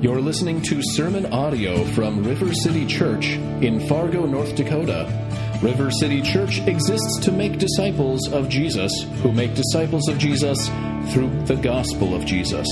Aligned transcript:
You're 0.00 0.20
listening 0.20 0.62
to 0.62 0.80
sermon 0.80 1.26
audio 1.32 1.84
from 1.86 2.22
River 2.22 2.54
City 2.54 2.86
Church 2.86 3.30
in 3.30 3.88
Fargo, 3.88 4.26
North 4.26 4.54
Dakota. 4.54 5.12
River 5.60 5.90
City 5.90 6.22
Church 6.22 6.60
exists 6.68 7.18
to 7.24 7.32
make 7.32 7.58
disciples 7.58 8.28
of 8.28 8.48
Jesus 8.48 8.92
who 9.22 9.32
make 9.32 9.56
disciples 9.56 10.08
of 10.08 10.16
Jesus 10.16 10.68
through 11.12 11.30
the 11.46 11.56
gospel 11.56 12.14
of 12.14 12.24
Jesus. 12.24 12.68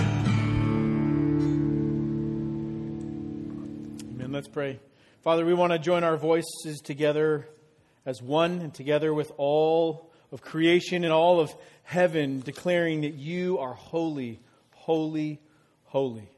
Amen. 4.12 4.32
Let's 4.34 4.50
pray. 4.50 4.82
Father, 5.24 5.46
we 5.46 5.54
want 5.54 5.72
to 5.72 5.80
join 5.80 6.04
our 6.04 6.18
voices 6.18 6.82
together 6.84 7.48
as 8.08 8.22
one 8.22 8.62
and 8.62 8.74
together 8.74 9.14
with 9.14 9.34
all 9.36 10.10
of 10.32 10.42
creation 10.42 11.04
and 11.04 11.12
all 11.12 11.42
of 11.42 11.54
heaven, 11.84 12.40
declaring 12.40 13.02
that 13.02 13.14
you 13.14 13.60
are 13.60 13.74
holy, 13.74 14.40
holy, 14.72 15.42
holy. 15.84 16.30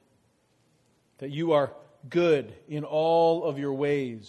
That 1.20 1.30
you 1.30 1.52
are 1.52 1.72
good 2.10 2.52
in 2.68 2.84
all 2.84 3.44
of 3.44 3.60
your 3.60 3.74
ways. 3.74 4.28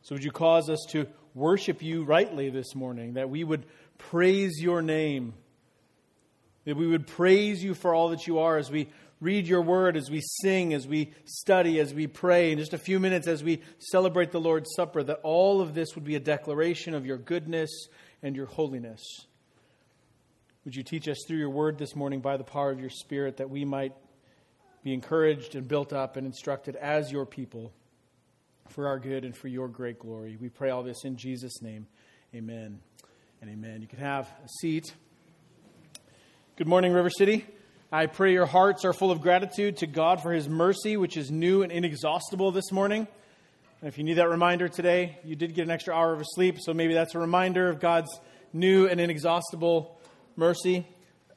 So, 0.00 0.14
would 0.14 0.24
you 0.24 0.32
cause 0.32 0.70
us 0.70 0.86
to 0.90 1.06
worship 1.34 1.82
you 1.82 2.04
rightly 2.04 2.48
this 2.48 2.74
morning, 2.74 3.14
that 3.14 3.28
we 3.28 3.44
would 3.44 3.66
praise 3.98 4.58
your 4.58 4.80
name, 4.80 5.34
that 6.64 6.76
we 6.76 6.86
would 6.86 7.06
praise 7.06 7.62
you 7.62 7.74
for 7.74 7.94
all 7.94 8.08
that 8.08 8.26
you 8.26 8.38
are 8.38 8.56
as 8.56 8.70
we 8.70 8.88
read 9.22 9.46
your 9.46 9.62
word, 9.62 9.96
as 9.96 10.10
we 10.10 10.20
sing, 10.42 10.74
as 10.74 10.86
we 10.86 11.12
study, 11.24 11.78
as 11.78 11.94
we 11.94 12.08
pray, 12.08 12.50
in 12.50 12.58
just 12.58 12.74
a 12.74 12.78
few 12.78 12.98
minutes 12.98 13.28
as 13.28 13.42
we 13.42 13.62
celebrate 13.78 14.32
the 14.32 14.40
Lord's 14.40 14.68
Supper, 14.74 15.02
that 15.04 15.20
all 15.22 15.60
of 15.60 15.74
this 15.74 15.94
would 15.94 16.02
be 16.02 16.16
a 16.16 16.20
declaration 16.20 16.92
of 16.92 17.06
your 17.06 17.18
goodness 17.18 17.70
and 18.20 18.34
your 18.34 18.46
holiness. 18.46 19.00
Would 20.64 20.74
you 20.74 20.82
teach 20.82 21.06
us 21.06 21.18
through 21.26 21.38
your 21.38 21.50
word 21.50 21.78
this 21.78 21.94
morning 21.94 22.20
by 22.20 22.36
the 22.36 22.44
power 22.44 22.72
of 22.72 22.80
your 22.80 22.90
Spirit 22.90 23.36
that 23.36 23.48
we 23.48 23.64
might 23.64 23.92
be 24.82 24.92
encouraged 24.92 25.54
and 25.54 25.68
built 25.68 25.92
up 25.92 26.16
and 26.16 26.26
instructed 26.26 26.74
as 26.74 27.12
your 27.12 27.24
people 27.24 27.72
for 28.70 28.88
our 28.88 28.98
good 28.98 29.24
and 29.24 29.36
for 29.36 29.46
your 29.46 29.68
great 29.68 30.00
glory? 30.00 30.36
We 30.40 30.48
pray 30.48 30.70
all 30.70 30.82
this 30.82 31.04
in 31.04 31.16
Jesus' 31.16 31.62
name. 31.62 31.86
Amen 32.34 32.80
and 33.40 33.50
amen. 33.50 33.82
You 33.82 33.86
can 33.86 34.00
have 34.00 34.26
a 34.44 34.48
seat. 34.60 34.92
Good 36.56 36.66
morning, 36.66 36.92
River 36.92 37.10
City. 37.10 37.46
I 37.94 38.06
pray 38.06 38.32
your 38.32 38.46
hearts 38.46 38.86
are 38.86 38.94
full 38.94 39.10
of 39.10 39.20
gratitude 39.20 39.76
to 39.76 39.86
God 39.86 40.22
for 40.22 40.32
his 40.32 40.48
mercy, 40.48 40.96
which 40.96 41.18
is 41.18 41.30
new 41.30 41.62
and 41.62 41.70
inexhaustible 41.70 42.50
this 42.50 42.72
morning. 42.72 43.06
And 43.82 43.88
if 43.88 43.98
you 43.98 44.04
need 44.04 44.14
that 44.14 44.30
reminder 44.30 44.66
today, 44.66 45.18
you 45.26 45.36
did 45.36 45.54
get 45.54 45.66
an 45.66 45.70
extra 45.70 45.94
hour 45.94 46.14
of 46.14 46.22
sleep, 46.24 46.58
so 46.58 46.72
maybe 46.72 46.94
that's 46.94 47.14
a 47.14 47.18
reminder 47.18 47.68
of 47.68 47.80
God's 47.80 48.08
new 48.50 48.86
and 48.86 48.98
inexhaustible 48.98 50.00
mercy. 50.36 50.86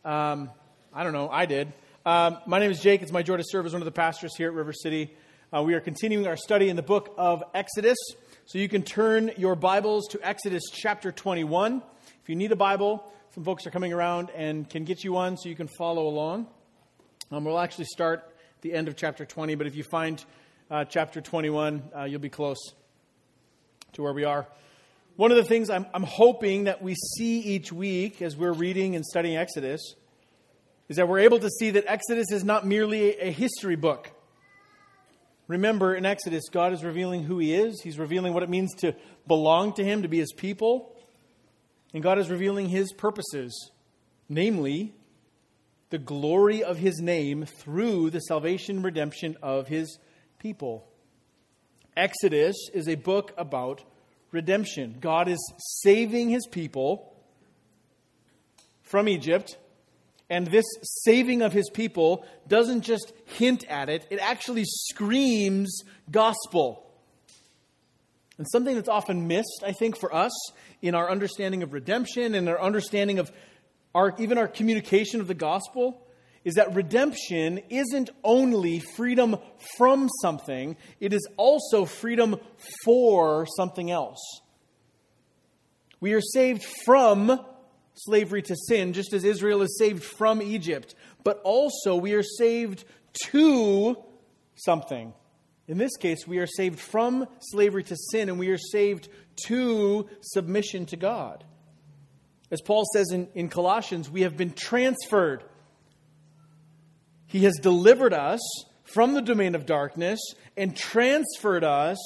Um, 0.05 0.49
I 0.93 1.03
don't 1.03 1.11
know, 1.11 1.27
I 1.27 1.45
did. 1.45 1.73
Um, 2.05 2.37
my 2.45 2.59
name 2.59 2.71
is 2.71 2.79
Jake. 2.79 3.01
It's 3.01 3.11
my 3.11 3.21
joy 3.21 3.35
to 3.35 3.43
serve 3.45 3.65
as 3.65 3.73
one 3.73 3.81
of 3.81 3.85
the 3.85 3.91
pastors 3.91 4.33
here 4.37 4.47
at 4.47 4.53
River 4.53 4.71
City. 4.71 5.13
Uh, 5.53 5.61
we 5.61 5.73
are 5.73 5.81
continuing 5.81 6.25
our 6.25 6.37
study 6.37 6.69
in 6.69 6.77
the 6.77 6.81
book 6.81 7.13
of 7.17 7.43
Exodus. 7.53 7.97
So 8.45 8.59
you 8.59 8.69
can 8.69 8.83
turn 8.83 9.31
your 9.35 9.55
Bibles 9.55 10.07
to 10.11 10.25
Exodus 10.25 10.63
chapter 10.71 11.11
21. 11.11 11.83
If 12.23 12.29
you 12.29 12.37
need 12.37 12.53
a 12.53 12.55
Bible, 12.55 13.11
some 13.35 13.43
folks 13.43 13.67
are 13.67 13.69
coming 13.69 13.91
around 13.91 14.29
and 14.33 14.69
can 14.69 14.85
get 14.85 15.03
you 15.03 15.11
one 15.11 15.35
so 15.35 15.49
you 15.49 15.57
can 15.57 15.67
follow 15.67 16.07
along. 16.07 16.47
Um, 17.33 17.43
we'll 17.43 17.59
actually 17.59 17.83
start 17.83 18.23
at 18.55 18.61
the 18.61 18.71
end 18.71 18.87
of 18.87 18.95
chapter 18.95 19.25
20, 19.25 19.55
but 19.55 19.67
if 19.67 19.75
you 19.75 19.83
find 19.83 20.23
uh, 20.71 20.85
chapter 20.85 21.19
21, 21.19 21.83
uh, 21.93 22.03
you'll 22.05 22.21
be 22.21 22.29
close 22.29 22.71
to 23.91 24.01
where 24.01 24.13
we 24.13 24.23
are. 24.23 24.47
One 25.17 25.31
of 25.31 25.37
the 25.37 25.43
things 25.43 25.69
I'm, 25.69 25.85
I'm 25.93 26.03
hoping 26.03 26.63
that 26.63 26.81
we 26.81 26.95
see 26.95 27.41
each 27.41 27.73
week 27.73 28.21
as 28.21 28.37
we're 28.37 28.53
reading 28.53 28.95
and 28.95 29.03
studying 29.03 29.35
Exodus 29.35 29.95
is 30.87 30.95
that 30.95 31.09
we're 31.09 31.19
able 31.19 31.39
to 31.39 31.49
see 31.49 31.71
that 31.71 31.83
Exodus 31.87 32.31
is 32.31 32.45
not 32.45 32.65
merely 32.65 33.19
a 33.19 33.31
history 33.31 33.75
book. 33.75 34.11
Remember, 35.49 35.93
in 35.93 36.05
Exodus, 36.05 36.47
God 36.49 36.71
is 36.71 36.85
revealing 36.85 37.23
who 37.23 37.39
He 37.39 37.53
is. 37.53 37.81
He's 37.81 37.99
revealing 37.99 38.33
what 38.33 38.43
it 38.43 38.49
means 38.49 38.73
to 38.75 38.95
belong 39.27 39.73
to 39.73 39.83
Him, 39.83 40.03
to 40.03 40.07
be 40.07 40.19
His 40.19 40.31
people. 40.31 40.94
And 41.95 42.03
God 42.03 42.19
is 42.19 42.29
revealing 42.29 42.67
his 42.67 42.91
purposes, 42.91 43.71
namely, 44.27 44.93
the 45.91 45.97
glory 45.97 46.61
of 46.61 46.77
his 46.77 46.99
name 46.99 47.45
through 47.45 48.09
the 48.09 48.19
salvation 48.19 48.75
and 48.75 48.85
redemption 48.85 49.37
of 49.41 49.69
his 49.69 49.97
people. 50.37 50.89
Exodus 51.95 52.57
is 52.73 52.89
a 52.89 52.95
book 52.95 53.33
about 53.37 53.85
redemption. 54.33 54.97
God 54.99 55.29
is 55.29 55.39
saving 55.83 56.29
his 56.29 56.45
people 56.47 57.15
from 58.83 59.07
Egypt. 59.07 59.57
And 60.29 60.47
this 60.47 60.65
saving 61.05 61.41
of 61.43 61.53
his 61.53 61.69
people 61.69 62.25
doesn't 62.45 62.81
just 62.81 63.13
hint 63.23 63.63
at 63.69 63.87
it, 63.87 64.05
it 64.09 64.19
actually 64.19 64.65
screams 64.65 65.83
gospel. 66.11 66.84
And 68.37 68.45
something 68.51 68.75
that's 68.75 68.89
often 68.89 69.27
missed, 69.27 69.63
I 69.65 69.71
think, 69.71 69.97
for 69.97 70.13
us 70.13 70.31
in 70.81 70.93
our 70.93 71.09
understanding 71.09 71.63
of 71.63 71.73
redemption 71.73 72.35
and 72.35 72.49
our 72.49 72.61
understanding 72.61 73.19
of 73.19 73.31
our, 73.93 74.13
even 74.19 74.37
our 74.37 74.47
communication 74.47 75.21
of 75.21 75.27
the 75.27 75.33
gospel 75.33 76.01
is 76.43 76.55
that 76.55 76.75
redemption 76.75 77.59
isn't 77.69 78.09
only 78.23 78.79
freedom 78.79 79.37
from 79.77 80.07
something, 80.21 80.77
it 80.99 81.11
is 81.11 81.27
also 81.37 81.85
freedom 81.85 82.37
for 82.83 83.47
something 83.57 83.89
else. 83.89 84.19
We 85.99 86.13
are 86.13 86.21
saved 86.21 86.63
from 86.85 87.39
slavery 87.95 88.43
to 88.43 88.55
sin, 88.67 88.93
just 88.93 89.13
as 89.13 89.23
Israel 89.23 89.63
is 89.63 89.77
saved 89.79 90.03
from 90.03 90.41
Egypt, 90.41 90.93
but 91.23 91.41
also 91.43 91.95
we 91.95 92.13
are 92.13 92.23
saved 92.23 92.83
to 93.31 93.97
something. 94.55 95.13
In 95.67 95.77
this 95.77 95.97
case, 95.97 96.27
we 96.27 96.37
are 96.37 96.47
saved 96.47 96.79
from 96.79 97.27
slavery 97.39 97.83
to 97.83 97.95
sin 98.11 98.29
and 98.29 98.37
we 98.37 98.49
are 98.49 98.57
saved 98.57 99.09
to 99.47 100.07
submission 100.21 100.85
to 100.87 100.95
God. 100.95 101.43
As 102.51 102.61
Paul 102.61 102.85
says 102.93 103.11
in, 103.11 103.27
in 103.33 103.49
Colossians, 103.49 104.09
we 104.09 104.21
have 104.21 104.37
been 104.37 104.53
transferred. 104.53 105.43
He 107.25 107.43
has 107.45 107.57
delivered 107.61 108.13
us 108.13 108.39
from 108.83 109.13
the 109.13 109.21
domain 109.21 109.55
of 109.55 109.65
darkness 109.65 110.19
and 110.55 110.75
transferred 110.75 111.63
us 111.63 111.97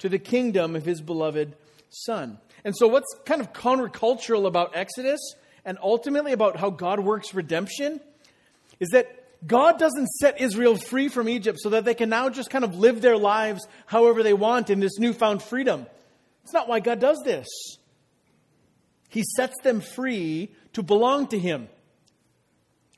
to 0.00 0.08
the 0.08 0.18
kingdom 0.18 0.74
of 0.74 0.84
his 0.84 1.00
beloved 1.00 1.56
Son. 1.90 2.38
And 2.64 2.76
so, 2.76 2.88
what's 2.88 3.14
kind 3.24 3.40
of 3.40 3.52
countercultural 3.52 4.46
about 4.46 4.76
Exodus 4.76 5.20
and 5.64 5.78
ultimately 5.80 6.32
about 6.32 6.56
how 6.56 6.70
God 6.70 7.00
works 7.00 7.32
redemption 7.32 8.00
is 8.80 8.88
that 8.90 9.23
God 9.46 9.78
doesn't 9.78 10.08
set 10.08 10.40
Israel 10.40 10.76
free 10.76 11.08
from 11.08 11.28
Egypt 11.28 11.58
so 11.60 11.70
that 11.70 11.84
they 11.84 11.94
can 11.94 12.08
now 12.08 12.30
just 12.30 12.50
kind 12.50 12.64
of 12.64 12.74
live 12.74 13.02
their 13.02 13.16
lives 13.16 13.66
however 13.86 14.22
they 14.22 14.32
want 14.32 14.70
in 14.70 14.80
this 14.80 14.98
newfound 14.98 15.42
freedom. 15.42 15.86
It's 16.42 16.52
not 16.52 16.68
why 16.68 16.80
God 16.80 17.00
does 17.00 17.20
this. 17.24 17.46
He 19.08 19.22
sets 19.36 19.54
them 19.62 19.80
free 19.80 20.52
to 20.72 20.82
belong 20.82 21.28
to 21.28 21.38
Him. 21.38 21.68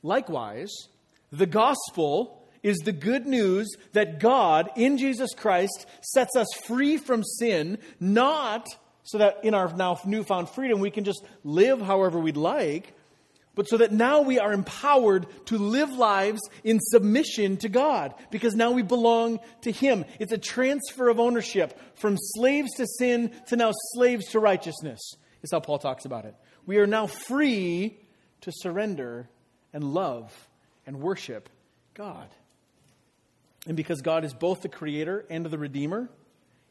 Likewise, 0.01 0.71
the 1.31 1.45
gospel 1.45 2.47
is 2.63 2.77
the 2.79 2.91
good 2.91 3.25
news 3.25 3.67
that 3.93 4.19
God, 4.19 4.69
in 4.75 4.97
Jesus 4.97 5.33
Christ, 5.35 5.85
sets 6.01 6.35
us 6.35 6.47
free 6.65 6.97
from 6.97 7.23
sin, 7.23 7.77
not 7.99 8.67
so 9.03 9.19
that 9.19 9.43
in 9.43 9.53
our 9.53 9.73
now 9.75 9.99
newfound 10.05 10.49
freedom 10.49 10.79
we 10.79 10.91
can 10.91 11.03
just 11.03 11.23
live 11.43 11.81
however 11.81 12.19
we'd 12.19 12.35
like, 12.35 12.93
but 13.57 13.67
so 13.67 13.77
that 13.77 13.91
now 13.91 14.21
we 14.21 14.39
are 14.39 14.53
empowered 14.53 15.25
to 15.47 15.57
live 15.57 15.91
lives 15.91 16.39
in 16.63 16.79
submission 16.79 17.57
to 17.57 17.67
God 17.67 18.13
because 18.29 18.55
now 18.55 18.71
we 18.71 18.83
belong 18.83 19.39
to 19.61 19.71
Him. 19.71 20.05
It's 20.19 20.31
a 20.31 20.37
transfer 20.37 21.09
of 21.09 21.19
ownership 21.19 21.77
from 21.95 22.15
slaves 22.17 22.71
to 22.75 22.85
sin 22.85 23.31
to 23.47 23.55
now 23.55 23.71
slaves 23.93 24.27
to 24.27 24.39
righteousness, 24.39 25.15
is 25.41 25.51
how 25.51 25.59
Paul 25.59 25.79
talks 25.79 26.05
about 26.05 26.25
it. 26.25 26.35
We 26.67 26.77
are 26.77 26.87
now 26.87 27.07
free 27.07 27.97
to 28.41 28.51
surrender 28.53 29.27
and 29.73 29.83
love 29.83 30.47
and 30.85 31.01
worship 31.01 31.49
God. 31.95 32.27
And 33.65 33.75
because 33.75 34.01
God 34.01 34.23
is 34.23 34.33
both 34.33 34.61
the 34.61 34.69
creator 34.69 35.25
and 35.29 35.45
the 35.45 35.57
redeemer, 35.57 36.09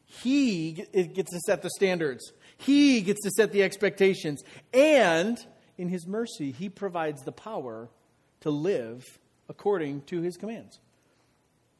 He 0.05 0.71
gets 0.93 1.31
to 1.31 1.39
set 1.45 1.61
the 1.61 1.69
standards, 1.69 2.31
He 2.57 3.01
gets 3.01 3.21
to 3.23 3.31
set 3.31 3.51
the 3.51 3.63
expectations, 3.63 4.41
and 4.73 5.37
in 5.77 5.89
His 5.89 6.07
mercy, 6.07 6.51
He 6.51 6.69
provides 6.69 7.23
the 7.23 7.31
power 7.31 7.89
to 8.41 8.49
live 8.49 9.03
according 9.49 10.01
to 10.01 10.21
His 10.21 10.37
commands. 10.37 10.79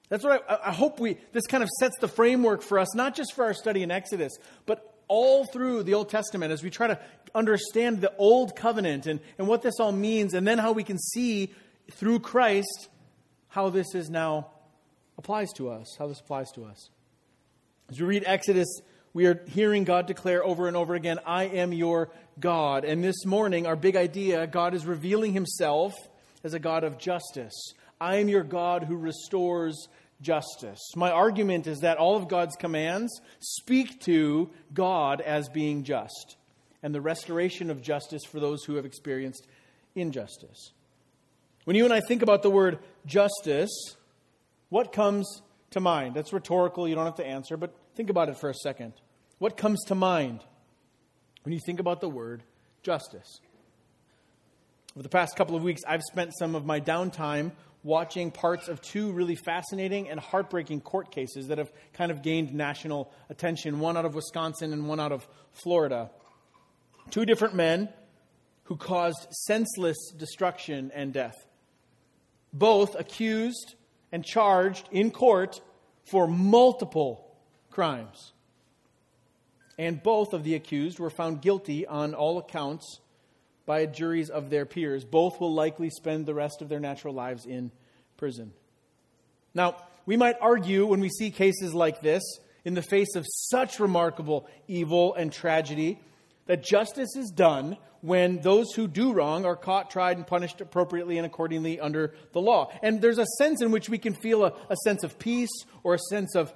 That's 0.09 0.23
what 0.23 0.45
I, 0.49 0.69
I, 0.69 0.71
hope 0.71 0.99
we, 0.99 1.17
this 1.33 1.45
kind 1.47 1.63
of 1.63 1.69
sets 1.79 1.95
the 1.99 2.07
framework 2.07 2.61
for 2.61 2.79
us, 2.79 2.95
not 2.95 3.15
just 3.15 3.33
for 3.33 3.43
our 3.43 3.53
study 3.53 3.83
in 3.83 3.91
Exodus, 3.91 4.31
but 4.65 4.93
all 5.07 5.45
through 5.45 5.83
the 5.83 5.93
Old 5.93 6.09
Testament 6.09 6.51
as 6.51 6.63
we 6.63 6.69
try 6.69 6.87
to 6.87 6.99
understand 7.35 8.01
the 8.01 8.13
Old 8.17 8.55
Covenant 8.55 9.05
and, 9.05 9.19
and 9.37 9.47
what 9.47 9.61
this 9.61 9.79
all 9.79 9.91
means, 9.91 10.33
and 10.33 10.47
then 10.47 10.57
how 10.57 10.71
we 10.71 10.83
can 10.83 10.97
see 10.97 11.53
through 11.91 12.19
Christ 12.19 12.89
how 13.49 13.69
this 13.69 13.95
is 13.95 14.09
now 14.09 14.51
applies 15.17 15.51
to 15.53 15.69
us, 15.69 15.95
how 15.97 16.07
this 16.07 16.19
applies 16.19 16.51
to 16.51 16.65
us. 16.65 16.89
As 17.89 17.99
we 17.99 18.05
read 18.05 18.23
Exodus 18.25 18.67
we 19.13 19.25
are 19.25 19.43
hearing 19.47 19.83
God 19.83 20.07
declare 20.07 20.43
over 20.43 20.67
and 20.67 20.77
over 20.77 20.95
again, 20.95 21.19
I 21.25 21.45
am 21.45 21.73
your 21.73 22.09
God. 22.39 22.85
And 22.85 23.03
this 23.03 23.25
morning, 23.25 23.65
our 23.65 23.75
big 23.75 23.95
idea 23.95 24.47
God 24.47 24.73
is 24.73 24.85
revealing 24.85 25.33
himself 25.33 25.93
as 26.43 26.53
a 26.53 26.59
God 26.59 26.83
of 26.83 26.97
justice. 26.97 27.73
I 27.99 28.17
am 28.17 28.29
your 28.29 28.43
God 28.43 28.83
who 28.83 28.95
restores 28.95 29.87
justice. 30.21 30.79
My 30.95 31.11
argument 31.11 31.67
is 31.67 31.79
that 31.79 31.97
all 31.97 32.15
of 32.15 32.27
God's 32.27 32.55
commands 32.55 33.21
speak 33.39 34.01
to 34.01 34.49
God 34.73 35.21
as 35.21 35.49
being 35.49 35.83
just 35.83 36.37
and 36.83 36.93
the 36.93 37.01
restoration 37.01 37.69
of 37.69 37.81
justice 37.81 38.23
for 38.23 38.39
those 38.39 38.63
who 38.63 38.75
have 38.75 38.85
experienced 38.85 39.47
injustice. 39.95 40.71
When 41.65 41.75
you 41.75 41.85
and 41.85 41.93
I 41.93 42.01
think 42.01 42.21
about 42.21 42.43
the 42.43 42.49
word 42.49 42.79
justice, 43.05 43.95
what 44.69 44.93
comes 44.93 45.41
to 45.71 45.79
mind? 45.79 46.15
That's 46.15 46.33
rhetorical, 46.33 46.87
you 46.87 46.95
don't 46.95 47.05
have 47.05 47.15
to 47.15 47.25
answer, 47.25 47.57
but 47.57 47.75
think 47.97 48.09
about 48.11 48.29
it 48.29 48.37
for 48.37 48.49
a 48.49 48.53
second. 48.53 48.93
What 49.39 49.57
comes 49.57 49.83
to 49.85 49.95
mind 49.95 50.41
when 51.41 51.51
you 51.51 51.59
think 51.65 51.79
about 51.79 51.99
the 51.99 52.07
word 52.07 52.43
justice? 52.83 53.39
Over 54.95 55.01
the 55.01 55.09
past 55.09 55.35
couple 55.35 55.55
of 55.55 55.63
weeks, 55.63 55.81
I've 55.87 56.03
spent 56.03 56.31
some 56.37 56.53
of 56.53 56.63
my 56.63 56.79
downtime 56.79 57.51
watching 57.83 58.29
parts 58.29 58.67
of 58.67 58.81
two 58.81 59.11
really 59.11 59.35
fascinating 59.35 60.09
and 60.09 60.19
heartbreaking 60.19 60.81
court 60.81 61.11
cases 61.11 61.47
that 61.47 61.57
have 61.57 61.71
kind 61.93 62.11
of 62.11 62.21
gained 62.21 62.53
national 62.53 63.11
attention 63.29 63.79
one 63.79 63.97
out 63.97 64.05
of 64.05 64.13
Wisconsin 64.13 64.73
and 64.73 64.87
one 64.87 64.99
out 64.99 65.11
of 65.11 65.27
Florida. 65.51 66.11
Two 67.09 67.25
different 67.25 67.55
men 67.55 67.89
who 68.65 68.75
caused 68.75 69.27
senseless 69.31 69.97
destruction 70.15 70.91
and 70.93 71.13
death. 71.13 71.35
Both 72.53 72.95
accused 72.95 73.75
and 74.11 74.23
charged 74.23 74.87
in 74.91 75.09
court 75.09 75.61
for 76.11 76.27
multiple 76.27 77.26
crimes. 77.77 78.33
And 79.77 80.01
both 80.01 80.33
of 80.33 80.43
the 80.43 80.55
accused 80.55 80.97
were 80.97 81.11
found 81.11 81.43
guilty 81.43 81.85
on 81.85 82.15
all 82.15 82.39
accounts 82.39 83.01
by 83.67 83.85
juries 83.85 84.31
of 84.31 84.49
their 84.49 84.65
peers. 84.65 85.05
Both 85.05 85.39
will 85.39 85.53
likely 85.53 85.91
spend 85.91 86.25
the 86.25 86.33
rest 86.33 86.63
of 86.63 86.69
their 86.69 86.79
natural 86.79 87.13
lives 87.13 87.45
in 87.45 87.71
prison. 88.17 88.51
Now, 89.53 89.75
we 90.07 90.17
might 90.17 90.37
argue 90.41 90.87
when 90.87 91.01
we 91.01 91.09
see 91.09 91.29
cases 91.29 91.75
like 91.75 92.01
this, 92.01 92.23
in 92.65 92.73
the 92.73 92.81
face 92.81 93.15
of 93.15 93.27
such 93.27 93.79
remarkable 93.79 94.47
evil 94.67 95.13
and 95.13 95.31
tragedy, 95.31 95.99
that 96.47 96.63
justice 96.63 97.15
is 97.15 97.29
done 97.29 97.77
when 98.01 98.41
those 98.41 98.73
who 98.73 98.87
do 98.87 99.13
wrong 99.13 99.45
are 99.45 99.55
caught, 99.55 99.91
tried, 99.91 100.17
and 100.17 100.25
punished 100.25 100.61
appropriately 100.61 101.17
and 101.17 101.27
accordingly 101.27 101.79
under 101.79 102.15
the 102.31 102.41
law. 102.41 102.71
And 102.81 103.03
there's 103.03 103.19
a 103.19 103.27
sense 103.37 103.61
in 103.61 103.69
which 103.69 103.87
we 103.87 103.99
can 103.99 104.15
feel 104.15 104.45
a, 104.45 104.53
a 104.67 104.75
sense 104.77 105.03
of 105.03 105.19
peace 105.19 105.63
or 105.83 105.93
a 105.93 105.99
sense 106.09 106.33
of 106.33 106.51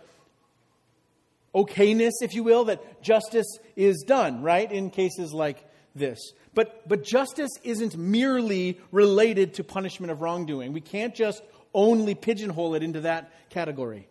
okayness, 1.54 2.12
if 2.22 2.34
you 2.34 2.44
will, 2.44 2.66
that 2.66 3.02
justice 3.02 3.48
is 3.76 4.04
done, 4.08 4.42
right, 4.42 4.72
in 4.72 4.90
cases 4.90 5.34
like 5.34 5.64
this. 5.96 6.20
But, 6.54 6.88
but 6.88 7.04
justice 7.04 7.52
isn't 7.64 7.98
merely 7.98 8.80
related 8.92 9.56
to 9.56 9.64
punishment 9.64 10.12
of 10.12 10.22
wrongdoing. 10.22 10.74
We 10.74 10.82
can't 10.82 11.16
just 11.16 11.42
only 11.74 12.16
pigeonhole 12.16 12.76
it 12.76 12.84
into 12.84 13.02
that 13.02 13.32
category. 13.50 14.08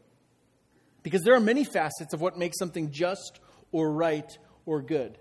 Because 1.02 1.22
there 1.22 1.34
are 1.34 1.40
many 1.40 1.64
facets 1.64 2.12
of 2.12 2.20
what 2.20 2.38
makes 2.38 2.58
something 2.58 2.90
just 2.90 3.40
or 3.72 3.90
right 3.90 4.31
or 4.66 4.82
good 4.82 5.19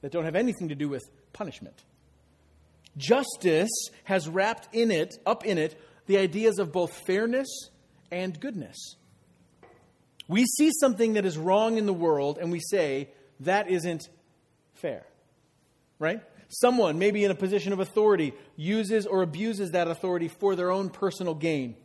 that 0.00 0.12
don't 0.12 0.24
have 0.24 0.36
anything 0.36 0.68
to 0.68 0.74
do 0.74 0.88
with 0.88 1.02
punishment. 1.32 1.84
Justice 2.96 3.70
has 4.04 4.28
wrapped 4.28 4.74
in 4.74 4.90
it, 4.90 5.14
up 5.26 5.44
in 5.44 5.58
it, 5.58 5.80
the 6.06 6.18
ideas 6.18 6.58
of 6.58 6.72
both 6.72 6.92
fairness 7.06 7.48
and 8.10 8.38
goodness. 8.40 8.96
We 10.30 10.46
see 10.46 10.70
something 10.80 11.14
that 11.14 11.26
is 11.26 11.36
wrong 11.36 11.76
in 11.76 11.86
the 11.86 11.92
world 11.92 12.38
and 12.38 12.52
we 12.52 12.60
say, 12.60 13.08
that 13.40 13.68
isn't 13.68 14.08
fair. 14.74 15.04
Right? 15.98 16.22
Someone, 16.48 16.98
maybe 16.98 17.24
in 17.24 17.30
a 17.30 17.34
position 17.34 17.72
of 17.72 17.80
authority, 17.80 18.32
uses 18.56 19.06
or 19.06 19.22
abuses 19.22 19.72
that 19.72 19.88
authority 19.88 20.28
for 20.28 20.56
their 20.56 20.70
own 20.70 20.88
personal 20.88 21.34
gain, 21.34 21.76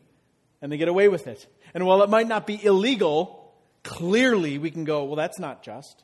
and 0.61 0.71
they 0.71 0.77
get 0.77 0.87
away 0.87 1.07
with 1.07 1.27
it. 1.27 1.45
And 1.73 1.85
while 1.85 2.01
it 2.03 2.09
might 2.09 2.27
not 2.27 2.47
be 2.47 2.63
illegal, 2.63 3.53
clearly 3.83 4.57
we 4.57 4.71
can 4.71 4.85
go, 4.85 5.03
well, 5.03 5.15
that's 5.15 5.39
not 5.39 5.61
just. 5.61 6.03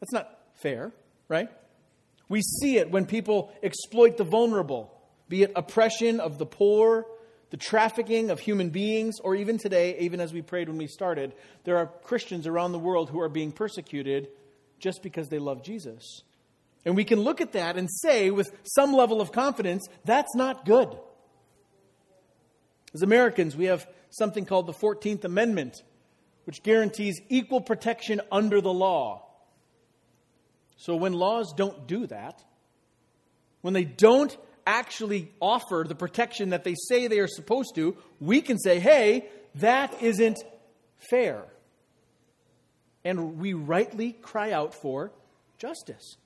That's 0.00 0.12
not 0.12 0.28
fair 0.54 0.92
right? 1.28 1.48
We 2.28 2.42
see 2.42 2.78
it 2.78 2.90
when 2.90 3.06
people 3.06 3.52
exploit 3.62 4.16
the 4.16 4.24
vulnerable, 4.24 4.92
be 5.28 5.42
it 5.42 5.52
oppression 5.56 6.20
of 6.20 6.38
the 6.38 6.46
poor, 6.46 7.06
the 7.54 7.58
trafficking 7.58 8.30
of 8.30 8.40
human 8.40 8.70
beings, 8.70 9.20
or 9.20 9.36
even 9.36 9.58
today, 9.58 9.96
even 10.00 10.18
as 10.18 10.32
we 10.32 10.42
prayed 10.42 10.68
when 10.68 10.76
we 10.76 10.88
started, 10.88 11.32
there 11.62 11.76
are 11.76 11.86
Christians 11.86 12.48
around 12.48 12.72
the 12.72 12.80
world 12.80 13.10
who 13.10 13.20
are 13.20 13.28
being 13.28 13.52
persecuted 13.52 14.26
just 14.80 15.04
because 15.04 15.28
they 15.28 15.38
love 15.38 15.62
Jesus. 15.62 16.24
And 16.84 16.96
we 16.96 17.04
can 17.04 17.20
look 17.20 17.40
at 17.40 17.52
that 17.52 17.76
and 17.76 17.88
say 17.88 18.32
with 18.32 18.50
some 18.64 18.92
level 18.92 19.20
of 19.20 19.30
confidence, 19.30 19.86
that's 20.04 20.34
not 20.34 20.64
good. 20.64 20.98
As 22.92 23.02
Americans, 23.02 23.56
we 23.56 23.66
have 23.66 23.86
something 24.10 24.46
called 24.46 24.66
the 24.66 24.72
14th 24.72 25.22
Amendment, 25.22 25.76
which 26.46 26.60
guarantees 26.60 27.20
equal 27.28 27.60
protection 27.60 28.20
under 28.32 28.60
the 28.60 28.74
law. 28.74 29.28
So 30.76 30.96
when 30.96 31.12
laws 31.12 31.54
don't 31.56 31.86
do 31.86 32.08
that, 32.08 32.42
when 33.60 33.74
they 33.74 33.84
don't 33.84 34.36
actually 34.66 35.30
offer 35.40 35.84
the 35.86 35.94
protection 35.94 36.50
that 36.50 36.64
they 36.64 36.74
say 36.88 37.06
they 37.06 37.20
are 37.20 37.28
supposed 37.28 37.74
to, 37.74 37.96
we 38.20 38.40
can 38.40 38.58
say, 38.58 38.78
hey, 38.78 39.26
that 39.56 40.02
isn't 40.02 40.38
fair. 41.10 41.44
And 43.04 43.38
we 43.38 43.52
rightly 43.52 44.12
cry 44.12 44.52
out 44.52 44.74
for 44.74 45.12
justice. 45.58 46.16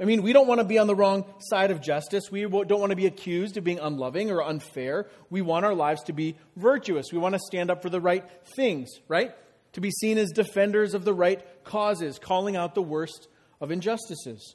I 0.00 0.04
mean, 0.04 0.22
we 0.22 0.32
don't 0.32 0.48
want 0.48 0.60
to 0.60 0.64
be 0.64 0.78
on 0.78 0.88
the 0.88 0.94
wrong 0.96 1.24
side 1.38 1.70
of 1.70 1.80
justice. 1.80 2.24
We 2.30 2.42
don't 2.42 2.80
want 2.80 2.90
to 2.90 2.96
be 2.96 3.06
accused 3.06 3.56
of 3.56 3.62
being 3.62 3.78
unloving 3.78 4.32
or 4.32 4.42
unfair. 4.42 5.06
We 5.30 5.40
want 5.40 5.64
our 5.64 5.74
lives 5.74 6.02
to 6.04 6.12
be 6.12 6.36
virtuous. 6.56 7.06
We 7.12 7.18
want 7.18 7.34
to 7.34 7.38
stand 7.38 7.70
up 7.70 7.80
for 7.80 7.90
the 7.90 8.00
right 8.00 8.24
things, 8.56 8.90
right? 9.06 9.32
to 9.74 9.80
be 9.80 9.90
seen 9.90 10.18
as 10.18 10.30
defenders 10.30 10.94
of 10.94 11.04
the 11.04 11.12
right 11.12 11.44
causes, 11.64 12.18
calling 12.18 12.56
out 12.56 12.74
the 12.74 12.82
worst 12.82 13.28
of 13.60 13.70
injustices. 13.70 14.54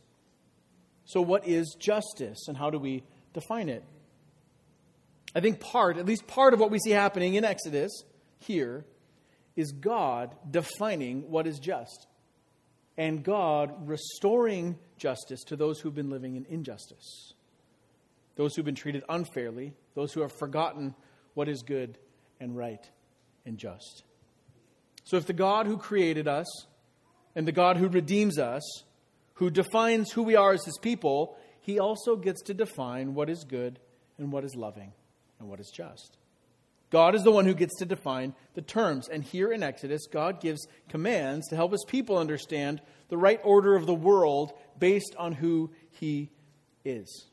So, 1.09 1.23
what 1.23 1.47
is 1.47 1.75
justice 1.79 2.47
and 2.47 2.55
how 2.55 2.69
do 2.69 2.77
we 2.77 3.01
define 3.33 3.67
it? 3.67 3.83
I 5.33 5.39
think 5.39 5.59
part, 5.59 5.97
at 5.97 6.05
least 6.05 6.27
part 6.27 6.53
of 6.53 6.59
what 6.59 6.69
we 6.69 6.77
see 6.77 6.91
happening 6.91 7.33
in 7.33 7.43
Exodus 7.43 8.03
here, 8.37 8.85
is 9.55 9.71
God 9.71 10.35
defining 10.51 11.31
what 11.31 11.47
is 11.47 11.57
just 11.57 12.05
and 12.95 13.23
God 13.23 13.89
restoring 13.89 14.77
justice 14.97 15.43
to 15.45 15.55
those 15.55 15.79
who've 15.79 15.95
been 15.95 16.11
living 16.11 16.35
in 16.35 16.45
injustice, 16.47 17.33
those 18.35 18.55
who've 18.55 18.63
been 18.63 18.75
treated 18.75 19.03
unfairly, 19.09 19.73
those 19.95 20.13
who 20.13 20.21
have 20.21 20.31
forgotten 20.37 20.93
what 21.33 21.49
is 21.49 21.63
good 21.63 21.97
and 22.39 22.55
right 22.55 22.87
and 23.47 23.57
just. 23.57 24.03
So 25.05 25.17
if 25.17 25.25
the 25.25 25.33
God 25.33 25.65
who 25.65 25.77
created 25.77 26.27
us 26.27 26.67
and 27.35 27.47
the 27.47 27.51
God 27.51 27.77
who 27.77 27.87
redeems 27.87 28.37
us, 28.37 28.83
who 29.39 29.49
defines 29.49 30.11
who 30.11 30.23
we 30.23 30.35
are 30.35 30.53
as 30.53 30.63
his 30.65 30.77
people, 30.77 31.37
he 31.61 31.79
also 31.79 32.15
gets 32.15 32.41
to 32.43 32.53
define 32.53 33.13
what 33.13 33.29
is 33.29 33.43
good 33.43 33.79
and 34.17 34.31
what 34.31 34.43
is 34.43 34.55
loving 34.55 34.93
and 35.39 35.49
what 35.49 35.59
is 35.59 35.71
just. 35.73 36.17
God 36.89 37.15
is 37.15 37.23
the 37.23 37.31
one 37.31 37.45
who 37.45 37.53
gets 37.53 37.77
to 37.77 37.85
define 37.85 38.33
the 38.53 38.61
terms. 38.61 39.07
And 39.07 39.23
here 39.23 39.51
in 39.51 39.63
Exodus, 39.63 40.07
God 40.07 40.41
gives 40.41 40.67
commands 40.89 41.47
to 41.47 41.55
help 41.55 41.71
his 41.71 41.85
people 41.87 42.17
understand 42.17 42.81
the 43.09 43.17
right 43.17 43.39
order 43.43 43.75
of 43.75 43.85
the 43.85 43.93
world 43.93 44.51
based 44.77 45.15
on 45.17 45.33
who 45.33 45.71
he 45.91 46.29
is. 46.83 47.27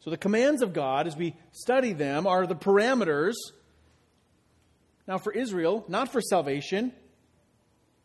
So 0.00 0.10
the 0.10 0.16
commands 0.16 0.62
of 0.62 0.72
God, 0.72 1.06
as 1.06 1.16
we 1.16 1.36
study 1.52 1.92
them, 1.92 2.26
are 2.26 2.46
the 2.46 2.56
parameters 2.56 3.34
now, 5.06 5.18
for 5.18 5.32
Israel, 5.32 5.84
not 5.86 6.10
for 6.10 6.20
salvation, 6.22 6.92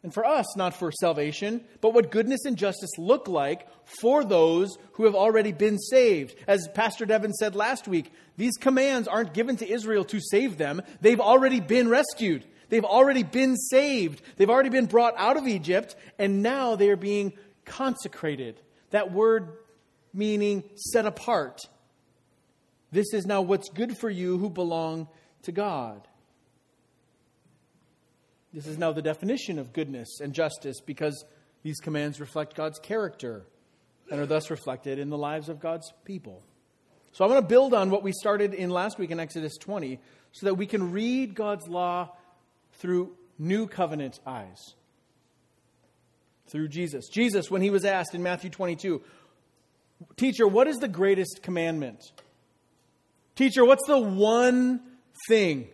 and 0.01 0.13
for 0.13 0.25
us, 0.25 0.55
not 0.55 0.73
for 0.73 0.91
salvation, 0.91 1.61
but 1.81 1.93
what 1.93 2.11
goodness 2.11 2.45
and 2.45 2.57
justice 2.57 2.97
look 2.97 3.27
like 3.27 3.67
for 3.83 4.23
those 4.23 4.77
who 4.93 5.05
have 5.05 5.15
already 5.15 5.51
been 5.51 5.77
saved. 5.77 6.35
As 6.47 6.67
Pastor 6.73 7.05
Devin 7.05 7.33
said 7.33 7.55
last 7.55 7.87
week, 7.87 8.11
these 8.37 8.55
commands 8.55 9.07
aren't 9.07 9.33
given 9.33 9.57
to 9.57 9.69
Israel 9.69 10.05
to 10.05 10.21
save 10.21 10.57
them, 10.57 10.81
they've 11.01 11.19
already 11.19 11.59
been 11.59 11.89
rescued. 11.89 12.45
They've 12.69 12.85
already 12.85 13.23
been 13.23 13.57
saved. 13.57 14.21
They've 14.37 14.49
already 14.49 14.69
been 14.69 14.85
brought 14.85 15.15
out 15.17 15.37
of 15.37 15.47
Egypt, 15.47 15.95
and 16.19 16.43
now 16.43 16.75
they 16.75 16.89
are 16.89 16.95
being 16.95 17.33
consecrated. 17.65 18.61
That 18.91 19.11
word 19.11 19.57
meaning 20.13 20.63
set 20.75 21.07
apart. 21.07 21.61
This 22.91 23.13
is 23.13 23.25
now 23.25 23.41
what's 23.41 23.69
good 23.69 23.97
for 23.97 24.09
you 24.09 24.37
who 24.37 24.49
belong 24.49 25.07
to 25.43 25.51
God. 25.51 26.07
This 28.53 28.67
is 28.67 28.77
now 28.77 28.91
the 28.91 29.01
definition 29.01 29.59
of 29.59 29.73
goodness 29.73 30.19
and 30.21 30.33
justice 30.33 30.81
because 30.81 31.23
these 31.63 31.79
commands 31.79 32.19
reflect 32.19 32.55
God's 32.55 32.79
character 32.79 33.45
and 34.09 34.19
are 34.19 34.25
thus 34.25 34.49
reflected 34.49 34.97
in 34.97 35.09
the 35.09 35.17
lives 35.17 35.49
of 35.49 35.59
God's 35.59 35.93
people. 36.03 36.41
So 37.11 37.25
I 37.25 37.27
want 37.27 37.41
to 37.41 37.47
build 37.47 37.73
on 37.73 37.89
what 37.89 38.03
we 38.03 38.11
started 38.11 38.53
in 38.53 38.69
last 38.69 38.97
week 38.97 39.11
in 39.11 39.19
Exodus 39.19 39.57
20 39.57 39.99
so 40.31 40.45
that 40.45 40.55
we 40.55 40.65
can 40.65 40.91
read 40.91 41.35
God's 41.35 41.67
law 41.67 42.15
through 42.73 43.15
new 43.37 43.67
covenant 43.67 44.19
eyes 44.25 44.75
through 46.49 46.67
Jesus. 46.67 47.07
Jesus, 47.07 47.49
when 47.49 47.61
he 47.61 47.69
was 47.69 47.85
asked 47.85 48.15
in 48.15 48.23
Matthew 48.23 48.49
22, 48.49 49.01
Teacher, 50.15 50.47
what 50.47 50.67
is 50.67 50.77
the 50.77 50.87
greatest 50.87 51.41
commandment? 51.43 52.11
Teacher, 53.35 53.65
what's 53.65 53.85
the 53.85 53.99
one 53.99 54.81
thing 55.27 55.67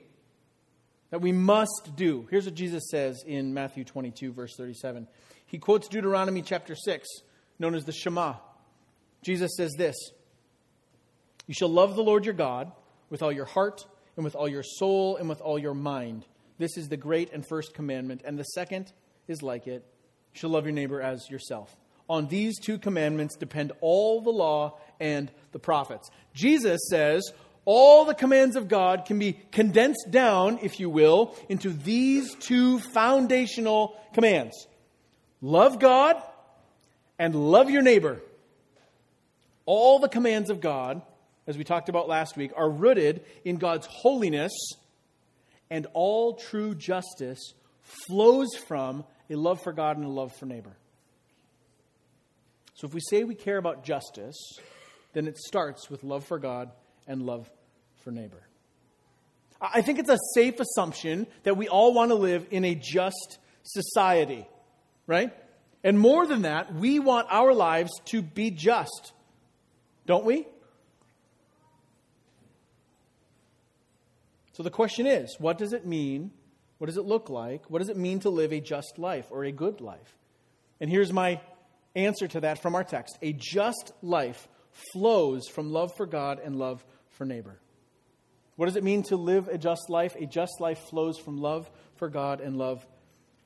that 1.16 1.22
we 1.22 1.32
must 1.32 1.94
do? 1.96 2.28
Here's 2.30 2.44
what 2.44 2.56
Jesus 2.56 2.90
says 2.92 3.24
in 3.26 3.54
Matthew 3.54 3.86
22, 3.86 4.34
verse 4.34 4.54
37. 4.58 5.08
He 5.46 5.58
quotes 5.58 5.88
Deuteronomy 5.88 6.42
chapter 6.42 6.76
6, 6.76 7.08
known 7.58 7.74
as 7.74 7.86
the 7.86 7.94
Shema. 7.94 8.34
Jesus 9.22 9.56
says 9.56 9.72
this 9.78 9.96
You 11.48 11.54
shall 11.54 11.70
love 11.70 11.96
the 11.96 12.04
Lord 12.04 12.26
your 12.26 12.34
God 12.34 12.70
with 13.10 13.24
all 13.24 13.32
your 13.32 13.46
heart, 13.46 13.86
and 14.18 14.26
with 14.26 14.36
all 14.36 14.50
your 14.50 14.62
soul, 14.62 15.16
and 15.16 15.30
with 15.30 15.40
all 15.40 15.58
your 15.58 15.74
mind. 15.74 16.26
This 16.58 16.76
is 16.76 16.90
the 16.90 16.98
great 16.98 17.32
and 17.32 17.48
first 17.48 17.74
commandment. 17.74 18.22
And 18.26 18.38
the 18.38 18.44
second 18.44 18.92
is 19.30 19.42
like 19.42 19.68
it 19.68 19.86
you 20.34 20.40
shall 20.42 20.50
love 20.50 20.66
your 20.66 20.74
neighbor 20.74 21.02
as 21.02 21.30
yourself. 21.30 21.78
On 22.10 22.28
these 22.28 22.60
two 22.60 22.78
commandments 22.78 23.38
depend 23.38 23.72
all 23.80 24.20
the 24.20 24.32
law 24.32 24.80
and 25.00 25.32
the 25.54 25.60
prophets. 25.60 26.10
Jesus 26.34 26.82
says 26.90 27.24
all 27.66 28.06
the 28.06 28.14
commands 28.14 28.56
of 28.56 28.68
God 28.68 29.06
can 29.06 29.18
be 29.18 29.34
condensed 29.52 30.12
down, 30.12 30.60
if 30.62 30.80
you 30.80 30.90
will, 30.90 31.36
into 31.50 31.72
these 31.72 32.34
two 32.36 32.80
foundational 32.80 34.00
commands 34.14 34.68
love 35.42 35.80
God 35.80 36.22
and 37.20 37.36
love 37.36 37.70
your 37.70 37.82
neighbor. 37.82 38.22
All 39.66 40.00
the 40.00 40.10
commands 40.10 40.50
of 40.50 40.62
God, 40.62 41.02
as 41.48 41.58
we 41.58 41.64
talked 41.64 41.90
about 41.90 42.08
last 42.08 42.38
week, 42.38 42.52
are 42.56 42.70
rooted 42.70 43.24
in 43.44 43.58
God's 43.58 43.88
holiness, 43.88 44.54
and 45.70 45.88
all 45.94 46.36
true 46.36 46.76
justice 46.76 47.54
flows 48.08 48.56
from 48.68 49.04
a 49.30 49.36
love 49.36 49.62
for 49.62 49.74
God 49.74 49.98
and 49.98 50.06
a 50.06 50.10
love 50.10 50.32
for 50.40 50.46
neighbor. 50.46 50.76
So 52.76 52.86
if 52.88 52.94
we 52.94 53.02
say 53.02 53.24
we 53.24 53.36
care 53.36 53.58
about 53.58 53.84
justice, 53.84 54.36
then 55.14 55.28
it 55.28 55.38
starts 55.38 55.90
with 55.90 56.04
love 56.04 56.26
for 56.26 56.38
God 56.38 56.72
and 57.08 57.22
love 57.22 57.50
for 58.04 58.12
neighbor. 58.12 58.42
I 59.62 59.82
think 59.82 60.00
it's 60.00 60.10
a 60.10 60.20
safe 60.34 60.60
assumption 60.60 61.28
that 61.44 61.58
we 61.58 61.68
all 61.68 61.94
want 61.94 62.12
to 62.12 62.16
live 62.16 62.48
in 62.52 62.66
a 62.66 62.76
just 62.76 63.40
society, 63.64 64.48
right? 65.08 65.34
And 65.84 66.00
more 66.00 66.26
than 66.28 66.44
that, 66.44 66.74
we 66.74 67.00
want 67.00 67.28
our 67.30 67.54
lives 67.54 67.92
to 68.06 68.22
be 68.22 68.52
just, 68.52 69.14
don't 70.06 70.26
we? 70.26 70.46
So 74.54 74.64
the 74.64 74.72
question 74.72 75.06
is 75.06 75.36
what 75.40 75.58
does 75.58 75.74
it 75.74 75.86
mean? 75.86 76.32
What 76.78 76.88
does 76.88 76.98
it 76.98 77.06
look 77.06 77.30
like? 77.30 77.70
What 77.70 77.80
does 77.80 77.90
it 77.90 77.98
mean 77.98 78.20
to 78.22 78.30
live 78.30 78.52
a 78.52 78.60
just 78.60 78.98
life 78.98 79.28
or 79.30 79.44
a 79.44 79.52
good 79.52 79.82
life? 79.82 80.18
And 80.80 80.90
here's 80.90 81.12
my 81.12 81.42
answer 81.96 82.28
to 82.28 82.42
that 82.42 82.62
from 82.62 82.76
our 82.76 82.84
text 82.84 83.18
A 83.22 83.34
just 83.34 83.92
life 84.02 84.48
flows 84.92 85.48
from 85.48 85.72
love 85.72 85.92
for 85.96 86.06
God 86.06 86.40
and 86.44 86.58
love 86.58 86.84
for 87.16 87.26
neighbor. 87.26 87.60
What 88.56 88.68
does 88.68 88.76
it 88.76 88.84
mean 88.84 89.04
to 89.04 89.18
live 89.18 89.48
a 89.48 89.58
just 89.58 89.90
life? 89.90 90.16
A 90.16 90.26
just 90.26 90.62
life 90.62 90.80
flows 90.90 91.18
from 91.18 91.42
love 91.42 91.70
for 91.96 92.10
God 92.10 92.40
and 92.40 92.58
love 92.58 92.86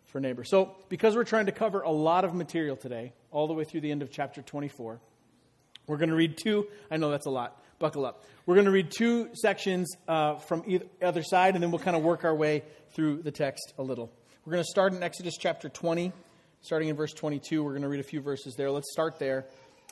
for 0.05 0.19
neighbor. 0.19 0.43
So, 0.43 0.75
because 0.87 1.15
we're 1.15 1.23
trying 1.23 1.47
to 1.47 1.51
cover 1.51 1.81
a 1.81 1.91
lot 1.91 2.25
of 2.25 2.33
material 2.33 2.75
today, 2.75 3.13
all 3.31 3.47
the 3.47 3.53
way 3.53 3.63
through 3.63 3.81
the 3.81 3.91
end 3.91 4.01
of 4.01 4.11
chapter 4.11 4.41
24, 4.41 4.99
we're 5.87 5.97
going 5.97 6.09
to 6.09 6.15
read 6.15 6.37
two. 6.37 6.67
I 6.91 6.97
know 6.97 7.09
that's 7.09 7.25
a 7.25 7.31
lot. 7.31 7.59
Buckle 7.79 8.05
up. 8.05 8.23
We're 8.45 8.55
going 8.55 8.65
to 8.65 8.71
read 8.71 8.91
two 8.91 9.29
sections 9.33 9.95
uh, 10.07 10.35
from 10.35 10.63
either 11.01 11.23
side, 11.23 11.55
and 11.55 11.63
then 11.63 11.71
we'll 11.71 11.79
kind 11.79 11.95
of 11.95 12.03
work 12.03 12.25
our 12.25 12.35
way 12.35 12.63
through 12.91 13.21
the 13.23 13.31
text 13.31 13.73
a 13.77 13.83
little. 13.83 14.11
We're 14.45 14.53
going 14.53 14.63
to 14.63 14.69
start 14.69 14.93
in 14.93 15.01
Exodus 15.01 15.37
chapter 15.37 15.69
20, 15.69 16.11
starting 16.61 16.89
in 16.89 16.95
verse 16.95 17.13
22. 17.13 17.63
We're 17.63 17.71
going 17.71 17.83
to 17.83 17.89
read 17.89 17.99
a 17.99 18.03
few 18.03 18.21
verses 18.21 18.55
there. 18.55 18.69
Let's 18.69 18.91
start 18.91 19.17
there. 19.17 19.45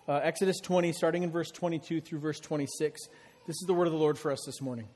Uh, 0.07 0.19
Exodus 0.23 0.59
20, 0.61 0.93
starting 0.93 1.23
in 1.23 1.31
verse 1.31 1.51
22 1.51 2.01
through 2.01 2.19
verse 2.19 2.39
26. 2.39 3.01
This 3.47 3.61
is 3.61 3.65
the 3.65 3.73
word 3.73 3.87
of 3.87 3.93
the 3.93 3.99
Lord 3.99 4.19
for 4.19 4.29
us 4.29 4.43
this 4.45 4.59
morning. 4.59 4.89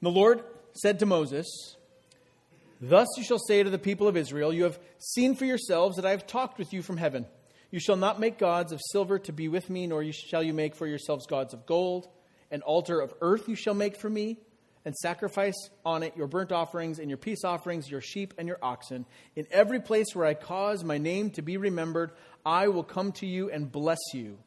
The 0.00 0.10
Lord 0.10 0.42
said 0.72 1.00
to 1.00 1.06
Moses, 1.06 1.76
Thus 2.80 3.06
you 3.18 3.22
shall 3.22 3.38
say 3.38 3.62
to 3.62 3.68
the 3.68 3.78
people 3.78 4.08
of 4.08 4.16
Israel, 4.16 4.54
You 4.54 4.62
have 4.64 4.80
seen 4.98 5.34
for 5.34 5.44
yourselves 5.44 5.96
that 5.96 6.06
I 6.06 6.12
have 6.12 6.26
talked 6.26 6.58
with 6.58 6.72
you 6.72 6.80
from 6.80 6.96
heaven. 6.96 7.26
You 7.70 7.78
shall 7.78 7.96
not 7.96 8.18
make 8.18 8.38
gods 8.38 8.72
of 8.72 8.80
silver 8.90 9.18
to 9.18 9.32
be 9.32 9.48
with 9.48 9.68
me, 9.68 9.86
nor 9.86 10.02
shall 10.12 10.42
you 10.42 10.54
make 10.54 10.74
for 10.74 10.86
yourselves 10.86 11.26
gods 11.26 11.52
of 11.52 11.66
gold. 11.66 12.08
An 12.50 12.62
altar 12.62 13.00
of 13.00 13.12
earth 13.20 13.50
you 13.50 13.54
shall 13.54 13.74
make 13.74 13.98
for 13.98 14.08
me, 14.08 14.38
and 14.86 14.96
sacrifice 14.96 15.68
on 15.84 16.02
it 16.02 16.16
your 16.16 16.26
burnt 16.26 16.52
offerings 16.52 16.98
and 16.98 17.10
your 17.10 17.18
peace 17.18 17.44
offerings, 17.44 17.90
your 17.90 18.00
sheep 18.00 18.32
and 18.38 18.48
your 18.48 18.58
oxen. 18.62 19.04
In 19.36 19.46
every 19.50 19.80
place 19.80 20.14
where 20.14 20.24
I 20.24 20.32
cause 20.32 20.84
my 20.84 20.96
name 20.96 21.32
to 21.32 21.42
be 21.42 21.58
remembered, 21.58 22.12
I 22.46 22.68
will 22.68 22.82
come 22.82 23.12
to 23.12 23.26
you 23.26 23.50
and 23.50 23.70
bless 23.70 24.00
you. 24.14 24.38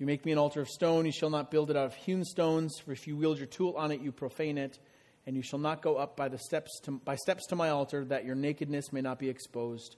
You 0.00 0.06
make 0.06 0.24
me 0.24 0.32
an 0.32 0.38
altar 0.38 0.62
of 0.62 0.68
stone, 0.70 1.04
you 1.04 1.12
shall 1.12 1.28
not 1.28 1.50
build 1.50 1.70
it 1.70 1.76
out 1.76 1.84
of 1.84 1.94
hewn 1.94 2.24
stones, 2.24 2.78
for 2.78 2.90
if 2.90 3.06
you 3.06 3.18
wield 3.18 3.36
your 3.36 3.46
tool 3.46 3.74
on 3.76 3.92
it, 3.92 4.00
you 4.00 4.12
profane 4.12 4.56
it. 4.56 4.78
And 5.26 5.36
you 5.36 5.42
shall 5.42 5.58
not 5.58 5.82
go 5.82 5.96
up 5.96 6.16
by 6.16 6.28
the 6.28 6.38
steps 6.38 6.80
to, 6.84 6.92
by 6.92 7.16
steps 7.16 7.46
to 7.48 7.56
my 7.56 7.68
altar, 7.68 8.06
that 8.06 8.24
your 8.24 8.34
nakedness 8.34 8.94
may 8.94 9.02
not 9.02 9.18
be 9.18 9.28
exposed 9.28 9.96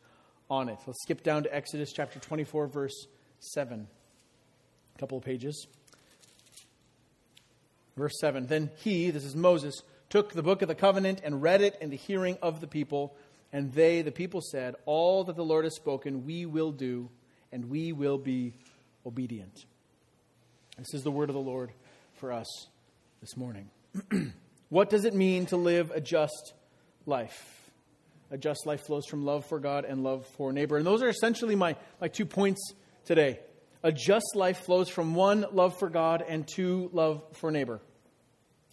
on 0.50 0.68
it. 0.68 0.78
Let's 0.88 1.00
skip 1.02 1.22
down 1.22 1.44
to 1.44 1.54
Exodus 1.54 1.92
chapter 1.92 2.18
24, 2.18 2.66
verse 2.66 3.06
7. 3.38 3.86
A 4.96 4.98
couple 4.98 5.18
of 5.18 5.24
pages. 5.24 5.68
Verse 7.96 8.18
7 8.18 8.48
Then 8.48 8.72
he, 8.78 9.12
this 9.12 9.24
is 9.24 9.36
Moses, 9.36 9.82
took 10.10 10.32
the 10.32 10.42
book 10.42 10.62
of 10.62 10.68
the 10.68 10.74
covenant 10.74 11.20
and 11.22 11.40
read 11.40 11.62
it 11.62 11.78
in 11.80 11.90
the 11.90 11.96
hearing 11.96 12.36
of 12.42 12.60
the 12.60 12.66
people. 12.66 13.14
And 13.52 13.72
they, 13.72 14.02
the 14.02 14.10
people, 14.10 14.40
said, 14.40 14.74
All 14.84 15.22
that 15.22 15.36
the 15.36 15.44
Lord 15.44 15.62
has 15.62 15.76
spoken, 15.76 16.26
we 16.26 16.44
will 16.44 16.72
do, 16.72 17.08
and 17.52 17.70
we 17.70 17.92
will 17.92 18.18
be 18.18 18.54
obedient. 19.06 19.64
This 20.78 20.94
is 20.94 21.02
the 21.02 21.10
word 21.10 21.28
of 21.28 21.34
the 21.34 21.40
Lord 21.40 21.70
for 22.14 22.32
us 22.32 22.46
this 23.20 23.36
morning. 23.36 23.68
what 24.70 24.88
does 24.88 25.04
it 25.04 25.14
mean 25.14 25.44
to 25.46 25.56
live 25.58 25.90
a 25.90 26.00
just 26.00 26.54
life? 27.04 27.70
A 28.30 28.38
just 28.38 28.66
life 28.66 28.86
flows 28.86 29.04
from 29.06 29.24
love 29.26 29.44
for 29.46 29.60
God 29.60 29.84
and 29.84 30.02
love 30.02 30.26
for 30.38 30.50
neighbor. 30.50 30.78
And 30.78 30.86
those 30.86 31.02
are 31.02 31.08
essentially 31.08 31.54
my, 31.54 31.76
my 32.00 32.08
two 32.08 32.24
points 32.24 32.72
today. 33.04 33.38
A 33.82 33.92
just 33.92 34.34
life 34.34 34.64
flows 34.64 34.88
from 34.88 35.14
one, 35.14 35.44
love 35.52 35.78
for 35.78 35.90
God, 35.90 36.24
and 36.26 36.48
two, 36.48 36.88
love 36.94 37.22
for 37.34 37.50
neighbor. 37.50 37.80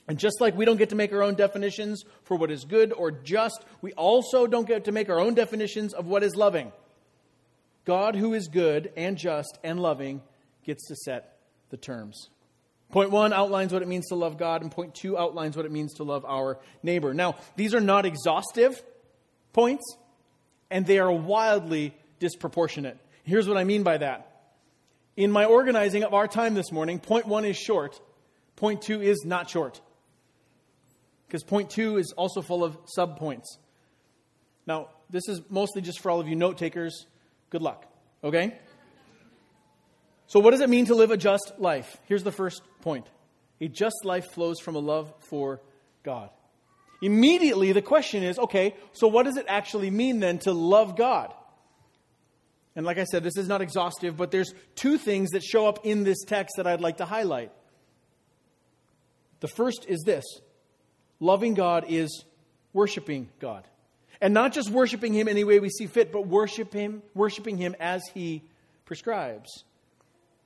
And 0.07 0.17
just 0.17 0.39
like 0.39 0.55
we 0.55 0.63
don't 0.63 0.77
get 0.77 0.89
to 0.89 0.95
make 0.95 1.11
our 1.11 1.21
own 1.21 1.35
definitions 1.35 2.03
for 2.23 2.37
what 2.37 2.49
is 2.49 2.63
good 2.63 2.93
or 2.93 3.11
just, 3.11 3.65
we 3.81 3.91
also 3.93 4.47
don't 4.47 4.67
get 4.67 4.85
to 4.85 4.93
make 4.93 5.09
our 5.09 5.19
own 5.19 5.33
definitions 5.33 5.93
of 5.93 6.07
what 6.07 6.23
is 6.23 6.35
loving. 6.35 6.71
God, 7.83 8.15
who 8.15 8.33
is 8.33 8.47
good 8.47 8.93
and 8.95 9.17
just 9.17 9.59
and 9.65 9.81
loving, 9.81 10.21
gets 10.63 10.87
to 10.87 10.95
set 10.95 11.38
the 11.69 11.77
terms. 11.77 12.29
Point 12.91 13.11
one 13.11 13.33
outlines 13.33 13.71
what 13.71 13.81
it 13.83 13.87
means 13.87 14.07
to 14.07 14.15
love 14.15 14.37
God, 14.37 14.63
and 14.63 14.71
point 14.71 14.95
two 14.95 15.17
outlines 15.17 15.55
what 15.55 15.65
it 15.65 15.71
means 15.71 15.93
to 15.95 16.03
love 16.03 16.25
our 16.25 16.57
neighbor. 16.81 17.13
Now, 17.13 17.35
these 17.55 17.75
are 17.75 17.79
not 17.81 18.05
exhaustive 18.05 18.81
points, 19.53 19.83
and 20.71 20.85
they 20.85 20.97
are 20.97 21.11
wildly 21.11 21.93
disproportionate. 22.19 22.97
Here's 23.23 23.47
what 23.47 23.57
I 23.57 23.63
mean 23.63 23.83
by 23.83 23.97
that. 23.97 24.25
In 25.15 25.31
my 25.31 25.45
organizing 25.45 26.03
of 26.03 26.13
our 26.13 26.27
time 26.27 26.55
this 26.55 26.71
morning, 26.71 26.99
point 26.99 27.27
one 27.27 27.45
is 27.45 27.57
short, 27.57 27.99
point 28.55 28.81
two 28.81 29.01
is 29.01 29.23
not 29.23 29.49
short. 29.49 29.81
Because 31.27 31.43
point 31.43 31.69
two 31.69 31.97
is 31.97 32.11
also 32.17 32.41
full 32.41 32.63
of 32.63 32.75
subpoints. 32.97 33.45
Now, 34.65 34.87
this 35.11 35.27
is 35.27 35.41
mostly 35.49 35.83
just 35.83 35.99
for 35.99 36.09
all 36.09 36.19
of 36.19 36.27
you 36.27 36.35
note 36.35 36.57
takers. 36.57 37.05
Good 37.51 37.61
luck, 37.61 37.85
okay? 38.23 38.57
So, 40.29 40.39
what 40.39 40.51
does 40.51 40.61
it 40.61 40.69
mean 40.69 40.85
to 40.85 40.95
live 40.95 41.09
a 41.09 41.17
just 41.17 41.53
life? 41.57 41.97
Here's 42.05 42.23
the 42.23 42.31
first 42.31 42.61
point 42.81 43.07
a 43.59 43.67
just 43.67 44.05
life 44.05 44.31
flows 44.31 44.59
from 44.59 44.75
a 44.75 44.79
love 44.79 45.11
for 45.27 45.59
God. 46.03 46.29
Immediately, 47.01 47.71
the 47.71 47.81
question 47.81 48.21
is 48.21 48.37
okay, 48.37 48.75
so 48.93 49.07
what 49.07 49.23
does 49.23 49.37
it 49.37 49.47
actually 49.49 49.89
mean 49.89 50.19
then 50.19 50.37
to 50.39 50.53
love 50.53 50.95
God? 50.95 51.33
And 52.75 52.85
like 52.85 52.99
I 52.99 53.05
said, 53.05 53.23
this 53.23 53.37
is 53.37 53.47
not 53.47 53.61
exhaustive, 53.61 54.17
but 54.17 54.29
there's 54.29 54.53
two 54.75 54.99
things 54.99 55.31
that 55.31 55.43
show 55.43 55.67
up 55.67 55.83
in 55.83 56.03
this 56.03 56.23
text 56.23 56.57
that 56.57 56.67
I'd 56.67 56.79
like 56.79 56.97
to 56.97 57.05
highlight. 57.05 57.51
The 59.39 59.47
first 59.47 59.85
is 59.87 60.03
this 60.05 60.25
loving 61.19 61.55
God 61.55 61.85
is 61.89 62.23
worshiping 62.71 63.29
God. 63.39 63.67
And 64.21 64.31
not 64.31 64.53
just 64.53 64.69
worshiping 64.69 65.15
Him 65.15 65.27
any 65.27 65.43
way 65.43 65.59
we 65.59 65.69
see 65.69 65.87
fit, 65.87 66.11
but 66.11 66.27
worship 66.27 66.71
him, 66.71 67.01
worshiping 67.15 67.57
Him 67.57 67.75
as 67.79 68.03
He 68.13 68.43
prescribes. 68.85 69.63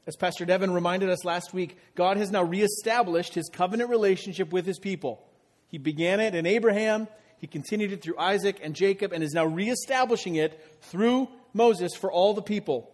As 0.05 0.15
Pastor 0.17 0.45
Devin 0.45 0.73
reminded 0.73 1.09
us 1.09 1.23
last 1.23 1.53
week, 1.53 1.77
God 1.95 2.17
has 2.17 2.29
now 2.29 2.43
reestablished 2.43 3.33
his 3.33 3.49
covenant 3.49 3.89
relationship 3.89 4.51
with 4.51 4.65
his 4.65 4.79
people. 4.79 5.25
He 5.67 5.77
began 5.77 6.19
it 6.19 6.35
in 6.35 6.45
Abraham, 6.45 7.07
he 7.37 7.47
continued 7.47 7.91
it 7.91 8.01
through 8.01 8.17
Isaac 8.17 8.59
and 8.61 8.75
Jacob, 8.75 9.11
and 9.11 9.23
is 9.23 9.33
now 9.33 9.45
reestablishing 9.45 10.35
it 10.35 10.77
through 10.81 11.29
Moses 11.53 11.93
for 11.95 12.11
all 12.11 12.33
the 12.33 12.41
people. 12.41 12.89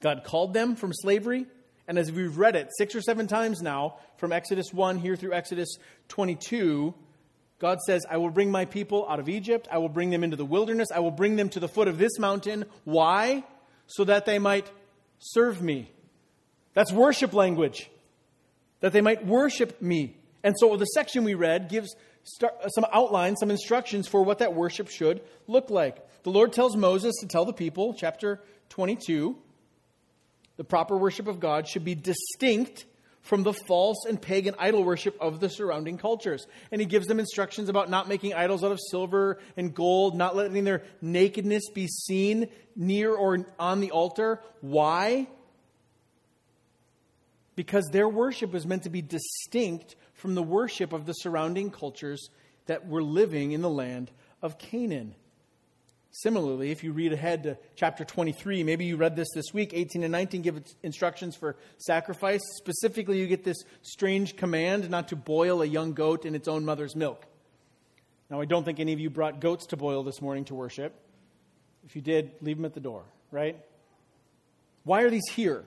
God 0.00 0.24
called 0.24 0.54
them 0.54 0.76
from 0.76 0.92
slavery, 0.92 1.46
and 1.86 1.98
as 1.98 2.12
we've 2.12 2.36
read 2.36 2.54
it 2.54 2.70
six 2.76 2.94
or 2.94 3.00
seven 3.00 3.26
times 3.26 3.60
now, 3.60 3.96
from 4.18 4.32
Exodus 4.32 4.72
1 4.72 4.98
here 4.98 5.16
through 5.16 5.32
Exodus 5.32 5.76
22, 6.08 6.94
God 7.58 7.80
says, 7.80 8.06
I 8.08 8.18
will 8.18 8.30
bring 8.30 8.50
my 8.50 8.66
people 8.66 9.06
out 9.08 9.20
of 9.20 9.28
Egypt. 9.28 9.66
I 9.70 9.78
will 9.78 9.88
bring 9.88 10.10
them 10.10 10.22
into 10.22 10.36
the 10.36 10.44
wilderness. 10.44 10.88
I 10.94 11.00
will 11.00 11.10
bring 11.10 11.36
them 11.36 11.48
to 11.50 11.60
the 11.60 11.68
foot 11.68 11.88
of 11.88 11.98
this 11.98 12.18
mountain. 12.18 12.66
Why? 12.84 13.44
So 13.86 14.04
that 14.04 14.26
they 14.26 14.38
might 14.38 14.70
serve 15.18 15.62
me. 15.62 15.90
That's 16.74 16.92
worship 16.92 17.32
language. 17.32 17.90
That 18.80 18.92
they 18.92 19.00
might 19.00 19.26
worship 19.26 19.80
me. 19.82 20.16
And 20.44 20.54
so 20.58 20.76
the 20.76 20.84
section 20.84 21.24
we 21.24 21.34
read 21.34 21.68
gives 21.68 21.94
uh, 22.42 22.68
some 22.68 22.86
outlines, 22.92 23.38
some 23.40 23.50
instructions 23.50 24.06
for 24.06 24.22
what 24.22 24.38
that 24.38 24.54
worship 24.54 24.88
should 24.88 25.20
look 25.46 25.70
like. 25.70 25.96
The 26.22 26.30
Lord 26.30 26.52
tells 26.52 26.76
Moses 26.76 27.14
to 27.20 27.26
tell 27.26 27.44
the 27.44 27.52
people, 27.52 27.94
chapter 27.94 28.40
22, 28.70 29.36
the 30.56 30.64
proper 30.64 30.96
worship 30.96 31.26
of 31.26 31.40
God 31.40 31.66
should 31.66 31.84
be 31.84 31.94
distinct 31.94 32.84
from 33.28 33.42
the 33.42 33.52
false 33.52 34.06
and 34.08 34.20
pagan 34.20 34.54
idol 34.58 34.82
worship 34.82 35.14
of 35.20 35.38
the 35.38 35.50
surrounding 35.50 35.98
cultures. 35.98 36.46
And 36.72 36.80
he 36.80 36.86
gives 36.86 37.06
them 37.06 37.20
instructions 37.20 37.68
about 37.68 37.90
not 37.90 38.08
making 38.08 38.32
idols 38.32 38.64
out 38.64 38.72
of 38.72 38.80
silver 38.90 39.38
and 39.54 39.74
gold, 39.74 40.16
not 40.16 40.34
letting 40.34 40.64
their 40.64 40.82
nakedness 41.02 41.68
be 41.74 41.88
seen 41.88 42.48
near 42.74 43.14
or 43.14 43.46
on 43.58 43.80
the 43.80 43.90
altar. 43.90 44.40
Why? 44.62 45.28
Because 47.54 47.86
their 47.92 48.08
worship 48.08 48.50
was 48.50 48.66
meant 48.66 48.84
to 48.84 48.90
be 48.90 49.02
distinct 49.02 49.94
from 50.14 50.34
the 50.34 50.42
worship 50.42 50.94
of 50.94 51.04
the 51.04 51.12
surrounding 51.12 51.70
cultures 51.70 52.30
that 52.64 52.88
were 52.88 53.02
living 53.02 53.52
in 53.52 53.60
the 53.60 53.68
land 53.68 54.10
of 54.40 54.56
Canaan. 54.58 55.14
Similarly, 56.22 56.72
if 56.72 56.82
you 56.82 56.90
read 56.90 57.12
ahead 57.12 57.44
to 57.44 57.56
chapter 57.76 58.04
23, 58.04 58.64
maybe 58.64 58.84
you 58.84 58.96
read 58.96 59.14
this 59.14 59.28
this 59.36 59.54
week, 59.54 59.70
18 59.72 60.02
and 60.02 60.10
19 60.10 60.42
give 60.42 60.60
instructions 60.82 61.36
for 61.36 61.54
sacrifice. 61.76 62.40
Specifically, 62.56 63.20
you 63.20 63.28
get 63.28 63.44
this 63.44 63.58
strange 63.82 64.34
command 64.34 64.90
not 64.90 65.06
to 65.08 65.16
boil 65.16 65.62
a 65.62 65.64
young 65.64 65.92
goat 65.92 66.24
in 66.24 66.34
its 66.34 66.48
own 66.48 66.64
mother's 66.64 66.96
milk. 66.96 67.24
Now, 68.30 68.40
I 68.40 68.46
don't 68.46 68.64
think 68.64 68.80
any 68.80 68.92
of 68.92 68.98
you 68.98 69.10
brought 69.10 69.38
goats 69.38 69.66
to 69.66 69.76
boil 69.76 70.02
this 70.02 70.20
morning 70.20 70.44
to 70.46 70.56
worship. 70.56 70.92
If 71.86 71.94
you 71.94 72.02
did, 72.02 72.32
leave 72.40 72.56
them 72.56 72.64
at 72.64 72.74
the 72.74 72.80
door, 72.80 73.04
right? 73.30 73.56
Why 74.82 75.02
are 75.02 75.10
these 75.10 75.28
here? 75.30 75.62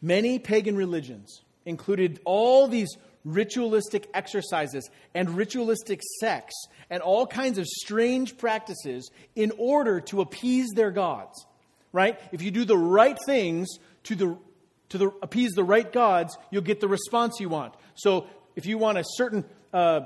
Many 0.00 0.38
pagan 0.38 0.76
religions 0.76 1.42
included 1.66 2.20
all 2.24 2.68
these 2.68 2.96
ritualistic 3.24 4.08
exercises 4.14 4.88
and 5.14 5.30
ritualistic 5.30 6.00
sex 6.20 6.52
and 6.90 7.02
all 7.02 7.26
kinds 7.26 7.58
of 7.58 7.66
strange 7.66 8.36
practices 8.36 9.10
in 9.34 9.52
order 9.58 10.00
to 10.00 10.20
appease 10.20 10.70
their 10.74 10.90
gods. 10.90 11.46
Right? 11.92 12.18
If 12.32 12.42
you 12.42 12.50
do 12.50 12.64
the 12.64 12.76
right 12.76 13.18
things 13.26 13.68
to 14.04 14.14
the 14.14 14.36
to 14.90 14.98
the, 14.98 15.12
appease 15.22 15.52
the 15.52 15.64
right 15.64 15.90
gods, 15.90 16.36
you'll 16.50 16.62
get 16.62 16.80
the 16.80 16.88
response 16.88 17.40
you 17.40 17.48
want. 17.48 17.74
So, 17.94 18.26
if 18.54 18.66
you 18.66 18.78
want 18.78 18.98
a 18.98 19.04
certain 19.16 19.44
uh, 19.72 20.02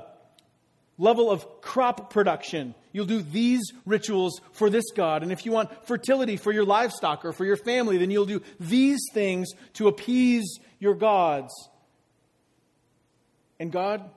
level 0.97 1.29
of 1.29 1.61
crop 1.61 2.11
production, 2.11 2.73
you'll 2.91 3.05
do 3.05 3.21
these 3.21 3.61
rituals 3.85 4.41
for 4.51 4.69
this 4.69 4.85
god. 4.95 5.21
And 5.21 5.31
if 5.31 5.45
you 5.45 5.51
want 5.51 5.69
fertility 5.87 6.37
for 6.37 6.51
your 6.51 6.65
livestock 6.65 7.23
or 7.23 7.33
for 7.33 7.45
your 7.45 7.57
family, 7.57 7.97
then 7.97 8.09
you'll 8.09 8.25
do 8.25 8.41
these 8.59 8.99
things 9.13 9.49
to 9.73 9.87
appease 9.87 10.59
your 10.79 10.95
gods. 10.95 11.53
And 13.59 13.71
God, 13.71 14.09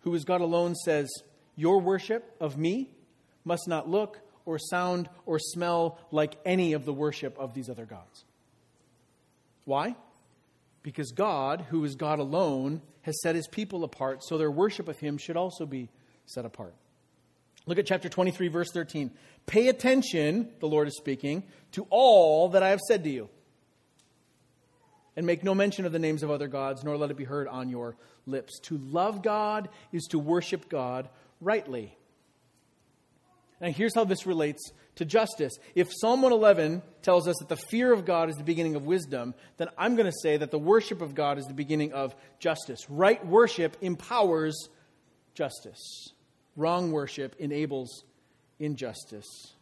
who 0.00 0.14
is 0.14 0.24
God 0.24 0.40
alone, 0.40 0.74
says, 0.74 1.10
Your 1.56 1.80
worship 1.80 2.34
of 2.40 2.56
me 2.56 2.90
must 3.44 3.66
not 3.66 3.88
look 3.88 4.20
or 4.44 4.58
sound 4.58 5.08
or 5.26 5.38
smell 5.38 5.98
like 6.10 6.36
any 6.44 6.72
of 6.72 6.84
the 6.84 6.92
worship 6.92 7.36
of 7.38 7.54
these 7.54 7.68
other 7.68 7.84
gods. 7.84 8.24
Why? 9.64 9.96
Because 10.82 11.10
God, 11.10 11.66
who 11.68 11.84
is 11.84 11.96
God 11.96 12.18
alone, 12.18 12.80
has 13.02 13.20
set 13.22 13.34
his 13.34 13.48
people 13.48 13.84
apart, 13.84 14.24
so 14.24 14.38
their 14.38 14.50
worship 14.50 14.88
of 14.88 14.98
him 14.98 15.18
should 15.18 15.36
also 15.36 15.66
be 15.66 15.90
set 16.24 16.44
apart. 16.44 16.74
Look 17.66 17.78
at 17.78 17.86
chapter 17.86 18.08
23, 18.08 18.48
verse 18.48 18.70
13. 18.70 19.10
Pay 19.44 19.68
attention, 19.68 20.50
the 20.60 20.68
Lord 20.68 20.88
is 20.88 20.96
speaking, 20.96 21.42
to 21.72 21.86
all 21.90 22.50
that 22.50 22.62
I 22.62 22.70
have 22.70 22.80
said 22.80 23.04
to 23.04 23.10
you 23.10 23.28
and 25.18 25.26
make 25.26 25.42
no 25.42 25.54
mention 25.54 25.84
of 25.84 25.92
the 25.92 25.98
names 25.98 26.22
of 26.22 26.30
other 26.30 26.46
gods, 26.46 26.84
nor 26.84 26.96
let 26.96 27.10
it 27.10 27.16
be 27.16 27.24
heard 27.24 27.48
on 27.48 27.68
your 27.68 27.96
lips. 28.28 28.58
To 28.64 28.78
love 28.78 29.22
God 29.22 29.68
is 29.92 30.04
to 30.10 30.18
worship 30.18 30.68
God 30.68 31.08
rightly. 31.40 31.96
Now, 33.60 33.70
here's 33.70 33.94
how 33.94 34.04
this 34.04 34.26
relates 34.26 34.70
to 34.96 35.04
justice. 35.04 35.52
If 35.74 35.88
Psalm 35.92 36.22
111 36.22 36.82
tells 37.02 37.26
us 37.26 37.36
that 37.38 37.48
the 37.48 37.56
fear 37.56 37.92
of 37.92 38.04
God 38.04 38.28
is 38.28 38.36
the 38.36 38.44
beginning 38.44 38.76
of 38.76 38.84
wisdom, 38.84 39.34
then 39.56 39.68
I'm 39.76 39.96
going 39.96 40.10
to 40.10 40.18
say 40.22 40.36
that 40.36 40.50
the 40.50 40.58
worship 40.58 41.02
of 41.02 41.14
God 41.14 41.38
is 41.38 41.44
the 41.46 41.54
beginning 41.54 41.92
of 41.92 42.14
justice. 42.38 42.80
Right 42.88 43.24
worship 43.26 43.76
empowers 43.80 44.68
justice, 45.34 46.12
wrong 46.56 46.92
worship 46.92 47.36
enables 47.38 48.04
injustice. 48.58 49.54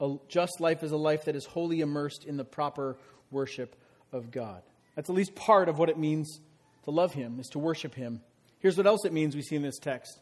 A 0.00 0.16
just 0.28 0.60
life 0.60 0.82
is 0.82 0.92
a 0.92 0.96
life 0.96 1.24
that 1.24 1.36
is 1.36 1.44
wholly 1.44 1.80
immersed 1.80 2.24
in 2.24 2.36
the 2.36 2.44
proper 2.44 2.96
worship 3.30 3.76
of 4.12 4.30
God. 4.30 4.62
That's 4.98 5.08
at 5.08 5.14
least 5.14 5.36
part 5.36 5.68
of 5.68 5.78
what 5.78 5.90
it 5.90 5.96
means 5.96 6.40
to 6.82 6.90
love 6.90 7.14
Him, 7.14 7.38
is 7.38 7.46
to 7.50 7.60
worship 7.60 7.94
Him. 7.94 8.20
Here's 8.58 8.76
what 8.76 8.88
else 8.88 9.04
it 9.04 9.12
means 9.12 9.36
we 9.36 9.42
see 9.42 9.54
in 9.54 9.62
this 9.62 9.78
text 9.78 10.18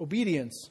obedience. 0.00 0.70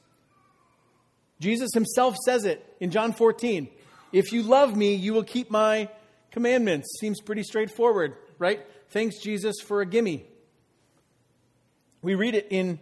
Jesus 1.40 1.70
Himself 1.74 2.18
says 2.26 2.44
it 2.44 2.76
in 2.82 2.92
John 2.92 3.14
14. 3.14 3.70
If 4.12 4.34
you 4.34 4.44
love 4.44 4.76
me, 4.76 4.96
you 4.96 5.14
will 5.14 5.24
keep 5.24 5.50
my 5.50 5.88
commandments. 6.32 6.98
Seems 7.00 7.22
pretty 7.22 7.44
straightforward, 7.44 8.18
right? 8.38 8.66
Thanks, 8.90 9.24
Jesus, 9.24 9.62
for 9.66 9.80
a 9.80 9.86
gimme. 9.86 10.26
We 12.02 12.16
read 12.16 12.36
it 12.36 12.48
in 12.50 12.80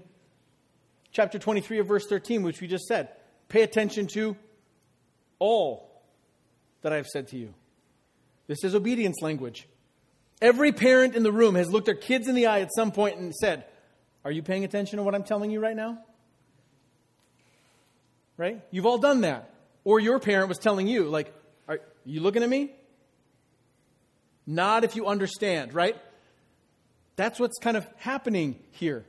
chapter 1.12 1.38
23 1.38 1.78
of 1.78 1.88
verse 1.88 2.08
13, 2.08 2.42
which 2.42 2.60
we 2.60 2.66
just 2.66 2.86
said. 2.86 3.10
Pay 3.50 3.62
attention 3.62 4.08
to 4.16 4.36
all 5.38 6.02
that 6.82 6.92
I 6.92 6.96
have 6.96 7.06
said 7.06 7.28
to 7.28 7.38
you. 7.38 7.54
This 8.48 8.64
is 8.64 8.74
obedience 8.74 9.22
language. 9.22 9.68
Every 10.44 10.74
parent 10.74 11.16
in 11.16 11.24
the 11.24 11.32
room 11.32 11.56
has 11.56 11.72
looked 11.72 11.86
their 11.86 11.96
kids 11.96 12.28
in 12.28 12.36
the 12.36 12.48
eye 12.48 12.60
at 12.60 12.70
some 12.76 12.92
point 12.92 13.18
and 13.18 13.34
said, 13.34 13.64
Are 14.26 14.32
you 14.32 14.44
paying 14.44 14.66
attention 14.66 14.98
to 14.98 15.04
what 15.04 15.16
I'm 15.16 15.24
telling 15.24 15.52
you 15.52 15.62
right 15.62 15.76
now? 15.76 16.00
Right? 18.36 18.62
You've 18.70 18.86
all 18.86 18.98
done 18.98 19.22
that. 19.22 19.50
Or 19.86 20.02
your 20.02 20.20
parent 20.20 20.50
was 20.50 20.58
telling 20.58 20.86
you, 20.86 21.06
like, 21.06 21.34
Are 21.70 21.80
you 22.04 22.20
looking 22.20 22.44
at 22.44 22.50
me? 22.50 22.72
Not 24.46 24.84
if 24.84 24.98
you 24.98 25.08
understand, 25.08 25.74
right? 25.74 25.96
That's 27.16 27.40
what's 27.40 27.58
kind 27.60 27.78
of 27.78 27.88
happening 27.96 28.60
here. 28.72 29.06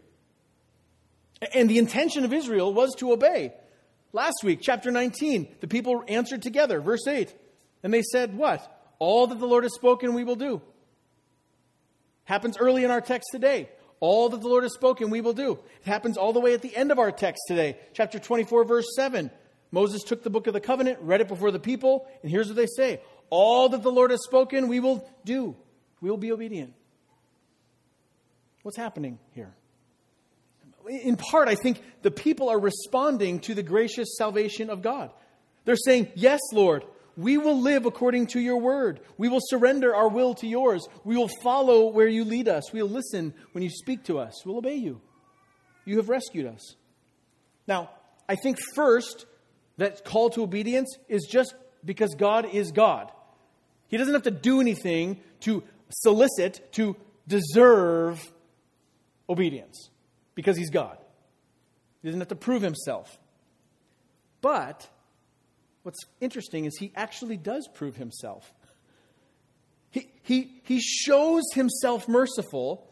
And 1.53 1.69
the 1.69 1.79
intention 1.79 2.25
of 2.25 2.33
Israel 2.33 2.73
was 2.73 2.95
to 2.99 3.11
obey. 3.11 3.55
Last 4.13 4.45
week, 4.45 4.61
chapter 4.63 4.93
19, 4.93 5.49
the 5.59 5.67
people 5.67 6.05
answered 6.07 6.43
together, 6.43 6.81
verse 6.81 7.09
8, 7.09 7.35
and 7.83 7.93
they 7.93 8.03
said, 8.03 8.37
What? 8.37 8.71
All 9.01 9.27
that 9.27 9.41
the 9.41 9.47
Lord 9.49 9.65
has 9.65 9.75
spoken, 9.75 10.15
we 10.15 10.23
will 10.23 10.37
do. 10.37 10.63
Happens 12.25 12.57
early 12.59 12.85
in 12.85 12.91
our 12.91 13.01
text 13.01 13.29
today. 13.33 13.69
All 14.01 14.29
that 14.29 14.41
the 14.41 14.49
Lord 14.49 14.65
has 14.65 14.75
spoken, 14.75 15.11
we 15.11 15.21
will 15.21 15.33
do. 15.33 15.53
It 15.53 15.87
happens 15.87 16.17
all 16.17 16.33
the 16.33 16.41
way 16.41 16.55
at 16.55 16.63
the 16.63 16.75
end 16.75 16.91
of 16.91 16.99
our 16.99 17.11
text 17.11 17.43
today, 17.49 17.79
chapter 17.93 18.19
24, 18.19 18.65
verse 18.65 18.87
7. 18.97 19.31
Moses 19.71 20.03
took 20.03 20.23
the 20.23 20.31
book 20.31 20.47
of 20.47 20.53
the 20.53 20.61
covenant, 20.61 20.99
read 21.01 21.21
it 21.21 21.29
before 21.29 21.51
the 21.51 21.59
people, 21.59 22.07
and 22.23 22.31
here's 22.31 22.49
what 22.49 22.57
they 22.57 22.67
say 22.67 23.01
All 23.31 23.69
that 23.71 23.83
the 23.83 23.91
Lord 23.91 24.11
has 24.11 24.23
spoken, 24.23 24.69
we 24.69 24.81
will 24.81 25.09
do. 25.25 25.57
We 26.01 26.11
will 26.11 26.19
be 26.19 26.33
obedient. 26.33 26.75
What's 28.63 28.77
happening 28.77 29.19
here? 29.33 29.55
in 30.89 31.17
part, 31.17 31.49
I 31.49 31.55
think 31.55 31.83
the 32.03 32.11
people 32.11 32.49
are 32.49 32.59
responding 32.59 33.41
to 33.41 33.55
the 33.55 33.63
gracious 33.63 34.17
salvation 34.19 34.71
of 34.71 34.83
God. 34.83 35.11
They're 35.65 35.77
saying, 35.77 36.09
Yes, 36.15 36.41
Lord, 36.53 36.85
we 37.17 37.39
will 37.39 37.61
live 37.61 37.87
according 37.87 38.29
to 38.29 38.41
your 38.41 38.59
word. 38.59 39.01
We 39.17 39.29
will 39.29 39.41
surrender 39.41 39.95
our 39.95 40.09
will 40.09 40.35
to 40.35 40.47
yours. 40.47 40.87
We 41.05 41.17
will 41.17 41.31
follow 41.43 41.87
where 41.87 42.09
you 42.09 42.25
lead 42.25 42.49
us. 42.49 42.73
We'll 42.73 42.89
listen 42.89 43.35
when 43.53 43.63
you 43.63 43.71
speak 43.71 44.05
to 44.05 44.19
us. 44.19 44.45
We'll 44.45 44.59
obey 44.59 44.77
you. 44.77 45.01
You 45.85 45.99
have 45.99 46.09
rescued 46.09 46.47
us. 46.47 46.77
Now, 47.67 47.91
I 48.29 48.37
think 48.37 48.59
first, 48.75 49.27
that 49.77 50.05
call 50.05 50.31
to 50.31 50.43
obedience 50.43 50.97
is 51.09 51.27
just 51.31 51.55
because 51.85 52.15
God 52.15 52.47
is 52.53 52.73
God. 52.73 53.11
He 53.89 53.97
doesn't 53.97 54.15
have 54.15 54.23
to 54.25 54.31
do 54.31 54.61
anything 54.61 55.21
to 55.41 55.63
solicit, 55.91 56.73
to 56.73 56.97
deserve 57.27 58.33
obedience 59.29 59.91
because 60.35 60.57
he's 60.57 60.71
God. 60.71 60.99
He 62.03 62.09
doesn't 62.09 62.21
have 62.21 62.29
to 62.29 62.37
prove 62.37 62.63
himself. 62.63 63.19
But 64.41 64.89
what's 65.85 66.01
interesting 66.21 66.65
is 66.65 66.77
he 66.77 66.93
actually 66.97 67.37
does 67.37 67.69
prove 67.73 67.95
himself. 67.95 68.53
He, 69.91 70.11
he, 70.23 70.61
he 70.65 70.81
shows 70.81 71.45
himself 71.55 72.09
merciful 72.09 72.91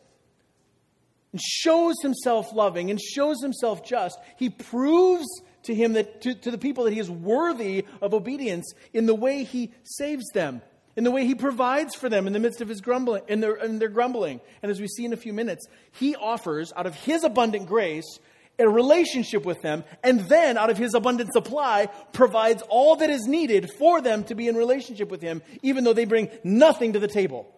and 1.32 1.40
shows 1.40 1.96
himself 2.02 2.52
loving 2.52 2.90
and 2.90 3.00
shows 3.00 3.42
himself 3.42 3.84
just. 3.84 4.18
He 4.36 4.50
proves 4.50 5.26
to 5.64 5.74
him 5.74 5.94
that 5.94 6.22
to, 6.22 6.34
to 6.34 6.50
the 6.50 6.58
people 6.58 6.84
that 6.84 6.92
he 6.92 7.00
is 7.00 7.10
worthy 7.10 7.86
of 8.00 8.14
obedience 8.14 8.72
in 8.92 9.06
the 9.06 9.14
way 9.14 9.42
he 9.42 9.72
saves 9.82 10.28
them. 10.34 10.62
in 10.94 11.04
the 11.04 11.10
way 11.10 11.24
he 11.24 11.34
provides 11.34 11.94
for 11.94 12.08
them 12.08 12.26
in 12.26 12.32
the 12.32 12.38
midst 12.38 12.60
of 12.60 12.68
his 12.68 12.80
grumbling 12.80 13.22
in 13.28 13.40
their, 13.40 13.54
in 13.54 13.78
their 13.78 13.88
grumbling. 13.88 14.40
And 14.62 14.70
as 14.70 14.80
we 14.80 14.88
see 14.88 15.04
in 15.04 15.12
a 15.12 15.16
few 15.16 15.32
minutes, 15.32 15.66
he 15.92 16.14
offers 16.16 16.72
out 16.76 16.86
of 16.86 16.94
his 16.94 17.24
abundant 17.24 17.66
grace 17.66 18.18
a 18.58 18.68
relationship 18.68 19.44
with 19.44 19.60
them, 19.62 19.84
and 20.02 20.20
then 20.28 20.56
out 20.56 20.70
of 20.70 20.78
his 20.78 20.94
abundant 20.94 21.32
supply 21.32 21.86
provides 22.12 22.62
all 22.68 22.96
that 22.96 23.10
is 23.10 23.26
needed 23.26 23.70
for 23.78 24.00
them 24.00 24.24
to 24.24 24.34
be 24.34 24.48
in 24.48 24.56
relationship 24.56 25.10
with 25.10 25.22
him, 25.22 25.42
even 25.62 25.84
though 25.84 25.92
they 25.92 26.04
bring 26.04 26.28
nothing 26.44 26.92
to 26.92 26.98
the 26.98 27.08
table. 27.08 27.52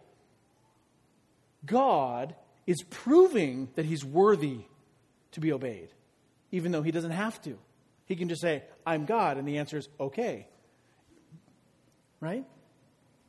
God 1.67 2.35
is 2.67 2.83
proving 2.91 3.69
that 3.75 3.85
he's 3.85 4.05
worthy 4.05 4.61
to 5.33 5.41
be 5.41 5.53
obeyed, 5.53 5.89
even 6.53 6.73
though 6.73 6.83
he 6.83 6.91
doesn't 6.91 7.11
have 7.11 7.41
to. 7.43 7.59
He 8.07 8.17
can 8.17 8.29
just 8.29 8.41
say, 8.41 8.63
I'm 8.87 9.05
God, 9.05 9.39
and 9.39 9.49
the 9.49 9.59
answer 9.59 9.79
is 9.79 9.89
okay. 9.99 10.47
Right? 12.21 12.45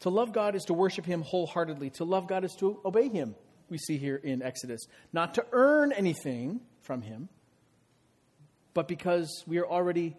To 0.02 0.10
love 0.10 0.34
God 0.34 0.56
is 0.56 0.64
to 0.66 0.74
worship 0.74 1.06
him 1.06 1.22
wholeheartedly. 1.22 1.92
To 1.92 2.04
love 2.04 2.28
God 2.28 2.44
is 2.44 2.54
to 2.60 2.80
obey 2.86 3.10
him, 3.10 3.36
we 3.70 3.78
see 3.78 3.98
here 3.98 4.18
in 4.18 4.42
Exodus. 4.42 4.82
Not 5.12 5.34
to 5.36 5.46
earn 5.52 5.92
anything 5.92 6.62
from 6.82 7.02
him, 7.02 7.30
but 8.76 8.88
because 8.88 9.44
we 9.48 9.58
are 9.58 9.66
already 9.66 10.16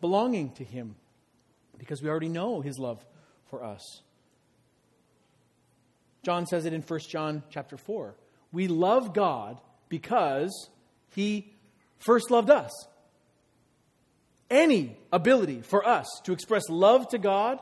belonging 0.00 0.50
to 0.54 0.64
him, 0.64 0.96
because 1.78 2.02
we 2.02 2.08
already 2.08 2.28
know 2.28 2.60
his 2.60 2.78
love 2.78 3.04
for 3.46 3.62
us. 3.62 4.02
John 6.24 6.46
says 6.46 6.64
it 6.64 6.72
in 6.72 6.82
1 6.82 7.00
John 7.08 7.42
chapter 7.50 7.76
4. 7.76 8.16
We 8.50 8.66
love 8.66 9.12
God 9.12 9.60
because 9.88 10.70
he 11.10 11.52
first 11.98 12.30
loved 12.30 12.50
us. 12.50 12.70
Any 14.50 14.96
ability 15.12 15.60
for 15.60 15.86
us 15.86 16.06
to 16.24 16.32
express 16.32 16.68
love 16.68 17.08
to 17.08 17.18
God 17.18 17.60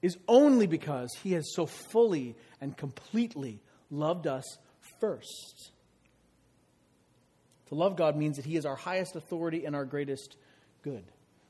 is 0.00 0.16
only 0.26 0.66
because 0.66 1.10
he 1.22 1.32
has 1.32 1.52
so 1.54 1.66
fully 1.66 2.36
and 2.60 2.76
completely 2.76 3.60
loved 3.90 4.26
us 4.26 4.44
first. 5.00 5.72
To 7.68 7.74
love 7.74 7.96
God 7.96 8.16
means 8.16 8.36
that 8.36 8.46
he 8.46 8.56
is 8.56 8.64
our 8.64 8.76
highest 8.76 9.14
authority 9.16 9.64
and 9.64 9.76
our 9.76 9.84
greatest 9.84 10.36
good. 10.82 11.04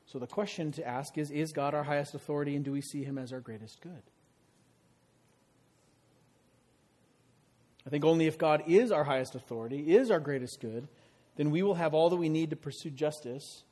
So 0.05 0.19
the 0.19 0.27
question 0.27 0.71
to 0.73 0.87
ask 0.87 1.17
is 1.17 1.31
Is 1.31 1.53
God 1.53 1.73
our 1.73 1.83
highest 1.83 2.15
authority 2.15 2.55
and 2.55 2.65
do 2.65 2.71
we 2.71 2.81
see 2.81 3.03
him 3.03 3.17
as 3.17 3.31
our 3.31 3.39
greatest 3.39 3.81
good? 3.81 4.01
I 7.85 7.89
think 7.89 8.05
only 8.05 8.27
if 8.27 8.37
God 8.37 8.63
is 8.67 8.91
our 8.91 9.03
highest 9.03 9.35
authority, 9.35 9.95
is 9.95 10.11
our 10.11 10.19
greatest 10.19 10.59
good, 10.61 10.87
then 11.37 11.51
we 11.51 11.63
will 11.63 11.75
have 11.75 11.93
all 11.93 12.09
that 12.09 12.17
we 12.17 12.29
need 12.29 12.49
to 12.49 12.55
pursue 12.55 12.89
justice 12.89 13.63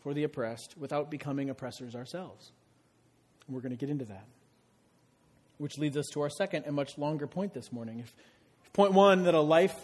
for 0.00 0.14
the 0.14 0.24
oppressed 0.24 0.76
without 0.78 1.10
becoming 1.10 1.50
oppressors 1.50 1.94
ourselves. 1.94 2.52
And 3.46 3.54
we're 3.54 3.62
going 3.62 3.72
to 3.72 3.76
get 3.76 3.90
into 3.90 4.04
that. 4.06 4.24
Which 5.58 5.76
leads 5.78 5.96
us 5.96 6.06
to 6.12 6.22
our 6.22 6.30
second 6.30 6.64
and 6.66 6.74
much 6.74 6.96
longer 6.96 7.26
point 7.26 7.52
this 7.52 7.72
morning. 7.72 8.00
If, 8.00 8.14
if 8.64 8.72
point 8.72 8.92
one, 8.92 9.24
that 9.24 9.34
a 9.34 9.40
life, 9.40 9.74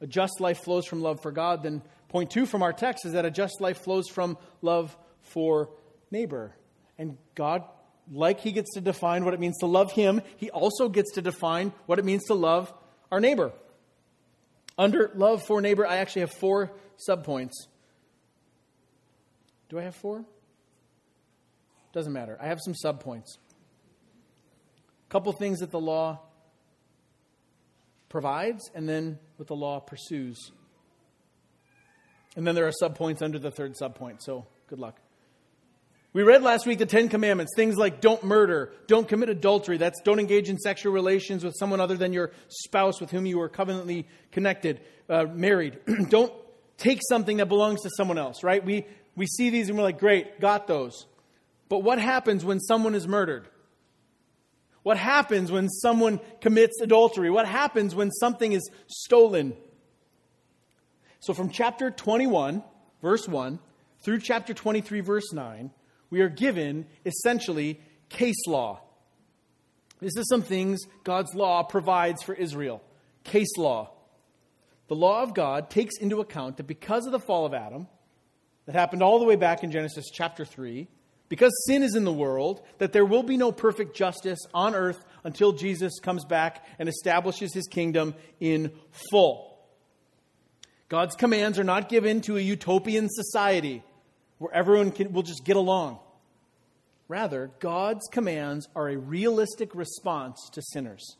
a 0.00 0.06
just 0.06 0.40
life 0.40 0.58
flows 0.64 0.86
from 0.86 1.02
love 1.02 1.20
for 1.22 1.32
God, 1.32 1.62
then 1.62 1.82
point 2.08 2.30
two 2.30 2.46
from 2.46 2.62
our 2.62 2.72
text 2.72 3.04
is 3.04 3.12
that 3.12 3.24
a 3.24 3.30
just 3.30 3.60
life 3.60 3.78
flows 3.78 4.08
from 4.08 4.38
love 4.62 4.96
for 5.22 5.70
neighbor. 6.10 6.54
And 6.98 7.16
God 7.34 7.64
like 8.10 8.40
he 8.40 8.52
gets 8.52 8.74
to 8.74 8.80
define 8.80 9.24
what 9.24 9.34
it 9.34 9.40
means 9.40 9.58
to 9.58 9.66
love 9.66 9.92
him, 9.92 10.22
he 10.36 10.50
also 10.50 10.88
gets 10.88 11.12
to 11.12 11.22
define 11.22 11.72
what 11.86 11.98
it 11.98 12.04
means 12.04 12.24
to 12.26 12.34
love 12.34 12.72
our 13.10 13.20
neighbor. 13.20 13.52
Under 14.76 15.10
love 15.14 15.42
for 15.42 15.60
neighbor, 15.60 15.86
I 15.86 15.96
actually 15.96 16.20
have 16.20 16.32
four 16.32 16.72
subpoints. 17.08 17.52
Do 19.68 19.78
I 19.78 19.82
have 19.82 19.96
four? 19.96 20.24
Doesn't 21.92 22.12
matter. 22.12 22.38
I 22.40 22.46
have 22.46 22.60
some 22.64 22.74
subpoints. 22.74 23.36
A 25.06 25.10
couple 25.10 25.32
things 25.32 25.60
that 25.60 25.70
the 25.70 25.80
law 25.80 26.20
provides, 28.08 28.70
and 28.74 28.88
then 28.88 29.18
what 29.38 29.46
the 29.46 29.56
law 29.56 29.78
pursues. 29.78 30.50
And 32.36 32.46
then 32.46 32.54
there 32.54 32.66
are 32.66 32.72
subpoints 32.82 33.22
under 33.22 33.38
the 33.38 33.50
third 33.50 33.74
subpoint, 33.80 34.20
so 34.20 34.46
good 34.68 34.78
luck. 34.78 35.00
We 36.12 36.22
read 36.22 36.42
last 36.42 36.66
week 36.66 36.78
the 36.78 36.86
Ten 36.86 37.08
Commandments, 37.08 37.52
things 37.54 37.76
like 37.76 38.00
don't 38.00 38.24
murder, 38.24 38.72
don't 38.88 39.06
commit 39.06 39.28
adultery, 39.28 39.76
that's 39.76 40.00
don't 40.02 40.18
engage 40.18 40.48
in 40.48 40.58
sexual 40.58 40.92
relations 40.92 41.44
with 41.44 41.54
someone 41.56 41.80
other 41.80 41.96
than 41.96 42.12
your 42.12 42.32
spouse 42.48 43.00
with 43.00 43.10
whom 43.10 43.26
you 43.26 43.40
are 43.40 43.48
covenantly 43.48 44.08
connected, 44.32 44.80
uh, 45.08 45.24
married. 45.24 45.78
don't 46.08 46.32
take 46.78 47.00
something 47.08 47.36
that 47.36 47.46
belongs 47.46 47.82
to 47.82 47.90
someone 47.96 48.18
else, 48.18 48.42
right? 48.42 48.64
We, 48.64 48.86
we 49.14 49.26
see 49.26 49.50
these 49.50 49.68
and 49.68 49.78
we're 49.78 49.84
like, 49.84 50.00
great, 50.00 50.40
got 50.40 50.66
those. 50.66 51.06
But 51.68 51.84
what 51.84 52.00
happens 52.00 52.44
when 52.44 52.58
someone 52.58 52.96
is 52.96 53.06
murdered? 53.06 53.46
What 54.88 54.96
happens 54.96 55.52
when 55.52 55.68
someone 55.68 56.18
commits 56.40 56.80
adultery? 56.80 57.28
What 57.28 57.46
happens 57.46 57.94
when 57.94 58.10
something 58.10 58.52
is 58.52 58.70
stolen? 58.86 59.54
So 61.20 61.34
from 61.34 61.50
chapter 61.50 61.90
21, 61.90 62.64
verse 63.02 63.28
1, 63.28 63.58
through 64.00 64.20
chapter 64.20 64.54
23, 64.54 65.00
verse 65.00 65.30
9, 65.30 65.72
we 66.08 66.22
are 66.22 66.30
given 66.30 66.86
essentially 67.04 67.82
case 68.08 68.46
law. 68.46 68.80
This 70.00 70.16
is 70.16 70.26
some 70.26 70.40
things 70.40 70.80
God's 71.04 71.34
law 71.34 71.64
provides 71.64 72.22
for 72.22 72.32
Israel. 72.32 72.82
Case 73.24 73.58
law. 73.58 73.90
The 74.86 74.96
law 74.96 75.22
of 75.22 75.34
God 75.34 75.68
takes 75.68 75.98
into 75.98 76.20
account 76.20 76.56
that 76.56 76.66
because 76.66 77.04
of 77.04 77.12
the 77.12 77.20
fall 77.20 77.44
of 77.44 77.52
Adam, 77.52 77.88
that 78.64 78.74
happened 78.74 79.02
all 79.02 79.18
the 79.18 79.26
way 79.26 79.36
back 79.36 79.62
in 79.62 79.70
Genesis 79.70 80.06
chapter 80.10 80.46
3, 80.46 80.88
because 81.28 81.52
sin 81.66 81.82
is 81.82 81.94
in 81.94 82.04
the 82.04 82.12
world, 82.12 82.62
that 82.78 82.92
there 82.92 83.04
will 83.04 83.22
be 83.22 83.36
no 83.36 83.52
perfect 83.52 83.96
justice 83.96 84.40
on 84.54 84.74
earth 84.74 85.04
until 85.24 85.52
Jesus 85.52 85.98
comes 86.00 86.24
back 86.24 86.66
and 86.78 86.88
establishes 86.88 87.52
his 87.52 87.66
kingdom 87.66 88.14
in 88.40 88.72
full. 89.10 89.58
God's 90.88 91.14
commands 91.16 91.58
are 91.58 91.64
not 91.64 91.88
given 91.88 92.22
to 92.22 92.36
a 92.38 92.40
utopian 92.40 93.08
society 93.10 93.82
where 94.38 94.54
everyone 94.54 94.90
can, 94.90 95.12
will 95.12 95.22
just 95.22 95.44
get 95.44 95.56
along. 95.56 95.98
Rather, 97.08 97.50
God's 97.58 98.06
commands 98.10 98.68
are 98.74 98.88
a 98.88 98.96
realistic 98.96 99.74
response 99.74 100.48
to 100.52 100.62
sinners. 100.62 101.16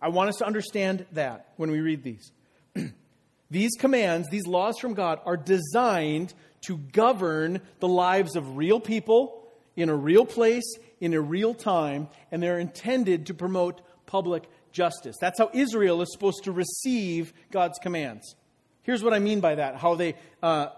I 0.00 0.08
want 0.08 0.28
us 0.28 0.36
to 0.36 0.46
understand 0.46 1.06
that 1.12 1.52
when 1.56 1.70
we 1.70 1.80
read 1.80 2.02
these. 2.02 2.32
these 3.50 3.72
commands, 3.78 4.28
these 4.30 4.46
laws 4.46 4.78
from 4.78 4.94
God, 4.94 5.20
are 5.24 5.36
designed 5.36 6.34
to 6.62 6.78
govern 6.78 7.60
the 7.80 7.88
lives 7.88 8.36
of 8.36 8.56
real 8.56 8.80
people 8.80 9.44
in 9.76 9.88
a 9.88 9.94
real 9.94 10.26
place, 10.26 10.76
in 11.00 11.14
a 11.14 11.20
real 11.20 11.54
time, 11.54 12.08
and 12.32 12.42
they're 12.42 12.58
intended 12.58 13.26
to 13.26 13.34
promote 13.34 13.80
public 14.06 14.44
justice. 14.72 15.16
That's 15.20 15.38
how 15.38 15.50
Israel 15.52 16.02
is 16.02 16.12
supposed 16.12 16.44
to 16.44 16.52
receive 16.52 17.32
God's 17.50 17.78
commands. 17.78 18.34
Here's 18.82 19.02
what 19.04 19.12
I 19.12 19.18
mean 19.18 19.40
by 19.40 19.54
that 19.56 19.76
how 19.76 19.94
they, 19.94 20.14
uh, 20.42 20.46
uh, 20.46 20.70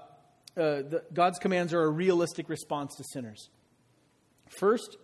the, 0.57 1.05
God's 1.13 1.39
commands 1.39 1.73
are 1.73 1.83
a 1.83 1.89
realistic 1.89 2.49
response 2.49 2.95
to 2.97 3.05
sinners. 3.05 3.49
First, 4.49 4.97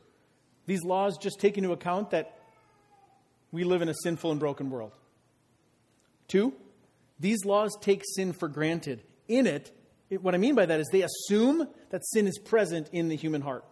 these 0.66 0.82
laws 0.82 1.16
just 1.18 1.38
take 1.38 1.56
into 1.56 1.72
account 1.72 2.10
that 2.10 2.36
we 3.52 3.64
live 3.64 3.80
in 3.80 3.88
a 3.88 3.94
sinful 4.02 4.30
and 4.32 4.40
broken 4.40 4.70
world. 4.70 4.92
Two, 6.28 6.52
these 7.20 7.44
laws 7.44 7.76
take 7.80 8.02
sin 8.04 8.32
for 8.32 8.48
granted. 8.48 9.02
In 9.28 9.46
it, 9.46 9.75
it, 10.10 10.22
what 10.22 10.34
I 10.34 10.38
mean 10.38 10.54
by 10.54 10.66
that 10.66 10.80
is 10.80 10.88
they 10.88 11.02
assume 11.02 11.68
that 11.90 12.06
sin 12.06 12.26
is 12.26 12.38
present 12.38 12.88
in 12.92 13.08
the 13.08 13.16
human 13.16 13.42
heart, 13.42 13.64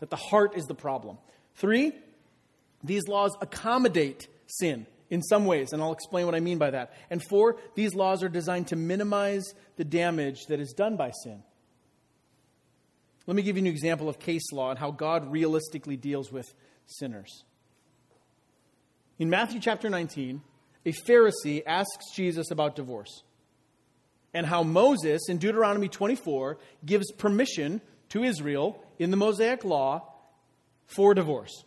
that 0.00 0.10
the 0.10 0.16
heart 0.16 0.56
is 0.56 0.64
the 0.66 0.74
problem. 0.74 1.18
Three, 1.56 1.92
these 2.84 3.08
laws 3.08 3.36
accommodate 3.40 4.28
sin 4.46 4.86
in 5.10 5.22
some 5.22 5.46
ways, 5.46 5.72
and 5.72 5.82
I'll 5.82 5.92
explain 5.92 6.26
what 6.26 6.34
I 6.34 6.40
mean 6.40 6.58
by 6.58 6.70
that. 6.70 6.92
And 7.10 7.22
four, 7.22 7.56
these 7.74 7.94
laws 7.94 8.22
are 8.22 8.28
designed 8.28 8.68
to 8.68 8.76
minimize 8.76 9.44
the 9.76 9.84
damage 9.84 10.46
that 10.48 10.60
is 10.60 10.72
done 10.72 10.96
by 10.96 11.12
sin. 11.22 11.42
Let 13.26 13.34
me 13.34 13.42
give 13.42 13.56
you 13.56 13.62
an 13.62 13.66
example 13.66 14.08
of 14.08 14.18
case 14.18 14.52
law 14.52 14.70
and 14.70 14.78
how 14.78 14.92
God 14.92 15.32
realistically 15.32 15.96
deals 15.96 16.30
with 16.30 16.46
sinners. 16.86 17.44
In 19.18 19.30
Matthew 19.30 19.58
chapter 19.58 19.90
19, 19.90 20.42
a 20.84 20.92
Pharisee 20.92 21.62
asks 21.66 22.12
Jesus 22.14 22.50
about 22.50 22.76
divorce 22.76 23.22
and 24.36 24.44
how 24.44 24.62
Moses 24.62 25.30
in 25.30 25.38
Deuteronomy 25.38 25.88
24 25.88 26.58
gives 26.84 27.10
permission 27.12 27.80
to 28.10 28.22
Israel 28.22 28.78
in 28.98 29.10
the 29.10 29.16
Mosaic 29.16 29.64
law 29.64 30.12
for 30.84 31.14
divorce. 31.14 31.64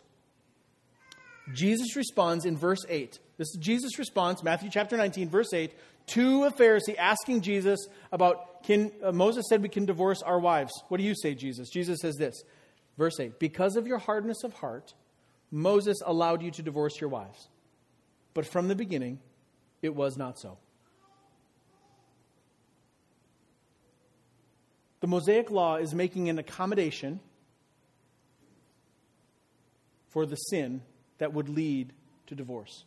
Jesus 1.52 1.96
responds 1.96 2.44
in 2.44 2.56
verse 2.56 2.84
8. 2.88 3.18
This 3.38 3.48
is 3.48 3.58
Jesus' 3.58 3.98
response, 3.98 4.44
Matthew 4.44 4.70
chapter 4.70 4.96
19, 4.96 5.30
verse 5.30 5.52
8, 5.52 5.74
to 6.10 6.44
a 6.44 6.52
Pharisee 6.52 6.96
asking 6.96 7.40
Jesus 7.40 7.88
about 8.12 8.62
can 8.62 8.92
uh, 9.02 9.10
Moses 9.10 9.46
said 9.48 9.62
we 9.62 9.68
can 9.68 9.84
divorce 9.84 10.22
our 10.22 10.38
wives. 10.38 10.70
What 10.86 10.98
do 10.98 11.02
you 11.02 11.16
say, 11.20 11.34
Jesus? 11.34 11.70
Jesus 11.70 11.98
says 12.00 12.14
this, 12.14 12.44
verse 12.96 13.18
8, 13.18 13.40
because 13.40 13.74
of 13.74 13.88
your 13.88 13.98
hardness 13.98 14.44
of 14.44 14.52
heart, 14.52 14.94
Moses 15.50 16.00
allowed 16.06 16.40
you 16.40 16.52
to 16.52 16.62
divorce 16.62 17.00
your 17.00 17.10
wives. 17.10 17.48
But 18.32 18.46
from 18.46 18.68
the 18.68 18.76
beginning, 18.76 19.18
it 19.82 19.92
was 19.92 20.16
not 20.16 20.38
so. 20.38 20.58
The 25.00 25.06
Mosaic 25.06 25.50
law 25.50 25.76
is 25.76 25.94
making 25.94 26.28
an 26.28 26.38
accommodation 26.38 27.20
for 30.10 30.26
the 30.26 30.36
sin 30.36 30.82
that 31.18 31.32
would 31.32 31.48
lead 31.48 31.92
to 32.26 32.34
divorce. 32.34 32.84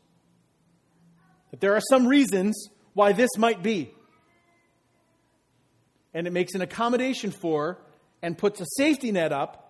That 1.52 1.60
there 1.60 1.76
are 1.76 1.82
some 1.89 2.08
reasons 2.08 2.69
why 2.93 3.13
this 3.13 3.30
might 3.38 3.63
be. 3.63 3.93
And 6.13 6.28
it 6.28 6.34
makes 6.34 6.54
an 6.54 6.62
accommodation 6.62 7.32
for 7.32 7.80
and 8.21 8.38
puts 8.38 8.62
a 8.62 8.65
safety 8.78 9.12
net 9.12 9.32
up 9.32 9.63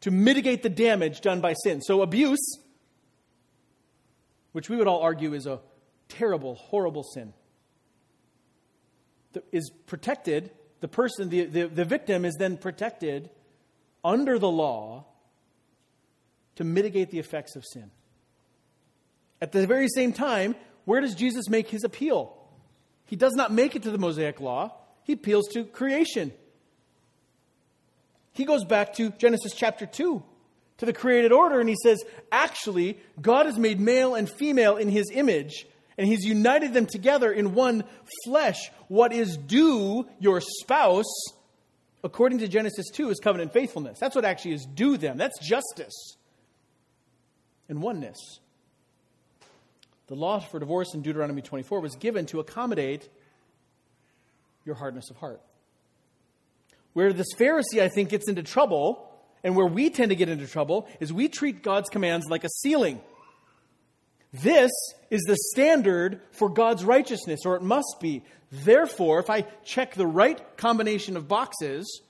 to 0.00 0.10
mitigate 0.10 0.62
the 0.62 0.68
damage 0.68 1.20
done 1.20 1.40
by 1.40 1.54
sin. 1.54 1.80
So, 1.80 2.02
abuse, 2.02 2.58
which 4.52 4.68
we 4.68 4.76
would 4.76 4.86
all 4.86 5.00
argue 5.00 5.34
is 5.34 5.46
a 5.46 5.60
terrible, 6.08 6.54
horrible 6.54 7.02
sin, 7.02 7.32
is 9.52 9.70
protected. 9.86 10.50
The 10.80 10.88
person, 10.88 11.28
the, 11.28 11.44
the, 11.44 11.66
the 11.66 11.84
victim, 11.84 12.24
is 12.24 12.34
then 12.38 12.56
protected 12.56 13.30
under 14.04 14.38
the 14.38 14.50
law 14.50 15.04
to 16.56 16.64
mitigate 16.64 17.10
the 17.10 17.18
effects 17.18 17.56
of 17.56 17.64
sin. 17.64 17.90
At 19.40 19.52
the 19.52 19.66
very 19.66 19.88
same 19.88 20.12
time, 20.12 20.56
where 20.84 21.00
does 21.00 21.14
Jesus 21.14 21.48
make 21.48 21.68
his 21.68 21.84
appeal? 21.84 22.34
He 23.06 23.16
does 23.16 23.34
not 23.34 23.52
make 23.52 23.76
it 23.76 23.82
to 23.84 23.90
the 23.90 23.98
Mosaic 23.98 24.40
law, 24.40 24.72
he 25.02 25.14
appeals 25.14 25.48
to 25.48 25.64
creation. 25.64 26.32
He 28.32 28.44
goes 28.44 28.64
back 28.64 28.94
to 28.94 29.10
Genesis 29.10 29.52
chapter 29.54 29.86
2, 29.86 30.22
to 30.78 30.86
the 30.86 30.92
created 30.92 31.32
order, 31.32 31.60
and 31.60 31.68
he 31.68 31.76
says, 31.82 32.04
actually, 32.30 32.98
God 33.20 33.46
has 33.46 33.58
made 33.58 33.80
male 33.80 34.14
and 34.14 34.28
female 34.28 34.76
in 34.76 34.88
his 34.88 35.10
image, 35.12 35.66
and 35.98 36.06
he's 36.06 36.24
united 36.24 36.72
them 36.72 36.86
together 36.86 37.32
in 37.32 37.54
one 37.54 37.82
flesh. 38.24 38.70
What 38.86 39.12
is 39.12 39.36
due 39.36 40.08
your 40.20 40.40
spouse, 40.40 41.12
according 42.04 42.38
to 42.38 42.48
Genesis 42.48 42.86
2, 42.94 43.10
is 43.10 43.18
covenant 43.18 43.52
faithfulness. 43.52 43.98
That's 43.98 44.14
what 44.14 44.24
actually 44.24 44.52
is 44.52 44.64
due 44.64 44.96
them. 44.96 45.18
That's 45.18 45.38
justice 45.40 46.16
and 47.68 47.82
oneness. 47.82 48.38
The 50.06 50.14
law 50.14 50.38
for 50.38 50.58
divorce 50.58 50.94
in 50.94 51.02
Deuteronomy 51.02 51.42
24 51.42 51.80
was 51.80 51.96
given 51.96 52.26
to 52.26 52.40
accommodate 52.40 53.08
your 54.64 54.76
hardness 54.76 55.10
of 55.10 55.16
heart. 55.16 55.42
Where 56.94 57.12
this 57.12 57.26
Pharisee, 57.38 57.82
I 57.82 57.88
think, 57.88 58.08
gets 58.08 58.28
into 58.28 58.42
trouble, 58.42 59.04
and 59.44 59.54
where 59.54 59.66
we 59.66 59.90
tend 59.90 60.10
to 60.10 60.16
get 60.16 60.28
into 60.28 60.46
trouble, 60.46 60.88
is 61.00 61.12
we 61.12 61.28
treat 61.28 61.62
God's 61.62 61.90
commands 61.90 62.26
like 62.28 62.44
a 62.44 62.48
ceiling. 62.60 63.00
This 64.32 64.70
is 65.10 65.22
the 65.22 65.36
standard 65.52 66.20
for 66.32 66.48
God's 66.50 66.84
righteousness, 66.84 67.40
or 67.44 67.56
it 67.56 67.62
must 67.62 67.96
be. 68.00 68.22
Therefore, 68.50 69.20
if 69.20 69.30
I 69.30 69.42
check 69.64 69.94
the 69.94 70.06
right 70.06 70.40
combination 70.56 71.16
of 71.16 71.28
boxes, 71.28 72.02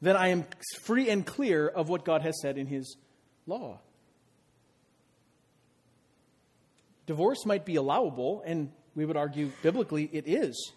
then 0.00 0.16
I 0.16 0.28
am 0.28 0.44
free 0.82 1.08
and 1.10 1.24
clear 1.24 1.68
of 1.68 1.88
what 1.88 2.04
God 2.04 2.22
has 2.22 2.40
said 2.40 2.58
in 2.58 2.66
His 2.66 2.96
law. 3.46 3.80
Divorce 7.06 7.44
might 7.44 7.66
be 7.66 7.76
allowable, 7.76 8.42
and 8.46 8.70
we 8.94 9.04
would 9.04 9.16
argue 9.16 9.50
biblically 9.62 10.08
it 10.12 10.24
is 10.26 10.72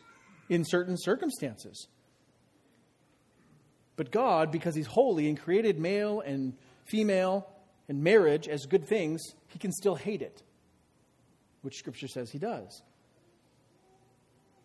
in 0.49 0.65
certain 0.65 0.97
circumstances. 0.97 1.87
But 3.95 4.11
God, 4.11 4.51
because 4.51 4.75
He's 4.75 4.87
holy 4.87 5.27
and 5.27 5.39
created 5.39 5.79
male 5.79 6.21
and 6.21 6.53
female 6.85 7.47
and 7.87 8.03
marriage 8.03 8.47
as 8.47 8.65
good 8.65 8.87
things, 8.87 9.21
He 9.47 9.59
can 9.59 9.71
still 9.71 9.95
hate 9.95 10.21
it, 10.21 10.41
which 11.61 11.77
Scripture 11.77 12.07
says 12.07 12.29
He 12.29 12.39
does. 12.39 12.81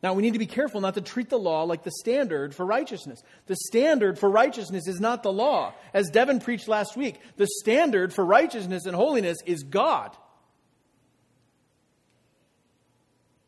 Now, 0.03 0.15
we 0.15 0.23
need 0.23 0.33
to 0.33 0.41
be 0.41 0.47
careful 0.47 0.81
not 0.81 0.95
to 0.95 1.01
treat 1.01 1.29
the 1.29 1.39
law 1.39 1.63
like 1.63 1.85
the 1.85 1.93
standard 2.01 2.57
for 2.57 2.67
righteousness. 2.67 3.23
The 3.47 3.55
standard 3.55 4.19
for 4.19 4.29
righteousness 4.29 4.89
is 4.89 5.01
not 5.01 5.23
the 5.23 5.33
law. 5.33 5.75
As 5.95 6.11
Devin 6.11 6.41
preached 6.41 6.67
last 6.67 6.97
week, 6.97 7.21
the 7.37 7.47
standard 7.61 8.13
for 8.13 8.25
righteousness 8.25 8.85
and 8.85 8.97
holiness 8.97 9.39
is 9.47 9.63
God. 9.63 10.17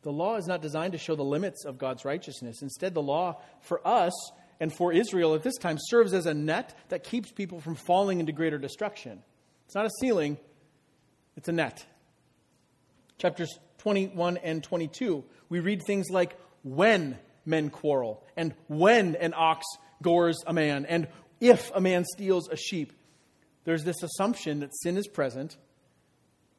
The 0.02 0.12
law 0.12 0.36
is 0.36 0.46
not 0.46 0.62
designed 0.62 0.92
to 0.92 0.98
show 0.98 1.16
the 1.16 1.24
limits 1.24 1.64
of 1.64 1.78
God's 1.78 2.04
righteousness. 2.04 2.62
Instead, 2.62 2.94
the 2.94 3.02
law 3.02 3.40
for 3.62 3.84
us 3.84 4.12
and 4.60 4.72
for 4.72 4.92
Israel 4.92 5.34
at 5.34 5.42
this 5.42 5.56
time 5.56 5.78
serves 5.80 6.12
as 6.12 6.26
a 6.26 6.34
net 6.34 6.78
that 6.90 7.02
keeps 7.02 7.32
people 7.32 7.60
from 7.60 7.74
falling 7.74 8.20
into 8.20 8.30
greater 8.30 8.58
destruction. 8.58 9.22
It's 9.66 9.74
not 9.74 9.86
a 9.86 9.90
ceiling, 10.00 10.38
it's 11.36 11.48
a 11.48 11.52
net. 11.52 11.84
Chapters 13.18 13.58
21 13.78 14.38
and 14.38 14.62
22, 14.62 15.24
we 15.48 15.60
read 15.60 15.82
things 15.86 16.10
like 16.10 16.36
when 16.62 17.18
men 17.46 17.70
quarrel, 17.70 18.22
and 18.36 18.54
when 18.68 19.16
an 19.16 19.34
ox 19.36 19.66
gores 20.02 20.42
a 20.46 20.52
man, 20.52 20.86
and 20.86 21.08
if 21.40 21.70
a 21.74 21.80
man 21.80 22.04
steals 22.04 22.48
a 22.48 22.56
sheep. 22.56 22.92
There's 23.64 23.84
this 23.84 24.02
assumption 24.02 24.60
that 24.60 24.70
sin 24.82 24.96
is 24.96 25.06
present 25.06 25.56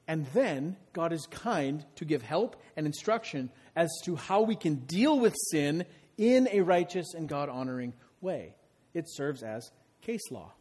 and 0.08 0.26
then 0.34 0.78
God 0.94 1.14
is 1.14 1.26
kind 1.30 1.84
to 1.96 2.06
give 2.06 2.22
help 2.22 2.62
and 2.76 2.86
instruction 2.86 3.50
as 3.76 3.90
to 4.06 4.16
how 4.16 4.42
we 4.42 4.56
can 4.56 4.76
deal 4.76 5.20
with 5.20 5.34
sin 5.52 5.86
in 6.18 6.48
a 6.52 6.62
righteous 6.62 7.14
and 7.14 7.28
God 7.28 7.50
honoring 7.50 7.94
way. 8.22 8.54
It 8.94 9.06
serves 9.08 9.44
as 9.44 9.72
case 10.02 10.32
law. 10.32 10.54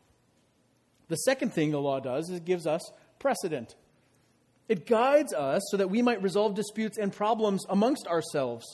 The 1.09 1.17
second 1.17 1.53
thing 1.53 1.71
the 1.71 1.81
law 1.81 2.01
does 2.01 2.31
is 2.31 2.39
it 2.39 2.45
gives 2.45 2.67
us 2.67 2.83
precedent. 3.19 3.75
It 4.69 4.87
guides 4.87 5.33
us 5.35 5.63
so 5.71 5.77
that 5.77 5.91
we 5.91 6.03
might 6.03 6.23
resolve 6.23 6.55
disputes 6.55 6.97
and 6.99 7.13
problems 7.13 7.65
amongst 7.69 8.07
ourselves. 8.07 8.65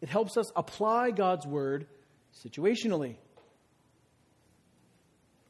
It 0.00 0.08
helps 0.08 0.36
us 0.36 0.50
apply 0.54 1.12
God's 1.12 1.46
word 1.46 1.86
situationally. 2.44 3.16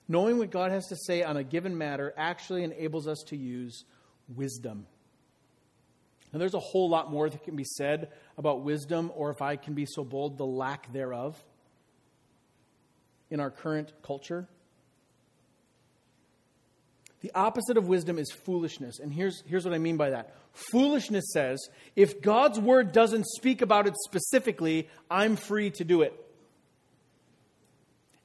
Knowing 0.09 0.39
what 0.39 0.51
God 0.51 0.71
has 0.73 0.87
to 0.89 0.97
say 0.97 1.23
on 1.23 1.37
a 1.37 1.45
given 1.45 1.77
matter 1.77 2.13
actually 2.17 2.65
enables 2.65 3.09
us 3.09 3.19
to 3.29 3.37
use 3.37 3.85
wisdom. 4.29 4.87
And 6.33 6.41
there's 6.41 6.55
a 6.55 6.61
whole 6.61 6.89
lot 6.89 7.11
more 7.11 7.29
that 7.29 7.45
can 7.45 7.57
be 7.57 7.65
said 7.65 8.11
about 8.39 8.63
wisdom, 8.63 9.11
or 9.15 9.31
if 9.31 9.43
I 9.43 9.57
can 9.57 9.75
be 9.75 9.87
so 9.87 10.05
bold, 10.05 10.39
the 10.39 10.47
lack 10.47 10.93
thereof 10.93 11.37
in 13.31 13.41
our 13.41 13.51
current 13.51 13.93
culture. 14.03 14.49
The 17.23 17.33
opposite 17.35 17.77
of 17.77 17.89
wisdom 17.89 18.19
is 18.19 18.31
foolishness. 18.31 18.99
And 18.99 19.13
here's, 19.13 19.43
here's 19.47 19.65
what 19.65 19.75
I 19.75 19.79
mean 19.79 19.97
by 19.97 20.11
that 20.11 20.35
foolishness 20.53 21.25
says, 21.33 21.69
if 21.97 22.21
God's 22.21 22.61
word 22.61 22.93
doesn't 22.93 23.27
speak 23.27 23.63
about 23.63 23.87
it 23.87 23.95
specifically, 24.05 24.89
I'm 25.11 25.37
free 25.37 25.71
to 25.71 25.85
do 25.85 26.03
it 26.03 26.19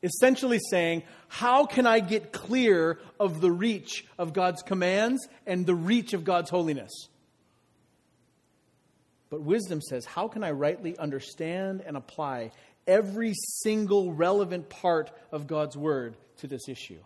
essentially 0.03 0.59
saying, 0.69 1.03
How 1.27 1.65
can 1.65 1.85
I 1.85 1.99
get 1.99 2.31
clear 2.31 2.99
of 3.19 3.41
the 3.41 3.51
reach 3.51 4.05
of 4.17 4.33
God's 4.33 4.61
commands 4.61 5.27
and 5.45 5.65
the 5.65 5.75
reach 5.75 6.13
of 6.13 6.23
God's 6.23 6.49
holiness? 6.49 6.91
But 9.29 9.41
wisdom 9.41 9.81
says, 9.81 10.05
How 10.05 10.27
can 10.27 10.43
I 10.43 10.51
rightly 10.51 10.97
understand 10.97 11.83
and 11.85 11.97
apply 11.97 12.51
every 12.85 13.33
single 13.61 14.13
relevant 14.13 14.69
part 14.69 15.11
of 15.31 15.47
God's 15.47 15.75
word 15.75 16.15
to 16.37 16.47
this 16.47 16.69
issue? 16.69 16.99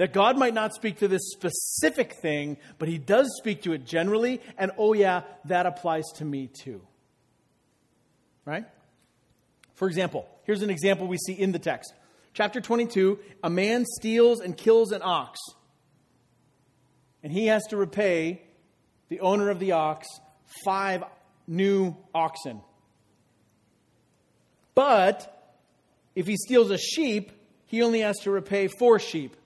That 0.00 0.14
God 0.14 0.38
might 0.38 0.54
not 0.54 0.72
speak 0.72 1.00
to 1.00 1.08
this 1.08 1.20
specific 1.30 2.14
thing, 2.22 2.56
but 2.78 2.88
He 2.88 2.96
does 2.96 3.30
speak 3.36 3.64
to 3.64 3.74
it 3.74 3.84
generally, 3.84 4.40
and 4.56 4.70
oh, 4.78 4.94
yeah, 4.94 5.24
that 5.44 5.66
applies 5.66 6.06
to 6.14 6.24
me 6.24 6.46
too. 6.46 6.80
Right? 8.46 8.64
For 9.74 9.88
example, 9.88 10.26
here's 10.44 10.62
an 10.62 10.70
example 10.70 11.06
we 11.06 11.18
see 11.18 11.34
in 11.34 11.52
the 11.52 11.58
text 11.58 11.92
chapter 12.32 12.62
22, 12.62 13.18
a 13.42 13.50
man 13.50 13.84
steals 13.84 14.40
and 14.40 14.56
kills 14.56 14.90
an 14.92 15.02
ox. 15.04 15.38
And 17.22 17.30
he 17.30 17.48
has 17.48 17.62
to 17.66 17.76
repay 17.76 18.40
the 19.10 19.20
owner 19.20 19.50
of 19.50 19.58
the 19.58 19.72
ox 19.72 20.06
five 20.64 21.04
new 21.46 21.94
oxen. 22.14 22.62
But 24.74 25.60
if 26.14 26.26
he 26.26 26.36
steals 26.38 26.70
a 26.70 26.78
sheep, 26.78 27.32
he 27.66 27.82
only 27.82 28.00
has 28.00 28.16
to 28.20 28.30
repay 28.30 28.68
four 28.78 28.98
sheep. 28.98 29.36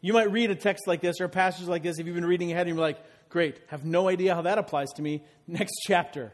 You 0.00 0.12
might 0.12 0.30
read 0.30 0.50
a 0.50 0.54
text 0.54 0.86
like 0.86 1.00
this 1.00 1.20
or 1.20 1.24
a 1.24 1.28
passage 1.28 1.66
like 1.66 1.82
this 1.82 1.98
if 1.98 2.06
you've 2.06 2.14
been 2.14 2.24
reading 2.24 2.52
ahead 2.52 2.66
and 2.66 2.76
you're 2.76 2.84
like, 2.84 2.98
great, 3.28 3.58
have 3.68 3.84
no 3.84 4.08
idea 4.08 4.34
how 4.34 4.42
that 4.42 4.58
applies 4.58 4.90
to 4.96 5.02
me. 5.02 5.22
Next 5.46 5.74
chapter. 5.86 6.32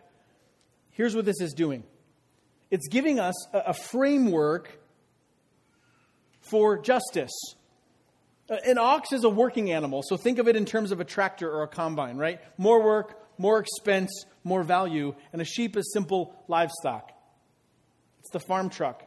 Here's 0.91 1.15
what 1.15 1.25
this 1.25 1.41
is 1.41 1.53
doing 1.53 1.85
it's 2.71 2.89
giving 2.89 3.21
us 3.21 3.35
a, 3.53 3.75
framework 3.75 4.79
for 6.41 6.79
justice. 6.79 7.33
An 8.49 8.79
ox 8.79 9.13
is 9.13 9.25
a 9.25 9.29
working 9.29 9.71
animal, 9.71 10.03
so 10.03 10.17
think 10.17 10.39
of 10.39 10.49
it 10.49 10.57
in 10.57 10.65
terms 10.65 10.91
of 10.91 11.01
a 11.01 11.05
tractor 11.05 11.51
or 11.51 11.63
a 11.63 11.69
combine, 11.69 12.17
right? 12.17 12.41
More 12.59 12.83
work, 12.83 13.19
more 13.39 13.59
expense, 13.59 14.25
more 14.43 14.63
value, 14.63 15.15
and 15.33 15.41
a 15.41 15.45
sheep 15.45 15.77
is 15.77 15.93
simple 15.93 16.35
livestock. 16.49 17.13
It's 18.21 18.31
the 18.31 18.41
farm 18.41 18.69
truck. 18.69 19.07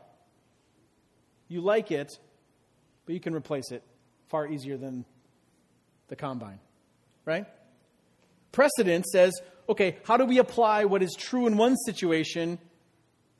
You 1.47 1.61
like 1.61 1.91
it, 1.91 2.11
but 3.05 3.13
you 3.13 3.19
can 3.19 3.35
replace 3.35 3.71
it 3.71 3.83
far 4.27 4.47
easier 4.47 4.77
than 4.77 5.05
the 6.07 6.15
combine, 6.15 6.59
right? 7.25 7.45
Precedent 8.51 9.05
says, 9.05 9.33
okay, 9.67 9.97
how 10.05 10.17
do 10.17 10.25
we 10.25 10.37
apply 10.37 10.85
what 10.85 11.01
is 11.03 11.13
true 11.17 11.47
in 11.47 11.57
one 11.57 11.75
situation 11.77 12.59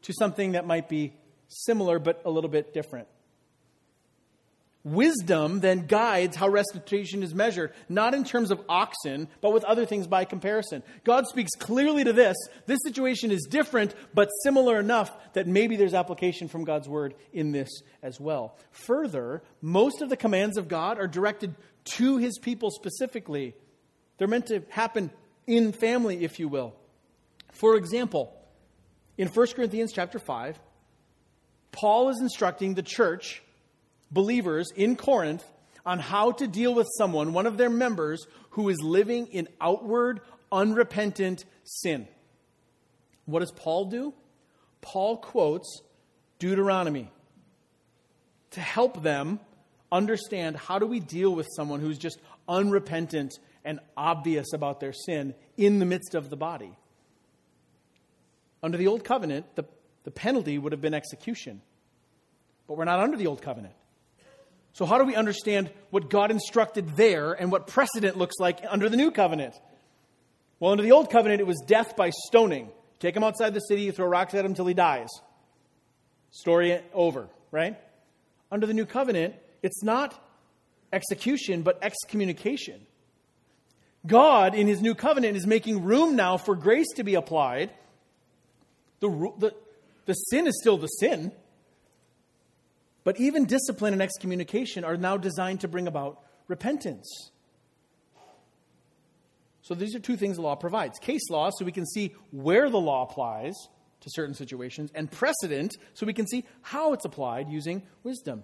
to 0.05 0.13
something 0.13 0.51
that 0.51 0.67
might 0.67 0.87
be 0.87 1.13
similar 1.47 1.99
but 1.99 2.21
a 2.25 2.29
little 2.29 2.49
bit 2.49 2.73
different. 2.73 3.07
Wisdom 4.85 5.59
then 5.59 5.87
guides 5.87 6.37
how 6.37 6.47
restitution 6.47 7.23
is 7.23 7.35
measured, 7.35 7.73
not 7.89 8.13
in 8.13 8.23
terms 8.23 8.51
of 8.51 8.61
oxen, 8.69 9.27
but 9.41 9.51
with 9.51 9.65
other 9.65 9.85
things 9.85 10.07
by 10.07 10.23
comparison. 10.23 10.83
God 11.03 11.25
speaks 11.27 11.51
clearly 11.59 12.05
to 12.05 12.13
this. 12.13 12.37
This 12.67 12.79
situation 12.85 13.31
is 13.31 13.47
different, 13.49 13.93
but 14.13 14.29
similar 14.43 14.79
enough 14.79 15.11
that 15.33 15.47
maybe 15.47 15.75
there's 15.75 15.93
application 15.93 16.47
from 16.47 16.63
God's 16.63 16.87
word 16.87 17.15
in 17.33 17.51
this 17.51 17.81
as 18.01 18.19
well. 18.19 18.57
Further, 18.71 19.41
most 19.61 20.01
of 20.01 20.09
the 20.09 20.15
commands 20.15 20.57
of 20.57 20.67
God 20.67 20.99
are 20.99 21.07
directed 21.07 21.55
to 21.95 22.17
his 22.17 22.37
people 22.37 22.71
specifically. 22.71 23.55
They're 24.17 24.27
meant 24.27 24.47
to 24.47 24.63
happen 24.69 25.09
in 25.47 25.71
family, 25.71 26.23
if 26.23 26.39
you 26.39 26.47
will. 26.47 26.75
For 27.51 27.75
example, 27.75 28.33
in 29.17 29.27
1 29.29 29.47
Corinthians 29.55 29.91
chapter 29.93 30.19
5, 30.19 30.59
Paul 31.71 32.09
is 32.09 32.19
instructing 32.21 32.73
the 32.73 32.83
church, 32.83 33.41
believers 34.11 34.71
in 34.75 34.95
Corinth, 34.95 35.43
on 35.85 35.99
how 35.99 36.31
to 36.31 36.47
deal 36.47 36.73
with 36.73 36.87
someone, 36.97 37.33
one 37.33 37.45
of 37.45 37.57
their 37.57 37.69
members, 37.69 38.25
who 38.51 38.69
is 38.69 38.81
living 38.81 39.27
in 39.27 39.47
outward, 39.61 40.21
unrepentant 40.51 41.45
sin. 41.63 42.07
What 43.25 43.39
does 43.39 43.51
Paul 43.51 43.85
do? 43.85 44.13
Paul 44.81 45.17
quotes 45.17 45.81
Deuteronomy 46.39 47.11
to 48.51 48.61
help 48.61 49.03
them 49.03 49.39
understand 49.91 50.55
how 50.55 50.79
do 50.79 50.85
we 50.85 50.99
deal 50.99 51.33
with 51.33 51.47
someone 51.55 51.79
who's 51.79 51.97
just 51.97 52.19
unrepentant 52.47 53.37
and 53.63 53.79
obvious 53.97 54.53
about 54.53 54.79
their 54.79 54.93
sin 54.93 55.33
in 55.57 55.79
the 55.79 55.85
midst 55.85 56.15
of 56.15 56.29
the 56.29 56.37
body. 56.37 56.75
Under 58.61 58.77
the 58.77 58.87
Old 58.87 59.03
Covenant, 59.03 59.55
the, 59.55 59.65
the 60.03 60.11
penalty 60.11 60.57
would 60.57 60.71
have 60.71 60.81
been 60.81 60.93
execution. 60.93 61.61
But 62.67 62.77
we're 62.77 62.85
not 62.85 62.99
under 62.99 63.17
the 63.17 63.27
Old 63.27 63.41
Covenant. 63.41 63.73
So, 64.75 64.85
how 64.85 64.97
do 64.97 65.05
we 65.05 65.15
understand 65.15 65.69
what 65.89 66.09
God 66.09 66.31
instructed 66.31 66.97
there 66.97 67.31
and 67.31 67.49
what 67.49 67.65
precedent 67.65 68.17
looks 68.17 68.35
like 68.39 68.59
under 68.67 68.89
the 68.89 68.97
New 68.97 69.09
Covenant? 69.09 69.55
Well, 70.59 70.73
under 70.73 70.83
the 70.83 70.91
Old 70.91 71.09
Covenant, 71.09 71.39
it 71.39 71.47
was 71.47 71.63
death 71.65 71.95
by 71.95 72.09
stoning. 72.09 72.69
Take 72.99 73.15
him 73.15 73.23
outside 73.23 73.53
the 73.53 73.61
city, 73.61 73.83
you 73.83 73.93
throw 73.93 74.05
rocks 74.05 74.33
at 74.33 74.43
him 74.43 74.51
until 74.51 74.65
he 74.65 74.73
dies. 74.73 75.07
Story 76.29 76.77
over, 76.93 77.29
right? 77.51 77.79
Under 78.51 78.67
the 78.67 78.73
New 78.73 78.85
Covenant, 78.85 79.35
it's 79.63 79.81
not 79.81 80.21
execution, 80.91 81.61
but 81.61 81.79
excommunication. 81.81 82.85
God, 84.05 84.55
in 84.55 84.67
his 84.67 84.81
new 84.81 84.93
covenant, 84.93 85.37
is 85.37 85.47
making 85.47 85.85
room 85.85 86.17
now 86.17 86.35
for 86.35 86.53
grace 86.53 86.91
to 86.97 87.05
be 87.05 87.15
applied. 87.15 87.71
The, 88.99 89.07
the, 89.39 89.55
the 90.05 90.13
sin 90.15 90.47
is 90.47 90.59
still 90.59 90.77
the 90.77 90.87
sin, 90.87 91.31
but 93.05 93.17
even 93.17 93.45
discipline 93.45 93.93
and 93.93 94.01
excommunication 94.01 94.83
are 94.83 94.97
now 94.97 95.15
designed 95.15 95.61
to 95.61 95.69
bring 95.69 95.87
about 95.87 96.19
repentance. 96.49 97.31
So 99.61 99.73
these 99.73 99.95
are 99.95 99.99
two 99.99 100.17
things 100.17 100.35
the 100.35 100.41
law 100.41 100.55
provides 100.55 100.99
case 100.99 101.29
law, 101.29 101.49
so 101.49 101.63
we 101.63 101.71
can 101.71 101.85
see 101.85 102.13
where 102.31 102.69
the 102.69 102.79
law 102.79 103.03
applies 103.03 103.53
to 104.01 104.09
certain 104.11 104.35
situations, 104.35 104.91
and 104.93 105.09
precedent, 105.09 105.75
so 105.93 106.05
we 106.05 106.13
can 106.13 106.27
see 106.27 106.43
how 106.61 106.93
it's 106.93 107.05
applied 107.05 107.49
using 107.49 107.81
wisdom. 108.03 108.43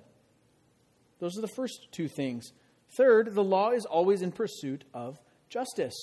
Those 1.19 1.37
are 1.37 1.41
the 1.41 1.53
first 1.55 1.87
two 1.91 2.07
things. 2.07 2.51
Third, 2.97 3.35
the 3.35 3.43
law 3.43 3.69
is 3.69 3.85
always 3.85 4.23
in 4.23 4.31
pursuit 4.31 4.83
of 4.93 5.19
justice. 5.49 5.93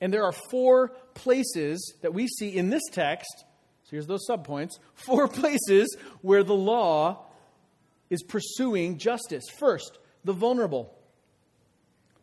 And 0.00 0.12
there 0.12 0.24
are 0.24 0.34
four 0.50 0.88
places 1.14 1.94
that 2.02 2.12
we 2.12 2.26
see 2.26 2.48
in 2.48 2.70
this 2.70 2.82
text. 2.90 3.44
So 3.86 3.90
here's 3.92 4.08
those 4.08 4.26
subpoints 4.28 4.78
four 4.94 5.28
places 5.28 5.96
where 6.20 6.42
the 6.42 6.54
law 6.54 7.24
is 8.10 8.22
pursuing 8.22 8.98
justice. 8.98 9.44
First, 9.58 9.98
the 10.24 10.32
vulnerable. 10.32 10.92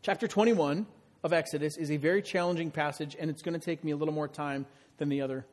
Chapter 0.02 0.28
21 0.28 0.86
of 1.24 1.32
Exodus 1.32 1.78
is 1.78 1.90
a 1.90 1.96
very 1.96 2.22
challenging 2.22 2.70
passage, 2.70 3.16
and 3.18 3.30
it's 3.30 3.42
going 3.42 3.58
to 3.58 3.66
take 3.66 3.82
me 3.84 3.92
a 3.92 3.96
little 3.96 4.14
more 4.14 4.28
time 4.28 4.66
than 4.98 5.08
the 5.08 5.22
other 5.22 5.46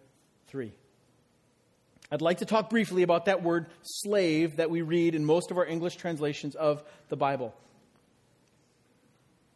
three. 0.48 0.72
I'd 2.10 2.22
like 2.22 2.38
to 2.38 2.44
talk 2.44 2.70
briefly 2.70 3.04
about 3.04 3.26
that 3.26 3.44
word 3.44 3.66
slave 3.82 4.56
that 4.56 4.68
we 4.68 4.82
read 4.82 5.14
in 5.14 5.24
most 5.24 5.52
of 5.52 5.58
our 5.58 5.64
English 5.64 5.94
translations 5.94 6.56
of 6.56 6.82
the 7.08 7.16
Bible. 7.16 7.54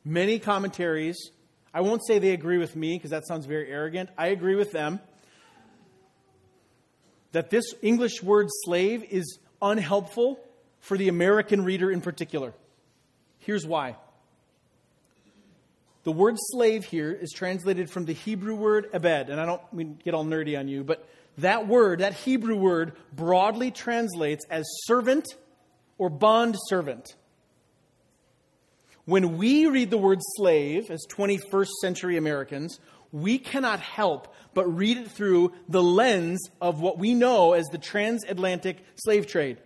Many 0.04 0.38
commentaries, 0.38 1.30
I 1.72 1.80
won't 1.80 2.06
say 2.06 2.20
they 2.20 2.30
agree 2.30 2.58
with 2.58 2.76
me 2.76 2.96
because 2.96 3.10
that 3.10 3.26
sounds 3.26 3.46
very 3.46 3.68
arrogant. 3.68 4.10
I 4.16 4.28
agree 4.28 4.54
with 4.54 4.70
them 4.70 5.00
that 7.34 7.50
this 7.50 7.74
English 7.82 8.22
word 8.22 8.46
slave 8.48 9.04
is 9.10 9.40
unhelpful 9.60 10.38
for 10.78 10.96
the 10.96 11.08
American 11.08 11.64
reader 11.64 11.90
in 11.90 12.00
particular. 12.00 12.54
Here's 13.40 13.66
why. 13.66 13.96
The 16.04 16.12
word 16.12 16.36
slave 16.38 16.84
here 16.84 17.10
is 17.10 17.32
translated 17.32 17.90
from 17.90 18.04
the 18.04 18.12
Hebrew 18.12 18.54
word 18.54 18.88
ebed, 18.92 19.30
and 19.30 19.40
I 19.40 19.46
don't 19.46 19.72
mean 19.72 19.98
get 20.04 20.14
all 20.14 20.24
nerdy 20.24 20.56
on 20.56 20.68
you, 20.68 20.84
but 20.84 21.08
that 21.38 21.66
word, 21.66 22.00
that 22.00 22.14
Hebrew 22.14 22.54
word, 22.56 22.92
broadly 23.12 23.72
translates 23.72 24.44
as 24.48 24.64
servant 24.84 25.26
or 25.98 26.08
bond 26.08 26.56
servant. 26.68 27.16
When 29.06 29.38
we 29.38 29.66
read 29.66 29.90
the 29.90 29.98
word 29.98 30.20
slave 30.36 30.88
as 30.88 31.04
21st 31.10 31.70
century 31.80 32.16
Americans, 32.16 32.78
we 33.14 33.38
cannot 33.38 33.78
help 33.78 34.34
but 34.54 34.66
read 34.66 34.96
it 34.96 35.08
through 35.08 35.52
the 35.68 35.82
lens 35.82 36.50
of 36.60 36.80
what 36.80 36.98
we 36.98 37.14
know 37.14 37.52
as 37.52 37.64
the 37.66 37.78
transatlantic 37.78 38.78
slave 38.96 39.28
trade 39.28 39.58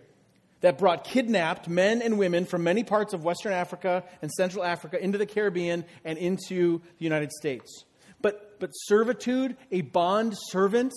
that 0.61 0.77
brought 0.77 1.03
kidnapped 1.03 1.67
men 1.67 2.03
and 2.03 2.19
women 2.19 2.45
from 2.45 2.63
many 2.63 2.83
parts 2.83 3.11
of 3.11 3.23
Western 3.23 3.51
Africa 3.51 4.03
and 4.21 4.29
Central 4.31 4.63
Africa 4.63 5.03
into 5.03 5.17
the 5.17 5.25
Caribbean 5.25 5.83
and 6.05 6.19
into 6.19 6.79
the 6.99 7.03
United 7.03 7.31
States. 7.31 7.85
But, 8.21 8.59
but 8.59 8.69
servitude, 8.71 9.57
a 9.71 9.81
bond 9.81 10.37
servant, 10.49 10.93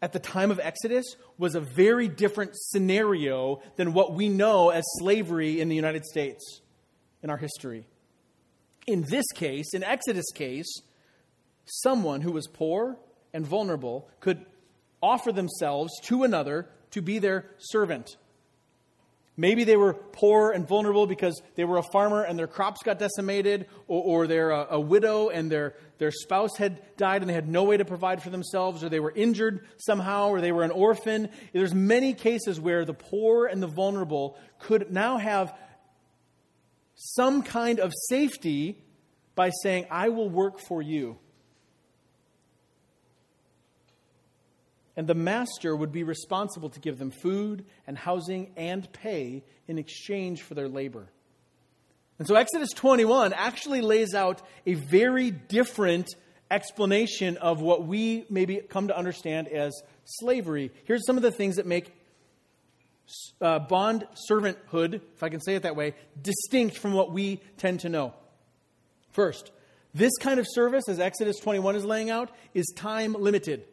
at 0.00 0.14
the 0.14 0.18
time 0.18 0.50
of 0.50 0.58
Exodus 0.60 1.04
was 1.36 1.54
a 1.54 1.60
very 1.60 2.08
different 2.08 2.52
scenario 2.54 3.60
than 3.76 3.92
what 3.92 4.14
we 4.14 4.30
know 4.30 4.70
as 4.70 4.84
slavery 4.98 5.60
in 5.60 5.68
the 5.68 5.76
United 5.76 6.06
States 6.06 6.62
in 7.22 7.28
our 7.28 7.36
history. 7.36 7.86
In 8.86 9.02
this 9.02 9.26
case, 9.34 9.74
in 9.74 9.84
Exodus' 9.84 10.32
case, 10.32 10.72
someone 11.70 12.20
who 12.20 12.32
was 12.32 12.46
poor 12.46 12.96
and 13.32 13.46
vulnerable 13.46 14.08
could 14.20 14.44
offer 15.02 15.32
themselves 15.32 15.92
to 16.02 16.24
another 16.24 16.68
to 16.90 17.00
be 17.00 17.18
their 17.18 17.46
servant. 17.58 18.16
Maybe 19.36 19.64
they 19.64 19.76
were 19.76 19.94
poor 19.94 20.50
and 20.50 20.68
vulnerable 20.68 21.06
because 21.06 21.40
they 21.54 21.64
were 21.64 21.78
a 21.78 21.82
farmer 21.82 22.22
and 22.22 22.38
their 22.38 22.46
crops 22.46 22.82
got 22.82 22.98
decimated, 22.98 23.68
or, 23.88 24.02
or 24.02 24.26
they're 24.26 24.50
a, 24.50 24.60
uh, 24.60 24.66
a, 24.72 24.80
widow 24.80 25.30
and 25.30 25.50
their, 25.50 25.76
their 25.96 26.10
spouse 26.10 26.58
had 26.58 26.82
died 26.98 27.22
and 27.22 27.30
they 27.30 27.34
had 27.34 27.48
no 27.48 27.64
way 27.64 27.78
to 27.78 27.86
provide 27.86 28.22
for 28.22 28.28
themselves, 28.28 28.84
or 28.84 28.90
they 28.90 29.00
were 29.00 29.12
injured 29.16 29.66
somehow, 29.78 30.28
or 30.28 30.42
they 30.42 30.52
were 30.52 30.62
an 30.62 30.70
orphan. 30.70 31.30
There's 31.54 31.74
many 31.74 32.12
cases 32.12 32.60
where 32.60 32.84
the 32.84 32.92
poor 32.92 33.46
and 33.46 33.62
the 33.62 33.66
vulnerable 33.66 34.36
could 34.58 34.92
now 34.92 35.16
have 35.16 35.56
some 36.96 37.42
kind 37.42 37.80
of 37.80 37.94
safety 38.08 38.76
by 39.34 39.50
saying, 39.62 39.86
I 39.90 40.10
will 40.10 40.28
work 40.28 40.60
for 40.60 40.82
you. 40.82 41.16
And 44.96 45.06
the 45.06 45.14
master 45.14 45.74
would 45.74 45.92
be 45.92 46.02
responsible 46.02 46.68
to 46.70 46.80
give 46.80 46.98
them 46.98 47.10
food 47.10 47.64
and 47.86 47.96
housing 47.96 48.52
and 48.56 48.90
pay 48.92 49.44
in 49.68 49.78
exchange 49.78 50.42
for 50.42 50.54
their 50.54 50.68
labor. 50.68 51.08
And 52.18 52.28
so 52.28 52.34
Exodus 52.34 52.70
21 52.72 53.32
actually 53.32 53.80
lays 53.80 54.14
out 54.14 54.42
a 54.66 54.74
very 54.74 55.30
different 55.30 56.14
explanation 56.50 57.36
of 57.38 57.62
what 57.62 57.86
we 57.86 58.26
maybe 58.28 58.56
come 58.56 58.88
to 58.88 58.96
understand 58.96 59.48
as 59.48 59.72
slavery. 60.04 60.70
Here's 60.84 61.06
some 61.06 61.16
of 61.16 61.22
the 61.22 61.30
things 61.30 61.56
that 61.56 61.66
make 61.66 61.94
uh, 63.40 63.60
bond 63.60 64.06
servanthood, 64.30 65.00
if 65.14 65.22
I 65.22 65.28
can 65.28 65.40
say 65.40 65.54
it 65.54 65.62
that 65.62 65.76
way, 65.76 65.94
distinct 66.20 66.76
from 66.76 66.92
what 66.92 67.12
we 67.12 67.40
tend 67.56 67.80
to 67.80 67.88
know. 67.88 68.14
First, 69.12 69.50
this 69.94 70.12
kind 70.20 70.38
of 70.38 70.46
service, 70.48 70.84
as 70.88 71.00
Exodus 71.00 71.38
21 71.38 71.76
is 71.76 71.84
laying 71.84 72.10
out, 72.10 72.30
is 72.54 72.66
time 72.76 73.14
limited. 73.14 73.64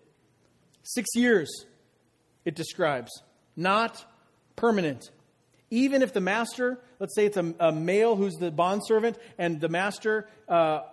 Six 0.90 1.10
years, 1.16 1.66
it 2.46 2.56
describes, 2.56 3.12
not 3.58 4.06
permanent. 4.56 5.12
Even 5.70 6.02
if 6.02 6.14
the 6.14 6.22
master, 6.22 6.80
let's 6.98 7.14
say 7.14 7.26
it's 7.26 7.36
a, 7.36 7.54
a 7.60 7.74
male 7.74 8.16
who's 8.16 8.36
the 8.36 8.52
bondservant, 8.52 9.18
and 9.38 9.60
the 9.60 9.68
master 9.68 10.30
uh, 10.48 10.84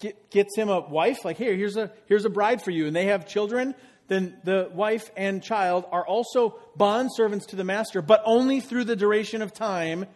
get, 0.00 0.28
gets 0.30 0.58
him 0.58 0.70
a 0.70 0.80
wife, 0.80 1.24
like, 1.24 1.36
here, 1.36 1.54
here's 1.54 1.76
a, 1.76 1.92
here's 2.06 2.24
a 2.24 2.30
bride 2.30 2.62
for 2.62 2.72
you, 2.72 2.88
and 2.88 2.96
they 2.96 3.06
have 3.06 3.28
children, 3.28 3.76
then 4.08 4.36
the 4.42 4.68
wife 4.74 5.08
and 5.16 5.40
child 5.40 5.84
are 5.92 6.04
also 6.04 6.58
bond 6.74 7.10
servants 7.14 7.46
to 7.46 7.56
the 7.56 7.62
master, 7.62 8.02
but 8.02 8.22
only 8.24 8.58
through 8.58 8.84
the 8.84 8.96
duration 8.96 9.40
of 9.40 9.52
time 9.52 10.06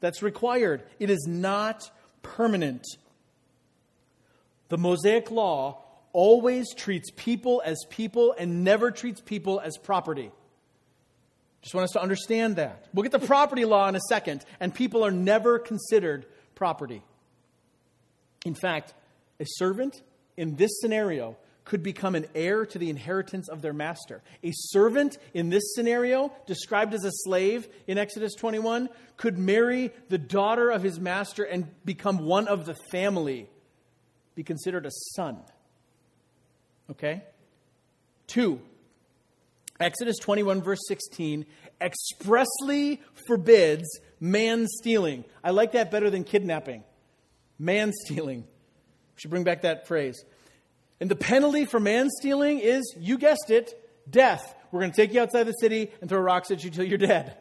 that's 0.00 0.24
required. 0.24 0.82
It 0.98 1.08
is 1.08 1.24
not 1.28 1.88
permanent. 2.22 2.84
The 4.70 4.76
Mosaic 4.76 5.30
Law 5.30 5.84
always 6.12 6.74
treats 6.74 7.10
people 7.14 7.62
as 7.64 7.78
people 7.90 8.34
and 8.38 8.64
never 8.64 8.90
treats 8.90 9.20
people 9.20 9.60
as 9.60 9.76
property. 9.76 10.30
Just 11.62 11.74
want 11.74 11.84
us 11.84 11.92
to 11.92 12.00
understand 12.00 12.56
that. 12.56 12.86
We'll 12.94 13.02
get 13.02 13.12
the 13.12 13.18
property 13.18 13.64
law 13.64 13.88
in 13.88 13.96
a 13.96 14.00
second, 14.08 14.44
and 14.60 14.74
people 14.74 15.04
are 15.04 15.10
never 15.10 15.58
considered 15.58 16.26
property. 16.54 17.02
In 18.44 18.54
fact, 18.54 18.94
a 19.40 19.44
servant 19.44 20.00
in 20.36 20.56
this 20.56 20.70
scenario 20.80 21.36
could 21.64 21.82
become 21.82 22.14
an 22.14 22.26
heir 22.34 22.64
to 22.64 22.78
the 22.78 22.88
inheritance 22.88 23.48
of 23.48 23.60
their 23.60 23.74
master. 23.74 24.22
A 24.42 24.52
servant 24.54 25.18
in 25.34 25.50
this 25.50 25.74
scenario, 25.74 26.32
described 26.46 26.94
as 26.94 27.04
a 27.04 27.10
slave 27.12 27.68
in 27.86 27.98
Exodus 27.98 28.34
21, 28.34 28.88
could 29.16 29.36
marry 29.36 29.92
the 30.08 30.16
daughter 30.16 30.70
of 30.70 30.82
his 30.82 30.98
master 30.98 31.44
and 31.44 31.68
become 31.84 32.18
one 32.24 32.48
of 32.48 32.64
the 32.64 32.74
family, 32.90 33.50
be 34.34 34.42
considered 34.42 34.86
a 34.86 34.90
son. 35.14 35.38
Okay? 36.90 37.22
Two, 38.26 38.60
Exodus 39.80 40.18
21, 40.18 40.62
verse 40.62 40.80
16, 40.88 41.46
expressly 41.80 43.00
forbids 43.26 43.88
man 44.20 44.66
stealing. 44.66 45.24
I 45.42 45.50
like 45.50 45.72
that 45.72 45.90
better 45.90 46.10
than 46.10 46.24
kidnapping. 46.24 46.82
Man 47.58 47.92
stealing. 48.04 48.40
We 48.40 49.20
should 49.20 49.30
bring 49.30 49.44
back 49.44 49.62
that 49.62 49.86
phrase. 49.86 50.24
And 51.00 51.10
the 51.10 51.16
penalty 51.16 51.64
for 51.64 51.78
man 51.78 52.08
stealing 52.18 52.58
is, 52.58 52.94
you 52.98 53.18
guessed 53.18 53.50
it, 53.50 53.72
death. 54.10 54.54
We're 54.72 54.80
going 54.80 54.92
to 54.92 54.96
take 54.96 55.12
you 55.12 55.20
outside 55.20 55.44
the 55.44 55.52
city 55.52 55.90
and 56.00 56.10
throw 56.10 56.20
rocks 56.20 56.50
at 56.50 56.64
you 56.64 56.70
till 56.70 56.84
you're 56.84 56.98
dead. 56.98 57.36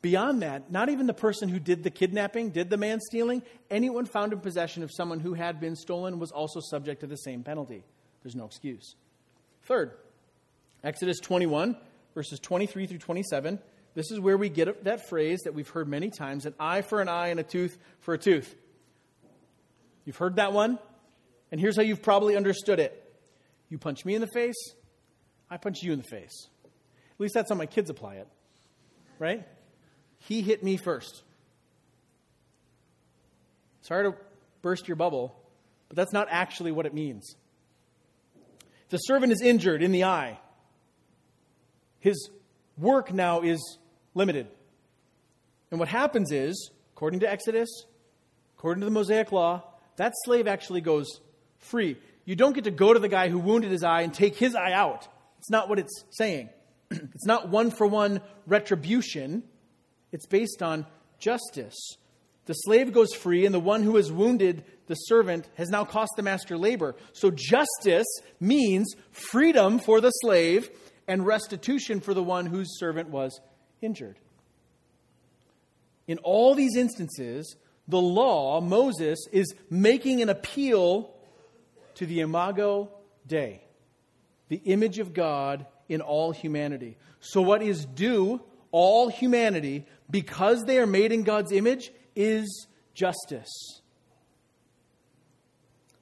Beyond 0.00 0.42
that, 0.42 0.70
not 0.70 0.88
even 0.88 1.06
the 1.06 1.14
person 1.14 1.48
who 1.48 1.60
did 1.60 1.84
the 1.84 1.90
kidnapping, 1.90 2.50
did 2.50 2.70
the 2.70 2.76
man 2.76 3.00
stealing, 3.00 3.42
anyone 3.70 4.04
found 4.04 4.32
in 4.32 4.40
possession 4.40 4.82
of 4.82 4.90
someone 4.92 5.20
who 5.20 5.34
had 5.34 5.60
been 5.60 5.76
stolen 5.76 6.18
was 6.18 6.32
also 6.32 6.60
subject 6.60 7.00
to 7.00 7.06
the 7.06 7.16
same 7.16 7.44
penalty. 7.44 7.84
There's 8.22 8.36
no 8.36 8.46
excuse. 8.46 8.94
Third, 9.64 9.92
Exodus 10.84 11.18
21, 11.20 11.76
verses 12.14 12.38
23 12.40 12.86
through 12.86 12.98
27. 12.98 13.58
This 13.94 14.10
is 14.10 14.20
where 14.20 14.36
we 14.36 14.48
get 14.48 14.84
that 14.84 15.08
phrase 15.08 15.42
that 15.44 15.54
we've 15.54 15.68
heard 15.68 15.88
many 15.88 16.10
times 16.10 16.46
an 16.46 16.54
eye 16.58 16.82
for 16.82 17.00
an 17.00 17.08
eye 17.08 17.28
and 17.28 17.38
a 17.38 17.42
tooth 17.42 17.76
for 18.00 18.14
a 18.14 18.18
tooth. 18.18 18.54
You've 20.04 20.16
heard 20.16 20.36
that 20.36 20.52
one? 20.52 20.78
And 21.50 21.60
here's 21.60 21.76
how 21.76 21.82
you've 21.82 22.02
probably 22.02 22.36
understood 22.36 22.80
it 22.80 22.98
you 23.68 23.78
punch 23.78 24.04
me 24.04 24.14
in 24.14 24.20
the 24.20 24.28
face, 24.34 24.74
I 25.50 25.56
punch 25.56 25.82
you 25.82 25.92
in 25.92 25.98
the 25.98 26.08
face. 26.08 26.48
At 26.64 27.20
least 27.20 27.34
that's 27.34 27.50
how 27.50 27.56
my 27.56 27.66
kids 27.66 27.90
apply 27.90 28.16
it, 28.16 28.28
right? 29.18 29.46
He 30.18 30.42
hit 30.42 30.62
me 30.62 30.76
first. 30.76 31.22
Sorry 33.82 34.10
to 34.10 34.16
burst 34.62 34.88
your 34.88 34.96
bubble, 34.96 35.34
but 35.88 35.96
that's 35.96 36.12
not 36.12 36.28
actually 36.30 36.72
what 36.72 36.86
it 36.86 36.94
means. 36.94 37.34
The 38.92 38.98
servant 38.98 39.32
is 39.32 39.40
injured 39.40 39.82
in 39.82 39.90
the 39.90 40.04
eye. 40.04 40.38
His 41.98 42.28
work 42.76 43.10
now 43.10 43.40
is 43.40 43.78
limited. 44.12 44.48
And 45.70 45.80
what 45.80 45.88
happens 45.88 46.30
is, 46.30 46.70
according 46.94 47.20
to 47.20 47.30
Exodus, 47.30 47.70
according 48.58 48.82
to 48.82 48.84
the 48.84 48.90
Mosaic 48.90 49.32
Law, 49.32 49.64
that 49.96 50.12
slave 50.24 50.46
actually 50.46 50.82
goes 50.82 51.06
free. 51.56 51.96
You 52.26 52.36
don't 52.36 52.52
get 52.52 52.64
to 52.64 52.70
go 52.70 52.92
to 52.92 53.00
the 53.00 53.08
guy 53.08 53.30
who 53.30 53.38
wounded 53.38 53.70
his 53.70 53.82
eye 53.82 54.02
and 54.02 54.12
take 54.12 54.36
his 54.36 54.54
eye 54.54 54.72
out. 54.72 55.08
It's 55.38 55.48
not 55.50 55.70
what 55.70 55.78
it's 55.78 56.04
saying. 56.10 56.50
it's 56.90 57.24
not 57.24 57.48
one 57.48 57.70
for 57.70 57.86
one 57.86 58.20
retribution, 58.46 59.42
it's 60.12 60.26
based 60.26 60.62
on 60.62 60.84
justice. 61.18 61.96
The 62.46 62.54
slave 62.54 62.92
goes 62.92 63.14
free, 63.14 63.46
and 63.46 63.54
the 63.54 63.60
one 63.60 63.82
who 63.82 63.96
has 63.96 64.10
wounded 64.10 64.64
the 64.86 64.94
servant 64.94 65.48
has 65.54 65.70
now 65.70 65.84
cost 65.84 66.12
the 66.16 66.22
master 66.22 66.58
labor. 66.58 66.96
So, 67.12 67.30
justice 67.30 68.06
means 68.40 68.94
freedom 69.12 69.78
for 69.78 70.00
the 70.00 70.10
slave 70.10 70.70
and 71.06 71.24
restitution 71.24 72.00
for 72.00 72.14
the 72.14 72.22
one 72.22 72.46
whose 72.46 72.78
servant 72.78 73.10
was 73.10 73.40
injured. 73.80 74.18
In 76.08 76.18
all 76.18 76.54
these 76.54 76.76
instances, 76.76 77.56
the 77.86 78.00
law, 78.00 78.60
Moses, 78.60 79.26
is 79.30 79.54
making 79.70 80.20
an 80.20 80.28
appeal 80.28 81.14
to 81.94 82.06
the 82.06 82.20
imago 82.20 82.90
Dei, 83.26 83.62
the 84.48 84.60
image 84.64 84.98
of 84.98 85.14
God 85.14 85.64
in 85.88 86.00
all 86.00 86.32
humanity. 86.32 86.96
So, 87.20 87.40
what 87.40 87.62
is 87.62 87.84
due 87.84 88.40
all 88.72 89.08
humanity 89.08 89.86
because 90.10 90.64
they 90.64 90.78
are 90.78 90.86
made 90.86 91.12
in 91.12 91.22
God's 91.22 91.52
image 91.52 91.92
is 92.14 92.66
justice. 92.94 93.80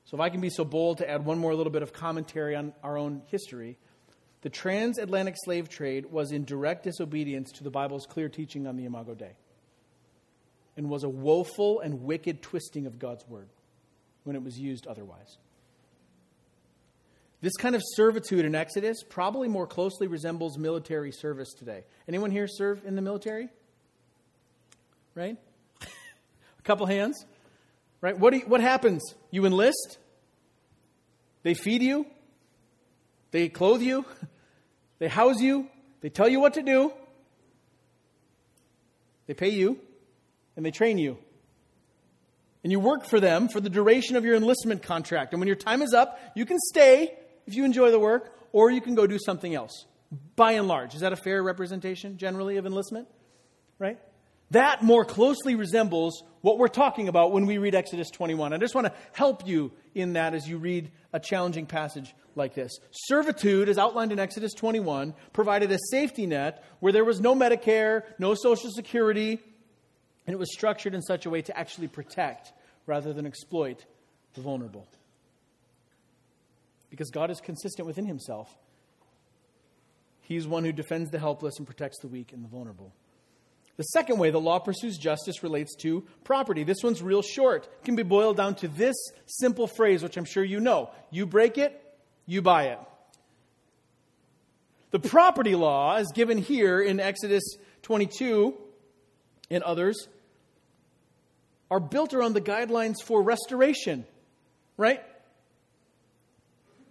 So, 0.04 0.16
if 0.16 0.20
I 0.20 0.28
can 0.28 0.40
be 0.40 0.50
so 0.50 0.64
bold 0.64 0.98
to 0.98 1.08
add 1.08 1.24
one 1.24 1.38
more 1.38 1.54
little 1.54 1.72
bit 1.72 1.82
of 1.82 1.92
commentary 1.92 2.56
on 2.56 2.72
our 2.82 2.98
own 2.98 3.22
history, 3.26 3.78
the 4.42 4.50
transatlantic 4.50 5.36
slave 5.38 5.68
trade 5.68 6.06
was 6.06 6.32
in 6.32 6.44
direct 6.44 6.84
disobedience 6.84 7.52
to 7.52 7.64
the 7.64 7.70
Bible's 7.70 8.06
clear 8.06 8.28
teaching 8.28 8.66
on 8.66 8.76
the 8.76 8.86
Imago 8.86 9.14
Dei 9.14 9.36
and 10.76 10.88
was 10.88 11.04
a 11.04 11.08
woeful 11.08 11.80
and 11.80 12.02
wicked 12.02 12.42
twisting 12.42 12.86
of 12.86 12.98
God's 12.98 13.26
word 13.28 13.48
when 14.24 14.34
it 14.34 14.42
was 14.42 14.58
used 14.58 14.86
otherwise. 14.86 15.36
This 17.42 17.56
kind 17.56 17.74
of 17.74 17.82
servitude 17.94 18.44
in 18.44 18.54
Exodus 18.54 19.02
probably 19.02 19.48
more 19.48 19.66
closely 19.66 20.06
resembles 20.06 20.58
military 20.58 21.12
service 21.12 21.52
today. 21.52 21.84
Anyone 22.06 22.30
here 22.30 22.46
serve 22.46 22.84
in 22.84 22.96
the 22.96 23.02
military? 23.02 23.48
Right? 25.14 25.38
Couple 26.70 26.86
hands. 26.86 27.26
Right? 28.00 28.16
What, 28.16 28.32
you, 28.32 28.40
what 28.46 28.60
happens? 28.60 29.02
You 29.32 29.44
enlist, 29.44 29.98
they 31.42 31.54
feed 31.54 31.82
you, 31.82 32.06
they 33.32 33.48
clothe 33.48 33.82
you, 33.82 34.04
they 35.00 35.08
house 35.08 35.40
you, 35.40 35.68
they 36.00 36.10
tell 36.10 36.28
you 36.28 36.38
what 36.38 36.54
to 36.54 36.62
do, 36.62 36.92
they 39.26 39.34
pay 39.34 39.48
you, 39.48 39.78
and 40.56 40.64
they 40.64 40.70
train 40.70 40.96
you. 40.96 41.18
And 42.62 42.70
you 42.70 42.78
work 42.78 43.04
for 43.04 43.18
them 43.18 43.48
for 43.48 43.60
the 43.60 43.70
duration 43.70 44.14
of 44.14 44.24
your 44.24 44.36
enlistment 44.36 44.82
contract. 44.82 45.32
And 45.32 45.40
when 45.40 45.48
your 45.48 45.56
time 45.56 45.82
is 45.82 45.92
up, 45.92 46.20
you 46.36 46.46
can 46.46 46.58
stay 46.68 47.12
if 47.46 47.54
you 47.54 47.64
enjoy 47.64 47.90
the 47.90 47.98
work, 47.98 48.32
or 48.52 48.70
you 48.70 48.80
can 48.80 48.94
go 48.94 49.06
do 49.06 49.18
something 49.18 49.54
else. 49.54 49.86
By 50.36 50.52
and 50.52 50.68
large, 50.68 50.94
is 50.94 51.00
that 51.00 51.12
a 51.12 51.16
fair 51.16 51.42
representation 51.42 52.16
generally 52.16 52.58
of 52.58 52.66
enlistment? 52.66 53.08
Right? 53.78 53.98
That 54.51 54.82
more 54.82 55.05
closely 55.05 55.55
resembles 55.55 56.22
what 56.40 56.59
we're 56.59 56.68
talking 56.68 57.09
about 57.09 57.32
when 57.32 57.46
we 57.46 57.59
read 57.59 57.74
Exodus 57.74 58.11
21. 58.11 58.53
I 58.53 58.59
just 58.59 58.74
want 58.74 58.86
to 58.86 58.92
help 59.12 59.46
you 59.46 59.70
in 59.94 60.14
that 60.14 60.34
as 60.34 60.48
you 60.48 60.59
read 60.59 60.90
a 61.12 61.20
challenging 61.20 61.66
passage 61.66 62.14
like 62.34 62.55
this. 62.55 62.72
Servitude, 62.90 63.68
as 63.68 63.78
outlined 63.78 64.12
in 64.12 64.18
Exodus 64.18 64.53
21, 64.55 65.14
provided 65.32 65.70
a 65.70 65.78
safety 65.90 66.26
net 66.26 66.64
where 66.80 66.92
there 66.92 67.05
was 67.05 67.20
no 67.20 67.34
Medicare, 67.34 68.03
no 68.18 68.34
Social 68.34 68.70
Security, 68.70 69.38
and 70.26 70.34
it 70.34 70.38
was 70.38 70.53
structured 70.53 70.94
in 70.94 71.03
such 71.03 71.26
a 71.26 71.30
way 71.30 71.42
to 71.42 71.57
actually 71.57 71.88
protect 71.88 72.53
rather 72.86 73.12
than 73.12 73.26
exploit 73.26 73.84
the 74.34 74.40
vulnerable 74.40 74.86
because 76.90 77.11
God 77.11 77.30
is 77.30 77.40
consistent 77.40 77.86
within 77.86 78.05
himself. 78.05 78.55
He's 80.22 80.46
one 80.46 80.64
who 80.64 80.72
defends 80.72 81.11
the 81.11 81.18
helpless 81.18 81.59
and 81.59 81.66
protects 81.66 81.98
the 82.01 82.09
weak 82.09 82.32
and 82.32 82.44
the 82.44 82.48
vulnerable. 82.48 82.92
The 83.81 83.85
second 83.85 84.18
way 84.18 84.28
the 84.28 84.39
law 84.39 84.59
pursues 84.59 84.99
justice 84.99 85.43
relates 85.43 85.74
to 85.76 86.05
property. 86.22 86.64
This 86.64 86.83
one's 86.83 87.03
real 87.03 87.22
short. 87.22 87.64
It 87.64 87.85
can 87.87 87.97
be 87.97 88.03
boiled 88.03 88.37
down 88.37 88.57
to 88.57 88.68
this 88.68 88.95
simple 89.24 89.66
phrase, 89.66 90.03
which 90.03 90.18
I'm 90.18 90.26
sure 90.26 90.45
you 90.45 90.61
know 90.61 90.91
you 91.11 91.24
break 91.24 91.57
it, 91.57 91.83
you 92.26 92.43
buy 92.43 92.64
it. 92.64 92.78
The 94.91 94.99
property 94.99 95.55
law, 95.55 95.97
as 95.97 96.09
given 96.14 96.37
here 96.37 96.83
in 96.83 97.01
Exodus 97.01 97.43
22 97.81 98.55
and 99.51 99.62
others, 99.62 100.09
are 101.70 101.81
built 101.81 102.12
around 102.12 102.35
the 102.35 102.43
guidelines 102.43 102.97
for 103.03 103.22
restoration, 103.22 104.05
right? 104.76 105.03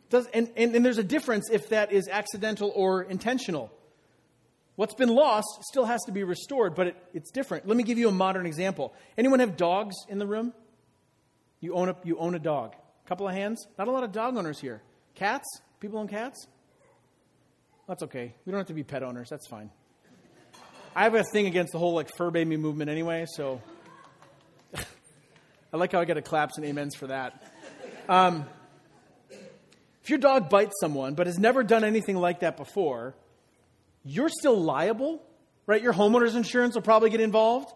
Does, 0.09 0.25
and, 0.33 0.49
and, 0.57 0.75
and 0.75 0.83
there's 0.83 0.97
a 0.97 1.03
difference 1.03 1.51
if 1.51 1.69
that 1.69 1.91
is 1.91 2.07
accidental 2.07 2.73
or 2.75 3.03
intentional. 3.03 3.71
What's 4.79 4.93
been 4.93 5.09
lost 5.09 5.59
still 5.63 5.83
has 5.83 6.01
to 6.05 6.13
be 6.13 6.23
restored, 6.23 6.73
but 6.73 6.87
it, 6.87 6.95
it's 7.13 7.31
different. 7.31 7.67
Let 7.67 7.75
me 7.75 7.83
give 7.83 7.97
you 7.97 8.07
a 8.07 8.13
modern 8.13 8.45
example. 8.45 8.93
Anyone 9.17 9.41
have 9.41 9.57
dogs 9.57 9.93
in 10.07 10.19
the 10.19 10.25
room? 10.25 10.53
You 11.59 11.73
own 11.73 11.89
a, 11.89 11.97
you 12.05 12.17
own 12.17 12.33
a 12.33 12.39
dog. 12.39 12.75
Couple 13.05 13.27
of 13.27 13.33
hands? 13.33 13.67
Not 13.77 13.89
a 13.89 13.91
lot 13.91 14.05
of 14.05 14.13
dog 14.13 14.37
owners 14.37 14.57
here. 14.57 14.81
Cats? 15.15 15.43
People 15.81 15.99
own 15.99 16.07
cats? 16.07 16.47
That's 17.89 18.03
okay. 18.03 18.33
We 18.45 18.51
don't 18.51 18.57
have 18.57 18.67
to 18.67 18.73
be 18.73 18.85
pet 18.85 19.03
owners. 19.03 19.27
That's 19.27 19.49
fine. 19.49 19.69
I 20.95 21.03
have 21.03 21.13
a 21.13 21.25
thing 21.25 21.45
against 21.45 21.73
the 21.73 21.79
whole 21.79 21.93
like 21.93 22.09
fur 22.15 22.31
baby 22.31 22.55
movement 22.55 22.89
anyway, 22.89 23.25
so 23.27 23.61
I 25.73 25.75
like 25.75 25.91
how 25.91 25.99
I 25.99 26.05
get 26.05 26.15
a 26.15 26.21
claps 26.21 26.57
and 26.57 26.65
amens 26.65 26.95
for 26.95 27.07
that. 27.07 27.43
Um, 28.07 28.45
if 30.03 30.09
your 30.09 30.19
dog 30.19 30.49
bites 30.49 30.75
someone 30.79 31.15
but 31.15 31.27
has 31.27 31.37
never 31.37 31.63
done 31.63 31.83
anything 31.83 32.15
like 32.15 32.39
that 32.39 32.55
before, 32.55 33.13
you're 34.09 34.29
still 34.29 34.59
liable, 34.59 35.21
right? 35.67 35.81
Your 35.81 35.93
homeowner's 35.93 36.35
insurance 36.35 36.73
will 36.73 36.81
probably 36.81 37.11
get 37.11 37.21
involved. 37.21 37.71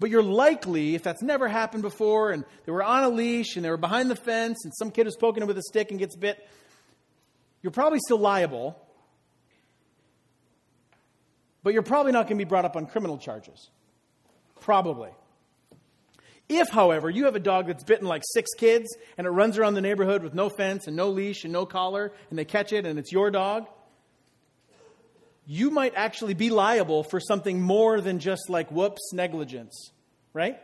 But 0.00 0.10
you're 0.10 0.22
likely, 0.22 0.96
if 0.96 1.04
that's 1.04 1.22
never 1.22 1.46
happened 1.46 1.82
before 1.82 2.32
and 2.32 2.44
they 2.66 2.72
were 2.72 2.82
on 2.82 3.04
a 3.04 3.08
leash 3.08 3.54
and 3.54 3.64
they 3.64 3.70
were 3.70 3.76
behind 3.76 4.10
the 4.10 4.16
fence 4.16 4.64
and 4.64 4.74
some 4.74 4.90
kid 4.90 5.06
is 5.06 5.16
poking 5.16 5.40
them 5.40 5.46
with 5.46 5.56
a 5.56 5.62
stick 5.62 5.90
and 5.90 6.00
gets 6.00 6.16
bit, 6.16 6.44
you're 7.62 7.70
probably 7.70 8.00
still 8.00 8.18
liable. 8.18 8.76
but 11.62 11.72
you're 11.72 11.82
probably 11.82 12.10
not 12.10 12.26
going 12.26 12.36
to 12.38 12.44
be 12.44 12.48
brought 12.48 12.64
up 12.64 12.74
on 12.74 12.86
criminal 12.86 13.18
charges. 13.18 13.70
Probably. 14.60 15.10
If, 16.48 16.68
however, 16.70 17.08
you 17.08 17.26
have 17.26 17.36
a 17.36 17.40
dog 17.40 17.68
that's 17.68 17.84
bitten 17.84 18.08
like 18.08 18.22
six 18.34 18.50
kids 18.58 18.88
and 19.16 19.26
it 19.26 19.30
runs 19.30 19.58
around 19.58 19.74
the 19.74 19.80
neighborhood 19.80 20.24
with 20.24 20.34
no 20.34 20.48
fence 20.48 20.88
and 20.88 20.96
no 20.96 21.10
leash 21.10 21.44
and 21.44 21.52
no 21.52 21.64
collar, 21.64 22.12
and 22.30 22.38
they 22.38 22.44
catch 22.44 22.72
it 22.72 22.84
and 22.84 22.98
it's 22.98 23.12
your 23.12 23.30
dog, 23.30 23.68
you 25.46 25.70
might 25.70 25.94
actually 25.96 26.34
be 26.34 26.50
liable 26.50 27.02
for 27.02 27.20
something 27.20 27.60
more 27.60 28.00
than 28.00 28.18
just 28.18 28.48
like 28.48 28.70
whoops, 28.70 29.12
negligence, 29.12 29.90
right? 30.32 30.58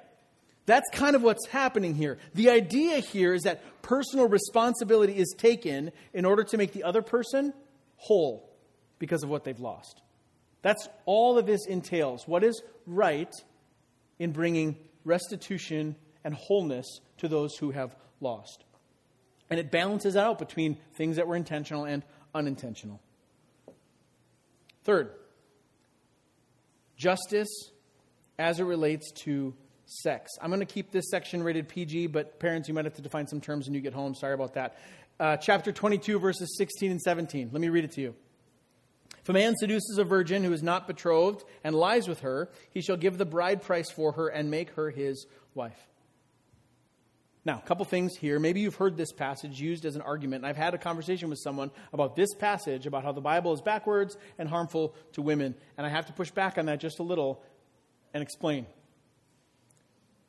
That's 0.66 0.88
kind 0.92 1.16
of 1.16 1.22
what's 1.22 1.46
happening 1.48 1.94
here. 1.94 2.18
The 2.34 2.50
idea 2.50 2.98
here 2.98 3.32
is 3.32 3.42
that 3.42 3.62
personal 3.82 4.28
responsibility 4.28 5.16
is 5.16 5.34
taken 5.36 5.92
in 6.12 6.24
order 6.24 6.44
to 6.44 6.58
make 6.58 6.72
the 6.72 6.84
other 6.84 7.02
person 7.02 7.54
whole 7.96 8.54
because 8.98 9.22
of 9.22 9.30
what 9.30 9.44
they've 9.44 9.58
lost. 9.58 10.02
That's 10.62 10.88
all 11.06 11.34
that 11.34 11.46
this 11.46 11.66
entails. 11.66 12.28
What 12.28 12.44
is 12.44 12.62
right 12.86 13.32
in 14.18 14.32
bringing 14.32 14.76
restitution 15.04 15.96
and 16.22 16.34
wholeness 16.34 17.00
to 17.18 17.28
those 17.28 17.56
who 17.56 17.70
have 17.70 17.96
lost? 18.20 18.64
And 19.50 19.58
it 19.58 19.70
balances 19.70 20.16
out 20.16 20.38
between 20.38 20.76
things 20.94 21.16
that 21.16 21.26
were 21.26 21.36
intentional 21.36 21.84
and 21.84 22.02
unintentional. 22.34 23.00
Third, 24.88 25.10
justice 26.96 27.50
as 28.38 28.58
it 28.58 28.64
relates 28.64 29.12
to 29.24 29.52
sex. 29.84 30.30
I'm 30.40 30.48
going 30.48 30.60
to 30.60 30.66
keep 30.66 30.92
this 30.92 31.10
section 31.10 31.42
rated 31.42 31.68
PG, 31.68 32.06
but 32.06 32.40
parents, 32.40 32.68
you 32.68 32.74
might 32.74 32.86
have 32.86 32.94
to 32.94 33.02
define 33.02 33.26
some 33.26 33.38
terms 33.38 33.66
when 33.66 33.74
you 33.74 33.82
get 33.82 33.92
home. 33.92 34.14
Sorry 34.14 34.32
about 34.32 34.54
that. 34.54 34.78
Uh, 35.20 35.36
chapter 35.36 35.72
22, 35.72 36.18
verses 36.18 36.56
16 36.56 36.90
and 36.90 37.02
17. 37.02 37.50
Let 37.52 37.60
me 37.60 37.68
read 37.68 37.84
it 37.84 37.92
to 37.92 38.00
you. 38.00 38.14
If 39.20 39.28
a 39.28 39.34
man 39.34 39.56
seduces 39.58 39.98
a 39.98 40.04
virgin 40.04 40.42
who 40.42 40.54
is 40.54 40.62
not 40.62 40.86
betrothed 40.86 41.44
and 41.62 41.74
lies 41.74 42.08
with 42.08 42.20
her, 42.20 42.48
he 42.70 42.80
shall 42.80 42.96
give 42.96 43.18
the 43.18 43.26
bride 43.26 43.60
price 43.60 43.90
for 43.90 44.12
her 44.12 44.28
and 44.28 44.50
make 44.50 44.70
her 44.70 44.88
his 44.88 45.26
wife. 45.52 45.87
Now, 47.48 47.62
a 47.64 47.66
couple 47.66 47.86
things 47.86 48.14
here. 48.14 48.38
Maybe 48.38 48.60
you've 48.60 48.74
heard 48.74 48.98
this 48.98 49.10
passage 49.10 49.58
used 49.58 49.86
as 49.86 49.96
an 49.96 50.02
argument. 50.02 50.44
I've 50.44 50.58
had 50.58 50.74
a 50.74 50.78
conversation 50.78 51.30
with 51.30 51.38
someone 51.38 51.70
about 51.94 52.14
this 52.14 52.34
passage, 52.34 52.86
about 52.86 53.04
how 53.04 53.12
the 53.12 53.22
Bible 53.22 53.54
is 53.54 53.62
backwards 53.62 54.18
and 54.38 54.50
harmful 54.50 54.94
to 55.12 55.22
women. 55.22 55.54
And 55.78 55.86
I 55.86 55.88
have 55.88 56.04
to 56.08 56.12
push 56.12 56.30
back 56.30 56.58
on 56.58 56.66
that 56.66 56.78
just 56.78 56.98
a 56.98 57.02
little 57.02 57.42
and 58.12 58.22
explain. 58.22 58.66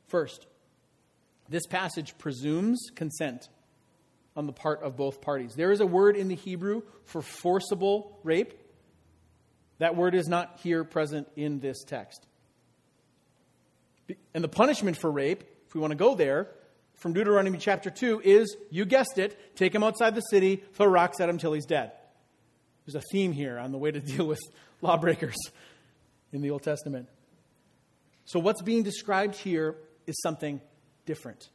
First, 0.08 0.46
this 1.46 1.66
passage 1.66 2.16
presumes 2.16 2.86
consent 2.94 3.50
on 4.34 4.46
the 4.46 4.54
part 4.54 4.82
of 4.82 4.96
both 4.96 5.20
parties. 5.20 5.54
There 5.54 5.72
is 5.72 5.82
a 5.82 5.86
word 5.86 6.16
in 6.16 6.28
the 6.28 6.36
Hebrew 6.36 6.80
for 7.04 7.20
forcible 7.20 8.18
rape. 8.24 8.54
That 9.76 9.94
word 9.94 10.14
is 10.14 10.26
not 10.26 10.60
here 10.62 10.84
present 10.84 11.28
in 11.36 11.60
this 11.60 11.84
text. 11.84 12.26
And 14.32 14.42
the 14.42 14.48
punishment 14.48 14.96
for 14.96 15.10
rape, 15.10 15.44
if 15.66 15.74
we 15.74 15.82
want 15.82 15.90
to 15.90 15.98
go 15.98 16.14
there, 16.14 16.48
from 17.00 17.14
Deuteronomy 17.14 17.56
chapter 17.56 17.88
2 17.88 18.20
is, 18.22 18.56
you 18.70 18.84
guessed 18.84 19.18
it, 19.18 19.56
take 19.56 19.74
him 19.74 19.82
outside 19.82 20.14
the 20.14 20.20
city, 20.20 20.62
throw 20.74 20.86
rocks 20.86 21.18
at 21.18 21.30
him 21.30 21.38
till 21.38 21.54
he's 21.54 21.64
dead. 21.64 21.92
There's 22.84 22.94
a 22.94 23.06
theme 23.10 23.32
here 23.32 23.58
on 23.58 23.72
the 23.72 23.78
way 23.78 23.90
to 23.90 24.00
deal 24.00 24.26
with 24.26 24.38
lawbreakers 24.82 25.38
in 26.30 26.42
the 26.42 26.50
Old 26.50 26.62
Testament. 26.62 27.08
So, 28.26 28.38
what's 28.38 28.60
being 28.60 28.82
described 28.82 29.34
here 29.34 29.76
is 30.06 30.20
something 30.22 30.60
different. 31.06 31.48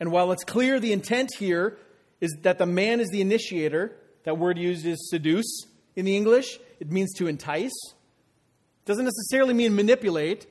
And 0.00 0.10
while 0.10 0.32
it's 0.32 0.44
clear 0.44 0.80
the 0.80 0.92
intent 0.92 1.30
here 1.38 1.78
is 2.20 2.36
that 2.42 2.58
the 2.58 2.66
man 2.66 2.98
is 2.98 3.08
the 3.10 3.20
initiator, 3.20 3.96
that 4.24 4.36
word 4.36 4.58
used 4.58 4.84
is 4.84 5.10
seduce 5.10 5.66
in 5.94 6.04
the 6.04 6.16
English, 6.16 6.58
it 6.80 6.90
means 6.90 7.14
to 7.14 7.28
entice. 7.28 7.70
It 7.70 8.84
doesn't 8.84 9.04
necessarily 9.04 9.54
mean 9.54 9.76
manipulate, 9.76 10.46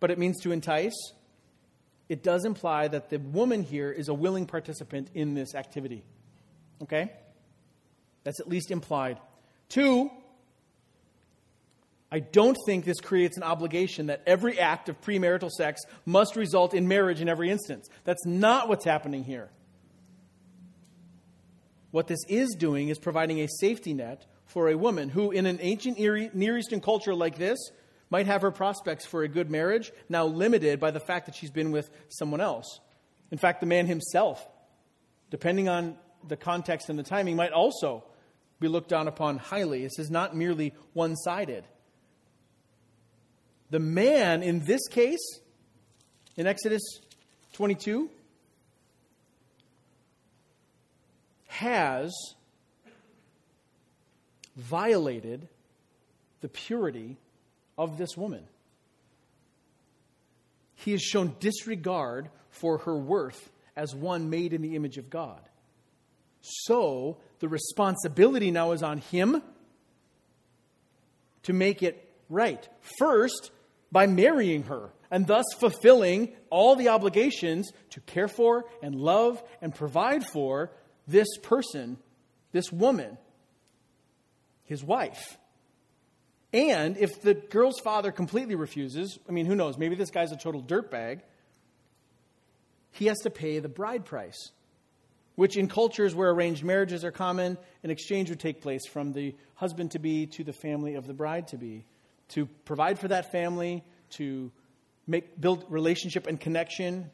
but 0.00 0.10
it 0.10 0.18
means 0.18 0.38
to 0.42 0.52
entice. 0.52 0.94
It 2.08 2.22
does 2.22 2.44
imply 2.44 2.88
that 2.88 3.10
the 3.10 3.18
woman 3.18 3.62
here 3.62 3.90
is 3.90 4.08
a 4.08 4.14
willing 4.14 4.46
participant 4.46 5.10
in 5.14 5.34
this 5.34 5.54
activity. 5.54 6.04
Okay? 6.82 7.12
That's 8.24 8.40
at 8.40 8.48
least 8.48 8.70
implied. 8.70 9.18
Two, 9.68 10.10
I 12.10 12.20
don't 12.20 12.56
think 12.64 12.84
this 12.84 13.00
creates 13.00 13.36
an 13.36 13.42
obligation 13.42 14.06
that 14.06 14.22
every 14.26 14.58
act 14.58 14.88
of 14.88 15.00
premarital 15.02 15.50
sex 15.50 15.82
must 16.06 16.36
result 16.36 16.72
in 16.72 16.88
marriage 16.88 17.20
in 17.20 17.28
every 17.28 17.50
instance. 17.50 17.88
That's 18.04 18.24
not 18.24 18.68
what's 18.68 18.84
happening 18.84 19.24
here. 19.24 19.50
What 21.90 22.06
this 22.06 22.24
is 22.28 22.54
doing 22.58 22.88
is 22.88 22.98
providing 22.98 23.40
a 23.40 23.48
safety 23.60 23.92
net 23.92 24.26
for 24.46 24.68
a 24.68 24.76
woman 24.76 25.10
who, 25.10 25.30
in 25.30 25.44
an 25.44 25.58
ancient 25.60 25.98
Near 25.98 26.58
Eastern 26.58 26.80
culture 26.80 27.14
like 27.14 27.36
this, 27.36 27.58
might 28.10 28.26
have 28.26 28.42
her 28.42 28.50
prospects 28.50 29.06
for 29.06 29.22
a 29.22 29.28
good 29.28 29.50
marriage 29.50 29.92
now 30.08 30.24
limited 30.24 30.80
by 30.80 30.90
the 30.90 31.00
fact 31.00 31.26
that 31.26 31.34
she's 31.34 31.50
been 31.50 31.70
with 31.72 31.90
someone 32.08 32.40
else. 32.40 32.80
In 33.30 33.38
fact, 33.38 33.60
the 33.60 33.66
man 33.66 33.86
himself, 33.86 34.46
depending 35.30 35.68
on 35.68 35.96
the 36.26 36.36
context 36.36 36.88
and 36.88 36.98
the 36.98 37.02
timing, 37.02 37.36
might 37.36 37.52
also 37.52 38.04
be 38.60 38.68
looked 38.68 38.88
down 38.88 39.08
upon 39.08 39.38
highly. 39.38 39.82
This 39.82 39.98
is 39.98 40.10
not 40.10 40.34
merely 40.34 40.74
one 40.92 41.16
sided. 41.16 41.64
The 43.70 43.78
man 43.78 44.42
in 44.42 44.64
this 44.64 44.80
case, 44.88 45.40
in 46.36 46.46
Exodus 46.46 46.82
22, 47.52 48.10
has 51.48 52.14
violated 54.56 55.48
the 56.40 56.48
purity 56.48 57.16
of 57.78 57.96
this 57.96 58.16
woman. 58.16 58.44
He 60.74 60.92
has 60.92 61.02
shown 61.02 61.34
disregard 61.40 62.28
for 62.50 62.78
her 62.78 62.96
worth 62.96 63.50
as 63.76 63.94
one 63.94 64.28
made 64.28 64.52
in 64.52 64.60
the 64.60 64.76
image 64.76 64.98
of 64.98 65.08
God. 65.08 65.40
So 66.40 67.18
the 67.38 67.48
responsibility 67.48 68.50
now 68.50 68.72
is 68.72 68.82
on 68.82 68.98
him 68.98 69.42
to 71.44 71.52
make 71.52 71.82
it 71.82 72.12
right. 72.28 72.68
First, 72.98 73.50
by 73.90 74.06
marrying 74.06 74.64
her 74.64 74.90
and 75.10 75.26
thus 75.26 75.44
fulfilling 75.58 76.32
all 76.50 76.76
the 76.76 76.88
obligations 76.88 77.70
to 77.90 78.00
care 78.00 78.28
for 78.28 78.64
and 78.82 78.94
love 78.94 79.42
and 79.62 79.74
provide 79.74 80.24
for 80.26 80.70
this 81.06 81.28
person, 81.42 81.96
this 82.52 82.70
woman, 82.70 83.16
his 84.64 84.84
wife. 84.84 85.38
And 86.52 86.96
if 86.96 87.20
the 87.20 87.34
girl's 87.34 87.78
father 87.80 88.10
completely 88.10 88.54
refuses, 88.54 89.18
I 89.28 89.32
mean, 89.32 89.46
who 89.46 89.54
knows? 89.54 89.76
Maybe 89.76 89.94
this 89.94 90.10
guy's 90.10 90.32
a 90.32 90.36
total 90.36 90.62
dirtbag. 90.62 91.20
He 92.92 93.06
has 93.06 93.18
to 93.18 93.30
pay 93.30 93.58
the 93.58 93.68
bride 93.68 94.06
price, 94.06 94.50
which 95.34 95.56
in 95.56 95.68
cultures 95.68 96.14
where 96.14 96.30
arranged 96.30 96.64
marriages 96.64 97.04
are 97.04 97.10
common, 97.10 97.58
an 97.82 97.90
exchange 97.90 98.30
would 98.30 98.40
take 98.40 98.62
place 98.62 98.86
from 98.86 99.12
the 99.12 99.34
husband 99.56 99.90
to 99.90 99.98
be 99.98 100.26
to 100.26 100.44
the 100.44 100.54
family 100.54 100.94
of 100.94 101.06
the 101.06 101.14
bride 101.14 101.48
to 101.48 101.58
be 101.58 101.84
to 102.28 102.46
provide 102.64 102.98
for 102.98 103.08
that 103.08 103.32
family, 103.32 103.82
to 104.10 104.50
make, 105.06 105.40
build 105.40 105.64
relationship 105.68 106.26
and 106.26 106.38
connection. 106.40 107.10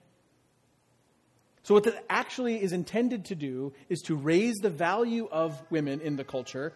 So, 1.62 1.74
what 1.74 1.84
that 1.84 2.04
actually 2.10 2.62
is 2.62 2.72
intended 2.72 3.26
to 3.26 3.34
do 3.34 3.72
is 3.88 4.02
to 4.02 4.16
raise 4.16 4.56
the 4.56 4.70
value 4.70 5.28
of 5.30 5.62
women 5.70 6.00
in 6.00 6.16
the 6.16 6.24
culture 6.24 6.74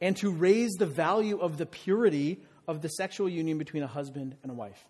and 0.00 0.16
to 0.18 0.30
raise 0.30 0.72
the 0.78 0.86
value 0.86 1.38
of 1.38 1.56
the 1.56 1.66
purity 1.66 2.40
of 2.66 2.82
the 2.82 2.88
sexual 2.88 3.28
union 3.28 3.58
between 3.58 3.82
a 3.82 3.86
husband 3.86 4.36
and 4.42 4.52
a 4.52 4.54
wife. 4.54 4.84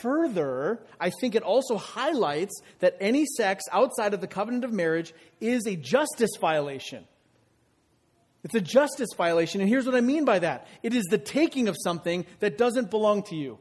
Further, 0.00 0.80
I 0.98 1.10
think 1.10 1.34
it 1.34 1.42
also 1.42 1.76
highlights 1.76 2.60
that 2.80 2.96
any 3.00 3.24
sex 3.36 3.64
outside 3.72 4.14
of 4.14 4.20
the 4.20 4.26
covenant 4.26 4.64
of 4.64 4.72
marriage 4.72 5.14
is 5.40 5.66
a 5.66 5.76
justice 5.76 6.30
violation. 6.40 7.04
It's 8.42 8.54
a 8.54 8.60
justice 8.60 9.08
violation, 9.16 9.60
and 9.60 9.68
here's 9.68 9.86
what 9.86 9.94
I 9.94 10.00
mean 10.00 10.24
by 10.24 10.38
that 10.38 10.68
it 10.82 10.94
is 10.94 11.04
the 11.10 11.18
taking 11.18 11.68
of 11.68 11.76
something 11.82 12.26
that 12.40 12.56
doesn't 12.56 12.90
belong 12.90 13.24
to 13.24 13.36
you. 13.36 13.58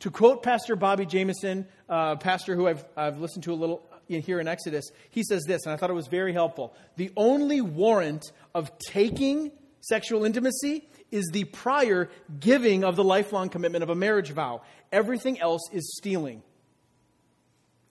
To 0.00 0.10
quote 0.10 0.42
Pastor 0.42 0.74
Bobby 0.76 1.06
Jamieson, 1.06 1.66
uh, 1.88 2.16
pastor 2.16 2.56
who 2.56 2.66
I've, 2.66 2.84
I've 2.96 3.20
listened 3.20 3.44
to 3.44 3.52
a 3.52 3.54
little 3.54 3.86
in, 4.08 4.20
here 4.20 4.40
in 4.40 4.48
Exodus, 4.48 4.90
he 5.10 5.22
says 5.22 5.44
this, 5.46 5.64
and 5.64 5.72
I 5.72 5.76
thought 5.76 5.90
it 5.90 5.94
was 5.94 6.08
very 6.08 6.32
helpful. 6.32 6.74
The 6.96 7.10
only 7.16 7.60
warrant 7.60 8.32
of 8.54 8.70
taking 8.78 9.52
sexual 9.82 10.24
intimacy 10.24 10.88
is 11.10 11.28
the 11.32 11.44
prior 11.44 12.08
giving 12.40 12.84
of 12.84 12.96
the 12.96 13.04
lifelong 13.04 13.50
commitment 13.50 13.82
of 13.82 13.90
a 13.90 13.94
marriage 13.94 14.30
vow. 14.30 14.62
Everything 14.90 15.38
else 15.40 15.62
is 15.72 15.94
stealing. 15.98 16.42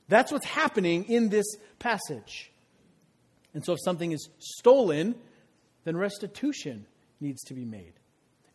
That's 0.08 0.32
what's 0.32 0.46
happening 0.46 1.06
in 1.06 1.30
this 1.30 1.46
passage. 1.80 2.52
And 3.54 3.64
so 3.64 3.74
if 3.74 3.80
something 3.84 4.12
is 4.12 4.30
stolen, 4.40 5.16
then 5.84 5.96
restitution 5.96 6.86
needs 7.20 7.44
to 7.44 7.54
be 7.54 7.66
made. 7.66 7.94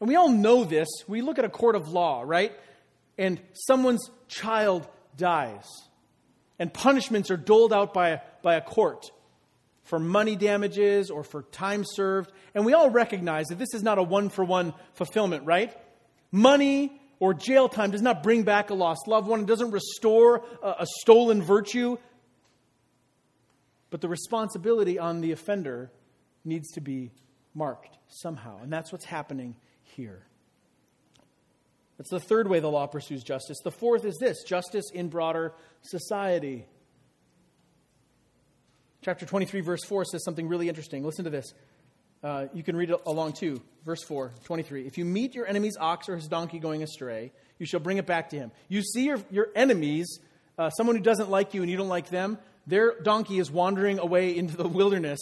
And 0.01 0.09
we 0.09 0.16
all 0.16 0.28
know 0.28 0.64
this. 0.64 0.89
We 1.07 1.22
look 1.22 1.39
at 1.39 1.45
a 1.45 1.51
court 1.51 1.76
of 1.76 1.89
law, 1.89 2.22
right? 2.24 2.53
And 3.16 3.41
someone's 3.53 4.11
child 4.28 4.87
dies, 5.16 5.66
and 6.59 6.72
punishments 6.72 7.30
are 7.30 7.37
doled 7.37 7.72
out 7.72 7.95
by 7.95 8.20
by 8.43 8.57
a 8.57 8.61
court 8.61 9.11
for 9.87 9.99
money 9.99 10.37
damages 10.37 11.11
or 11.11 11.24
for 11.24 11.43
time 11.43 11.84
served. 11.84 12.30
And 12.55 12.66
we 12.66 12.74
all 12.74 12.91
recognize 12.91 13.47
that 13.47 13.59
this 13.59 13.72
is 13.72 13.82
not 13.82 13.99
a 13.99 14.03
one 14.03 14.28
for 14.28 14.45
one 14.45 14.74
fulfillment, 14.95 15.45
right? 15.47 15.74
Money 16.30 17.01
or 17.18 17.32
jail 17.32 17.68
time 17.68 17.93
does 17.93 18.03
not 18.03 18.22
bring 18.22 18.43
back 18.43 18.70
a 18.70 18.74
lost 18.74 19.09
loved 19.09 19.26
one, 19.26 19.41
it 19.41 19.47
doesn't 19.47 19.70
restore 19.70 20.45
a, 20.62 20.68
a 20.80 20.87
stolen 21.01 21.43
virtue. 21.43 21.97
But 23.91 24.01
the 24.01 24.09
responsibility 24.09 24.99
on 24.99 25.20
the 25.20 25.32
offender 25.32 25.91
needs 26.45 26.72
to 26.72 26.80
be 26.80 27.12
marked 27.55 27.97
somehow. 28.09 28.59
And 28.62 28.72
that's 28.72 28.93
what's 28.93 29.05
happening 29.05 29.57
here. 29.82 30.26
That's 31.97 32.11
the 32.11 32.20
third 32.20 32.49
way 32.49 32.61
the 32.61 32.68
law 32.68 32.87
pursues 32.87 33.22
justice. 33.22 33.59
The 33.64 33.70
fourth 33.70 34.05
is 34.05 34.18
this 34.18 34.43
justice 34.43 34.91
in 34.93 35.09
broader 35.09 35.55
society. 35.82 36.66
Chapter 39.07 39.24
23, 39.24 39.61
verse 39.61 39.84
4 39.84 40.04
says 40.04 40.24
something 40.24 40.48
really 40.48 40.68
interesting. 40.68 41.04
Listen 41.04 41.26
to 41.26 41.30
this. 41.30 41.54
Uh, 42.24 42.46
you 42.52 42.64
can 42.64 42.74
read 42.74 42.90
it 42.90 43.00
along 43.07 43.34
too. 43.34 43.62
Verse 43.84 44.02
4, 44.02 44.32
23. 44.42 44.84
If 44.84 44.98
you 44.98 45.04
meet 45.04 45.32
your 45.32 45.46
enemy's 45.46 45.76
ox 45.78 46.09
or 46.09 46.16
his 46.16 46.26
donkey 46.26 46.59
going 46.59 46.82
astray, 46.82 47.30
you 47.61 47.66
shall 47.66 47.78
bring 47.78 47.98
it 47.98 48.07
back 48.07 48.30
to 48.30 48.36
him. 48.36 48.50
You 48.66 48.82
see 48.82 49.04
your, 49.04 49.20
your 49.30 49.46
enemies, 49.54 50.18
uh, 50.59 50.70
someone 50.70 50.96
who 50.96 51.02
doesn't 51.02 51.30
like 51.30 51.54
you 51.54 51.62
and 51.62 51.70
you 51.70 51.76
don't 51.76 51.88
like 51.88 52.11
them, 52.11 52.36
their 52.66 53.00
donkey 53.00 53.38
is 53.38 53.48
wandering 53.48 54.00
away 54.00 54.36
into 54.36 54.57
the 54.57 54.66
wilderness. 54.66 55.20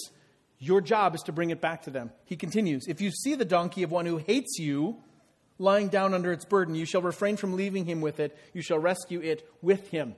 Your 0.58 0.80
job 0.80 1.14
is 1.14 1.20
to 1.24 1.32
bring 1.32 1.50
it 1.50 1.60
back 1.60 1.82
to 1.82 1.90
them. 1.90 2.10
He 2.24 2.36
continues 2.36 2.86
If 2.88 3.02
you 3.02 3.10
see 3.10 3.34
the 3.34 3.44
donkey 3.44 3.82
of 3.82 3.90
one 3.90 4.06
who 4.06 4.16
hates 4.16 4.58
you 4.58 4.96
lying 5.58 5.88
down 5.88 6.14
under 6.14 6.32
its 6.32 6.46
burden, 6.46 6.74
you 6.74 6.86
shall 6.86 7.02
refrain 7.02 7.36
from 7.36 7.54
leaving 7.54 7.84
him 7.84 8.00
with 8.00 8.18
it. 8.18 8.34
You 8.54 8.62
shall 8.62 8.78
rescue 8.78 9.20
it 9.20 9.46
with 9.60 9.90
him. 9.90 10.14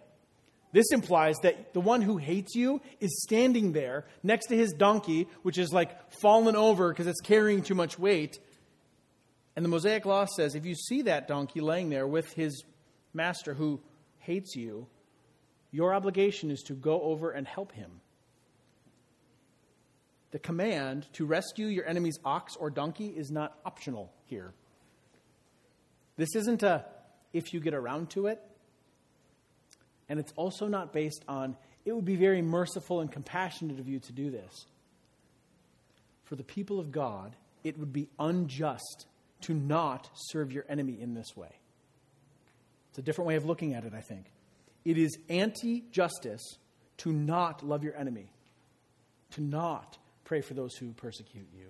This 0.76 0.92
implies 0.92 1.36
that 1.38 1.72
the 1.72 1.80
one 1.80 2.02
who 2.02 2.18
hates 2.18 2.54
you 2.54 2.82
is 3.00 3.22
standing 3.22 3.72
there 3.72 4.04
next 4.22 4.48
to 4.48 4.56
his 4.58 4.74
donkey, 4.74 5.26
which 5.42 5.56
is 5.56 5.72
like 5.72 6.12
fallen 6.20 6.54
over 6.54 6.90
because 6.90 7.06
it's 7.06 7.22
carrying 7.22 7.62
too 7.62 7.74
much 7.74 7.98
weight. 7.98 8.38
And 9.56 9.64
the 9.64 9.70
Mosaic 9.70 10.04
Law 10.04 10.26
says 10.26 10.54
if 10.54 10.66
you 10.66 10.74
see 10.74 11.00
that 11.00 11.28
donkey 11.28 11.62
laying 11.62 11.88
there 11.88 12.06
with 12.06 12.30
his 12.34 12.62
master 13.14 13.54
who 13.54 13.80
hates 14.18 14.54
you, 14.54 14.86
your 15.70 15.94
obligation 15.94 16.50
is 16.50 16.60
to 16.64 16.74
go 16.74 17.00
over 17.00 17.30
and 17.30 17.48
help 17.48 17.72
him. 17.72 18.02
The 20.32 20.38
command 20.38 21.06
to 21.14 21.24
rescue 21.24 21.68
your 21.68 21.86
enemy's 21.86 22.18
ox 22.22 22.54
or 22.54 22.68
donkey 22.68 23.14
is 23.16 23.30
not 23.30 23.58
optional 23.64 24.12
here. 24.26 24.52
This 26.18 26.36
isn't 26.36 26.62
a 26.62 26.84
if 27.32 27.54
you 27.54 27.60
get 27.60 27.72
around 27.72 28.10
to 28.10 28.26
it. 28.26 28.42
And 30.08 30.20
it's 30.20 30.32
also 30.36 30.68
not 30.68 30.92
based 30.92 31.24
on, 31.28 31.56
it 31.84 31.92
would 31.92 32.04
be 32.04 32.16
very 32.16 32.42
merciful 32.42 33.00
and 33.00 33.10
compassionate 33.10 33.80
of 33.80 33.88
you 33.88 33.98
to 34.00 34.12
do 34.12 34.30
this. 34.30 34.66
For 36.24 36.36
the 36.36 36.44
people 36.44 36.80
of 36.80 36.92
God, 36.92 37.34
it 37.64 37.78
would 37.78 37.92
be 37.92 38.08
unjust 38.18 39.06
to 39.42 39.54
not 39.54 40.08
serve 40.14 40.52
your 40.52 40.64
enemy 40.68 40.98
in 41.00 41.14
this 41.14 41.36
way. 41.36 41.50
It's 42.90 42.98
a 42.98 43.02
different 43.02 43.28
way 43.28 43.36
of 43.36 43.44
looking 43.44 43.74
at 43.74 43.84
it, 43.84 43.92
I 43.94 44.00
think. 44.00 44.26
It 44.84 44.98
is 44.98 45.18
anti 45.28 45.84
justice 45.90 46.58
to 46.98 47.12
not 47.12 47.62
love 47.66 47.84
your 47.84 47.96
enemy, 47.96 48.30
to 49.32 49.42
not 49.42 49.98
pray 50.24 50.40
for 50.40 50.54
those 50.54 50.74
who 50.76 50.92
persecute 50.92 51.48
you. 51.54 51.66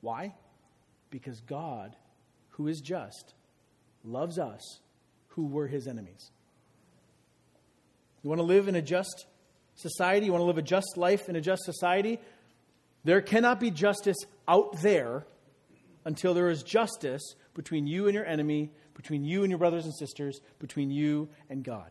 Why? 0.00 0.34
Because 1.10 1.40
God, 1.40 1.96
who 2.50 2.68
is 2.68 2.80
just, 2.80 3.34
loves 4.04 4.38
us 4.38 4.80
who 5.28 5.46
were 5.46 5.66
his 5.66 5.86
enemies. 5.86 6.30
You 8.24 8.30
want 8.30 8.40
to 8.40 8.44
live 8.44 8.68
in 8.68 8.74
a 8.74 8.82
just 8.82 9.26
society? 9.74 10.26
You 10.26 10.32
want 10.32 10.40
to 10.40 10.46
live 10.46 10.58
a 10.58 10.62
just 10.62 10.96
life 10.96 11.28
in 11.28 11.36
a 11.36 11.42
just 11.42 11.62
society? 11.62 12.18
There 13.04 13.20
cannot 13.20 13.60
be 13.60 13.70
justice 13.70 14.16
out 14.48 14.80
there 14.80 15.26
until 16.06 16.32
there 16.32 16.48
is 16.48 16.62
justice 16.62 17.34
between 17.52 17.86
you 17.86 18.06
and 18.06 18.14
your 18.14 18.24
enemy, 18.24 18.70
between 18.94 19.24
you 19.24 19.42
and 19.42 19.50
your 19.50 19.58
brothers 19.58 19.84
and 19.84 19.94
sisters, 19.94 20.40
between 20.58 20.90
you 20.90 21.28
and 21.50 21.62
God. 21.62 21.90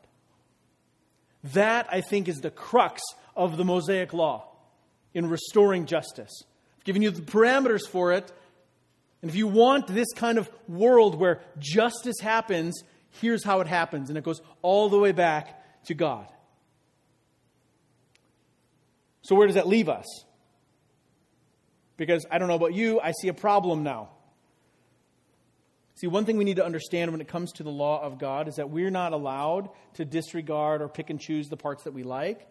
That, 1.54 1.88
I 1.92 2.02
think, 2.02 2.28
is 2.28 2.38
the 2.38 2.50
crux 2.50 3.02
of 3.36 3.56
the 3.56 3.64
Mosaic 3.64 4.12
Law 4.12 4.48
in 5.14 5.30
restoring 5.30 5.86
justice. 5.86 6.32
I've 6.78 6.84
given 6.84 7.04
you 7.04 7.12
the 7.12 7.22
parameters 7.22 7.88
for 7.88 8.12
it. 8.12 8.32
And 9.22 9.30
if 9.30 9.38
you 9.38 9.48
want 9.48 9.88
this 9.88 10.12
kind 10.16 10.40
of 10.40 10.50
world 10.68 11.20
where 11.20 11.42
justice 11.60 12.20
happens, 12.22 12.82
here's 13.22 13.44
how 13.44 13.62
it 13.62 13.68
happens. 13.68 14.10
And 14.10 14.18
it 14.18 14.24
goes 14.24 14.42
all 14.64 14.90
the 14.90 14.98
way 14.98 15.12
back 15.12 15.60
to 15.86 15.94
God. 15.94 16.28
So, 19.22 19.36
where 19.36 19.48
does 19.48 19.56
that 19.56 19.68
leave 19.68 19.90
us? 19.90 20.06
Because 21.98 22.26
I 22.30 22.38
don't 22.38 22.48
know 22.48 22.56
about 22.56 22.74
you, 22.74 23.00
I 23.00 23.12
see 23.12 23.30
a 23.30 23.34
problem 23.34 23.84
now. 23.84 24.10
See, 25.96 26.08
one 26.08 26.26
thing 26.26 26.38
we 26.38 26.44
need 26.44 26.58
to 26.58 26.66
understand 26.66 27.12
when 27.12 27.22
it 27.22 27.28
comes 27.28 27.52
to 27.54 27.64
the 27.64 27.70
law 27.70 28.02
of 28.02 28.18
God 28.18 28.48
is 28.48 28.56
that 28.56 28.70
we're 28.70 28.90
not 28.90 29.14
allowed 29.14 29.70
to 29.94 30.06
disregard 30.06 30.82
or 30.82 30.90
pick 30.90 31.10
and 31.10 31.20
choose 31.20 31.50
the 31.50 31.58
parts 31.58 31.84
that 31.84 31.94
we 31.94 32.04
like. 32.04 32.48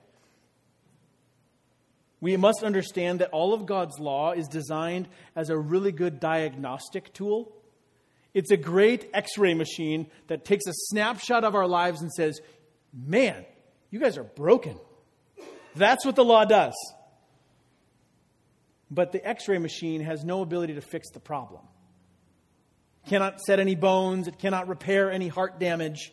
We 2.20 2.37
must 2.37 2.62
understand 2.62 3.18
that 3.18 3.30
all 3.30 3.53
of 3.53 3.66
God's 3.66 3.99
law 3.99 4.30
is 4.30 4.47
designed 4.47 5.09
as 5.35 5.51
a 5.51 5.59
really 5.59 5.91
good 5.91 6.20
diagnostic 6.20 7.12
tool. 7.12 7.53
It's 8.33 8.53
a 8.53 8.57
great 8.57 9.11
x 9.12 9.37
ray 9.37 9.55
machine 9.55 10.07
that 10.28 10.45
takes 10.45 10.66
a 10.68 10.72
snapshot 10.72 11.43
of 11.43 11.57
our 11.57 11.66
lives 11.66 12.01
and 12.01 12.12
says, 12.12 12.41
man, 12.93 13.45
you 13.90 14.01
guys 14.01 14.18
are 14.18 14.24
broken. 14.24 14.78
That's 15.74 16.05
what 16.05 16.16
the 16.16 16.24
law 16.24 16.45
does. 16.45 16.74
But 18.90 19.12
the 19.12 19.26
x 19.26 19.49
ray 19.49 19.59
machine 19.59 20.03
has 20.03 20.24
no 20.24 20.43
ability 20.43 20.74
to 20.74 20.82
fix 20.82 21.11
the 21.11 21.20
problem. 21.20 21.62
It 23.05 23.11
cannot 23.11 23.40
set 23.40 23.59
any 23.59 23.74
bones, 23.74 24.28
it 24.28 24.38
cannot 24.38 24.68
repair 24.68 25.11
any 25.11 25.28
heart 25.28 25.59
damage. 25.59 26.12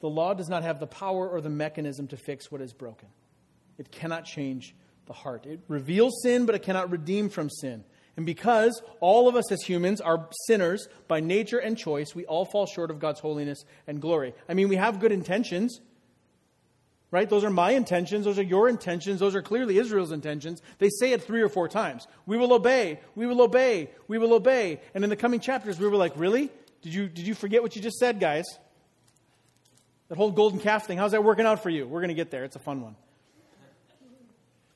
The 0.00 0.08
law 0.08 0.34
does 0.34 0.48
not 0.48 0.64
have 0.64 0.80
the 0.80 0.86
power 0.86 1.28
or 1.28 1.40
the 1.40 1.50
mechanism 1.50 2.08
to 2.08 2.16
fix 2.16 2.50
what 2.50 2.60
is 2.60 2.72
broken. 2.72 3.08
It 3.78 3.92
cannot 3.92 4.24
change 4.24 4.74
the 5.06 5.12
heart. 5.12 5.46
It 5.46 5.60
reveals 5.68 6.22
sin, 6.22 6.46
but 6.46 6.54
it 6.54 6.62
cannot 6.62 6.90
redeem 6.90 7.28
from 7.28 7.50
sin. 7.50 7.84
And 8.16 8.26
because 8.26 8.82
all 9.00 9.28
of 9.28 9.36
us 9.36 9.50
as 9.50 9.62
humans 9.62 10.00
are 10.00 10.28
sinners 10.46 10.86
by 11.08 11.20
nature 11.20 11.58
and 11.58 11.78
choice, 11.78 12.14
we 12.14 12.26
all 12.26 12.44
fall 12.44 12.66
short 12.66 12.90
of 12.90 12.98
God's 12.98 13.20
holiness 13.20 13.64
and 13.86 14.00
glory. 14.00 14.34
I 14.48 14.54
mean, 14.54 14.68
we 14.68 14.76
have 14.76 15.00
good 15.00 15.12
intentions 15.12 15.80
right? 17.12 17.28
Those 17.28 17.44
are 17.44 17.50
my 17.50 17.72
intentions. 17.72 18.24
Those 18.24 18.40
are 18.40 18.42
your 18.42 18.68
intentions. 18.68 19.20
Those 19.20 19.36
are 19.36 19.42
clearly 19.42 19.78
Israel's 19.78 20.10
intentions. 20.10 20.62
They 20.78 20.88
say 20.88 21.12
it 21.12 21.22
three 21.22 21.42
or 21.42 21.48
four 21.48 21.68
times. 21.68 22.08
We 22.26 22.36
will 22.38 22.52
obey. 22.52 23.00
We 23.14 23.26
will 23.26 23.42
obey. 23.42 23.90
We 24.08 24.18
will 24.18 24.32
obey. 24.32 24.80
And 24.94 25.04
in 25.04 25.10
the 25.10 25.16
coming 25.16 25.38
chapters, 25.38 25.78
we 25.78 25.86
were 25.86 25.96
like, 25.96 26.14
really? 26.16 26.50
Did 26.80 26.94
you, 26.94 27.08
did 27.08 27.26
you 27.26 27.34
forget 27.34 27.62
what 27.62 27.76
you 27.76 27.82
just 27.82 27.98
said, 27.98 28.18
guys? 28.18 28.46
That 30.08 30.16
whole 30.16 30.32
golden 30.32 30.58
calf 30.58 30.86
thing, 30.86 30.98
how's 30.98 31.12
that 31.12 31.22
working 31.22 31.46
out 31.46 31.62
for 31.62 31.70
you? 31.70 31.86
We're 31.86 32.00
going 32.00 32.08
to 32.08 32.14
get 32.14 32.30
there. 32.30 32.44
It's 32.44 32.56
a 32.56 32.60
fun 32.60 32.80
one. 32.80 32.96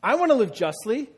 I 0.03 0.15
want 0.15 0.31
to 0.31 0.37
live 0.37 0.55
justly. 0.55 1.09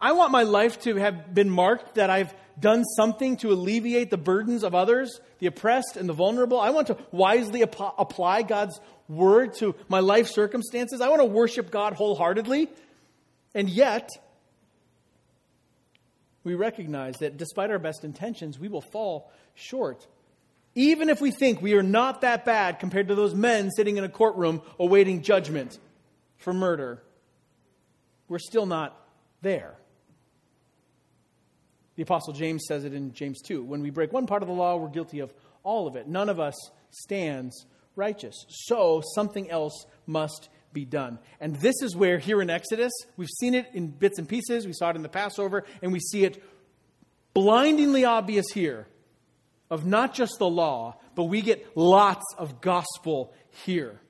I 0.00 0.12
want 0.12 0.32
my 0.32 0.44
life 0.44 0.80
to 0.82 0.96
have 0.96 1.34
been 1.34 1.50
marked 1.50 1.96
that 1.96 2.08
I've 2.08 2.34
done 2.58 2.84
something 2.96 3.36
to 3.38 3.52
alleviate 3.52 4.10
the 4.10 4.16
burdens 4.16 4.62
of 4.62 4.74
others, 4.74 5.20
the 5.40 5.46
oppressed 5.46 5.96
and 5.96 6.08
the 6.08 6.12
vulnerable. 6.12 6.58
I 6.58 6.70
want 6.70 6.86
to 6.86 6.96
wisely 7.10 7.62
ap- 7.62 7.94
apply 7.98 8.42
God's 8.42 8.80
word 9.08 9.54
to 9.56 9.74
my 9.88 10.00
life 10.00 10.28
circumstances. 10.28 11.00
I 11.00 11.08
want 11.08 11.20
to 11.20 11.26
worship 11.26 11.70
God 11.70 11.92
wholeheartedly. 11.92 12.68
And 13.54 13.68
yet, 13.68 14.08
we 16.44 16.54
recognize 16.54 17.16
that 17.16 17.36
despite 17.36 17.70
our 17.70 17.78
best 17.78 18.04
intentions, 18.04 18.58
we 18.58 18.68
will 18.68 18.84
fall 18.92 19.30
short. 19.54 20.06
Even 20.74 21.08
if 21.08 21.20
we 21.20 21.30
think 21.30 21.60
we 21.60 21.74
are 21.74 21.82
not 21.82 22.22
that 22.22 22.44
bad 22.44 22.78
compared 22.78 23.08
to 23.08 23.14
those 23.14 23.34
men 23.34 23.70
sitting 23.70 23.96
in 23.96 24.04
a 24.04 24.08
courtroom 24.08 24.62
awaiting 24.78 25.22
judgment 25.22 25.78
for 26.38 26.52
murder, 26.52 27.02
we're 28.28 28.38
still 28.38 28.66
not 28.66 29.03
there. 29.44 29.76
The 31.94 32.02
Apostle 32.02 32.32
James 32.32 32.64
says 32.66 32.84
it 32.84 32.92
in 32.92 33.12
James 33.12 33.40
2. 33.42 33.62
When 33.62 33.80
we 33.80 33.90
break 33.90 34.12
one 34.12 34.26
part 34.26 34.42
of 34.42 34.48
the 34.48 34.54
law, 34.54 34.76
we're 34.76 34.88
guilty 34.88 35.20
of 35.20 35.32
all 35.62 35.86
of 35.86 35.94
it. 35.94 36.08
None 36.08 36.28
of 36.28 36.40
us 36.40 36.56
stands 36.90 37.66
righteous. 37.94 38.34
So 38.48 39.00
something 39.14 39.48
else 39.48 39.86
must 40.06 40.48
be 40.72 40.84
done. 40.84 41.20
And 41.38 41.54
this 41.56 41.76
is 41.82 41.94
where, 41.94 42.18
here 42.18 42.42
in 42.42 42.50
Exodus, 42.50 42.92
we've 43.16 43.28
seen 43.38 43.54
it 43.54 43.68
in 43.72 43.88
bits 43.88 44.18
and 44.18 44.28
pieces. 44.28 44.66
We 44.66 44.72
saw 44.72 44.90
it 44.90 44.96
in 44.96 45.02
the 45.02 45.08
Passover, 45.08 45.64
and 45.82 45.92
we 45.92 46.00
see 46.00 46.24
it 46.24 46.42
blindingly 47.32 48.04
obvious 48.04 48.46
here 48.52 48.88
of 49.70 49.86
not 49.86 50.14
just 50.14 50.38
the 50.38 50.48
law, 50.48 50.98
but 51.14 51.24
we 51.24 51.42
get 51.42 51.64
lots 51.76 52.24
of 52.38 52.60
gospel 52.60 53.32
here. 53.64 54.00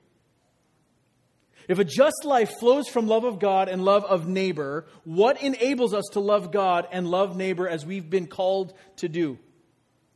If 1.67 1.79
a 1.79 1.83
just 1.83 2.25
life 2.25 2.51
flows 2.59 2.87
from 2.87 3.07
love 3.07 3.23
of 3.23 3.39
God 3.39 3.69
and 3.69 3.83
love 3.83 4.05
of 4.05 4.27
neighbor, 4.27 4.85
what 5.03 5.41
enables 5.41 5.93
us 5.93 6.05
to 6.13 6.19
love 6.19 6.51
God 6.51 6.87
and 6.91 7.07
love 7.07 7.35
neighbor 7.35 7.67
as 7.67 7.85
we've 7.85 8.09
been 8.09 8.27
called 8.27 8.73
to 8.97 9.09
do? 9.09 9.39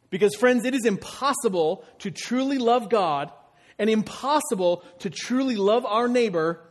Because, 0.10 0.36
friends, 0.36 0.66
it 0.66 0.74
is 0.74 0.86
impossible 0.86 1.84
to 2.00 2.12
truly 2.12 2.58
love 2.58 2.90
God 2.90 3.32
and 3.78 3.90
impossible 3.90 4.84
to 5.00 5.10
truly 5.10 5.56
love 5.56 5.86
our 5.86 6.08
neighbor 6.08 6.62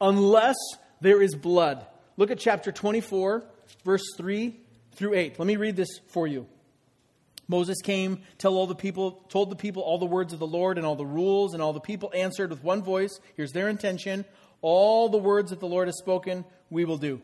unless 0.00 0.56
there 1.00 1.20
is 1.20 1.34
blood, 1.34 1.86
Look 2.16 2.30
at 2.30 2.38
chapter 2.38 2.70
24, 2.70 3.44
verse 3.84 4.04
3 4.16 4.56
through 4.92 5.14
8. 5.14 5.38
Let 5.38 5.46
me 5.46 5.56
read 5.56 5.74
this 5.74 5.88
for 6.08 6.26
you. 6.26 6.46
Moses 7.46 7.80
came, 7.82 8.22
tell 8.38 8.56
all 8.56 8.66
the 8.66 8.74
people, 8.74 9.12
told 9.28 9.50
the 9.50 9.56
people 9.56 9.82
all 9.82 9.98
the 9.98 10.06
words 10.06 10.32
of 10.32 10.38
the 10.38 10.46
Lord 10.46 10.78
and 10.78 10.86
all 10.86 10.96
the 10.96 11.04
rules, 11.04 11.52
and 11.52 11.62
all 11.62 11.72
the 11.72 11.80
people 11.80 12.10
answered 12.14 12.50
with 12.50 12.64
one 12.64 12.82
voice. 12.82 13.18
Here's 13.36 13.52
their 13.52 13.68
intention 13.68 14.24
All 14.62 15.08
the 15.08 15.18
words 15.18 15.50
that 15.50 15.60
the 15.60 15.66
Lord 15.66 15.88
has 15.88 15.98
spoken, 15.98 16.44
we 16.70 16.84
will 16.84 16.98
do. 16.98 17.20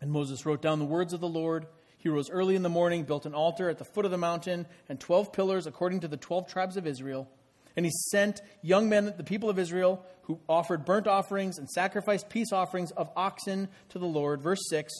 And 0.00 0.10
Moses 0.10 0.46
wrote 0.46 0.62
down 0.62 0.78
the 0.78 0.84
words 0.84 1.12
of 1.12 1.20
the 1.20 1.28
Lord. 1.28 1.66
He 1.98 2.08
rose 2.08 2.30
early 2.30 2.56
in 2.56 2.62
the 2.62 2.68
morning, 2.68 3.04
built 3.04 3.26
an 3.26 3.34
altar 3.34 3.68
at 3.68 3.78
the 3.78 3.84
foot 3.84 4.04
of 4.04 4.10
the 4.10 4.18
mountain, 4.18 4.66
and 4.88 4.98
twelve 4.98 5.32
pillars 5.32 5.66
according 5.66 6.00
to 6.00 6.08
the 6.08 6.16
twelve 6.16 6.48
tribes 6.48 6.76
of 6.76 6.86
Israel. 6.86 7.28
And 7.76 7.86
he 7.86 7.92
sent 8.10 8.42
young 8.60 8.88
men, 8.88 9.14
the 9.16 9.24
people 9.24 9.48
of 9.48 9.58
Israel, 9.58 10.04
who 10.22 10.40
offered 10.48 10.84
burnt 10.84 11.06
offerings 11.06 11.58
and 11.58 11.68
sacrificed 11.68 12.28
peace 12.28 12.52
offerings 12.52 12.90
of 12.92 13.10
oxen 13.16 13.68
to 13.90 13.98
the 13.98 14.06
Lord. 14.06 14.42
Verse 14.42 14.60
6 14.68 14.92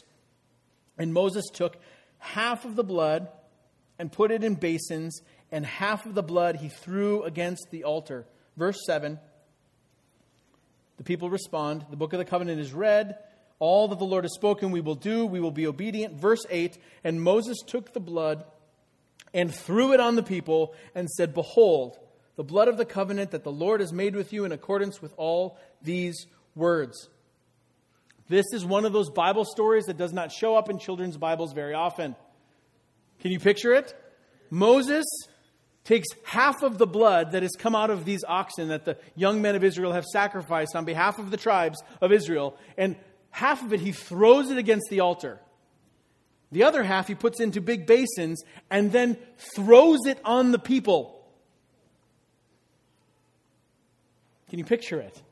And 0.98 1.12
Moses 1.12 1.44
took 1.52 1.76
half 2.18 2.64
of 2.64 2.76
the 2.76 2.84
blood 2.84 3.28
and 4.02 4.10
put 4.10 4.32
it 4.32 4.42
in 4.42 4.56
basins, 4.56 5.22
and 5.52 5.64
half 5.64 6.06
of 6.06 6.14
the 6.16 6.24
blood 6.24 6.56
he 6.56 6.68
threw 6.68 7.22
against 7.22 7.68
the 7.70 7.84
altar. 7.84 8.26
Verse 8.56 8.80
7 8.84 9.16
The 10.96 11.04
people 11.04 11.30
respond 11.30 11.86
The 11.88 11.96
book 11.96 12.12
of 12.12 12.18
the 12.18 12.24
covenant 12.24 12.60
is 12.60 12.72
read. 12.72 13.16
All 13.60 13.86
that 13.86 14.00
the 14.00 14.04
Lord 14.04 14.24
has 14.24 14.34
spoken, 14.34 14.72
we 14.72 14.80
will 14.80 14.96
do. 14.96 15.24
We 15.24 15.38
will 15.38 15.52
be 15.52 15.68
obedient. 15.68 16.14
Verse 16.14 16.44
8 16.50 16.78
And 17.04 17.22
Moses 17.22 17.58
took 17.64 17.92
the 17.92 18.00
blood 18.00 18.44
and 19.32 19.54
threw 19.54 19.92
it 19.92 20.00
on 20.00 20.16
the 20.16 20.24
people 20.24 20.74
and 20.96 21.08
said, 21.08 21.32
Behold, 21.32 21.96
the 22.34 22.42
blood 22.42 22.66
of 22.66 22.78
the 22.78 22.84
covenant 22.84 23.30
that 23.30 23.44
the 23.44 23.52
Lord 23.52 23.78
has 23.78 23.92
made 23.92 24.16
with 24.16 24.32
you 24.32 24.44
in 24.44 24.50
accordance 24.50 25.00
with 25.00 25.14
all 25.16 25.56
these 25.80 26.26
words. 26.56 27.08
This 28.28 28.46
is 28.52 28.64
one 28.64 28.84
of 28.84 28.92
those 28.92 29.10
Bible 29.10 29.44
stories 29.44 29.84
that 29.84 29.96
does 29.96 30.12
not 30.12 30.32
show 30.32 30.56
up 30.56 30.68
in 30.68 30.80
children's 30.80 31.16
Bibles 31.16 31.52
very 31.52 31.74
often. 31.74 32.16
Can 33.22 33.30
you 33.30 33.38
picture 33.38 33.72
it? 33.72 33.94
Moses 34.50 35.06
takes 35.84 36.08
half 36.24 36.62
of 36.64 36.76
the 36.76 36.86
blood 36.86 37.32
that 37.32 37.42
has 37.42 37.52
come 37.56 37.74
out 37.74 37.88
of 37.88 38.04
these 38.04 38.24
oxen 38.26 38.68
that 38.68 38.84
the 38.84 38.98
young 39.14 39.40
men 39.40 39.54
of 39.54 39.62
Israel 39.62 39.92
have 39.92 40.04
sacrificed 40.04 40.74
on 40.74 40.84
behalf 40.84 41.20
of 41.20 41.30
the 41.30 41.36
tribes 41.36 41.80
of 42.00 42.10
Israel, 42.10 42.56
and 42.76 42.96
half 43.30 43.64
of 43.64 43.72
it 43.72 43.80
he 43.80 43.92
throws 43.92 44.50
it 44.50 44.58
against 44.58 44.90
the 44.90 45.00
altar. 45.00 45.40
The 46.50 46.64
other 46.64 46.82
half 46.82 47.06
he 47.06 47.14
puts 47.14 47.38
into 47.38 47.60
big 47.60 47.86
basins 47.86 48.42
and 48.70 48.90
then 48.90 49.16
throws 49.54 50.00
it 50.06 50.18
on 50.24 50.50
the 50.50 50.58
people. 50.58 51.24
Can 54.50 54.58
you 54.58 54.64
picture 54.64 55.00
it? 55.00 55.22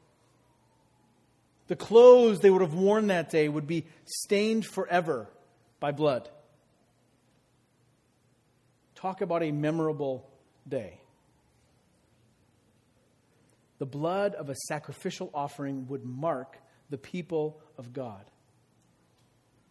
The 1.66 1.76
clothes 1.76 2.38
they 2.38 2.50
would 2.50 2.62
have 2.62 2.74
worn 2.74 3.08
that 3.08 3.30
day 3.30 3.48
would 3.48 3.66
be 3.66 3.84
stained 4.04 4.64
forever 4.64 5.28
by 5.80 5.90
blood. 5.90 6.28
Talk 9.00 9.22
about 9.22 9.42
a 9.42 9.50
memorable 9.50 10.28
day. 10.68 11.00
The 13.78 13.86
blood 13.86 14.34
of 14.34 14.50
a 14.50 14.54
sacrificial 14.68 15.30
offering 15.32 15.88
would 15.88 16.04
mark 16.04 16.58
the 16.90 16.98
people 16.98 17.60
of 17.78 17.94
God. 17.94 18.24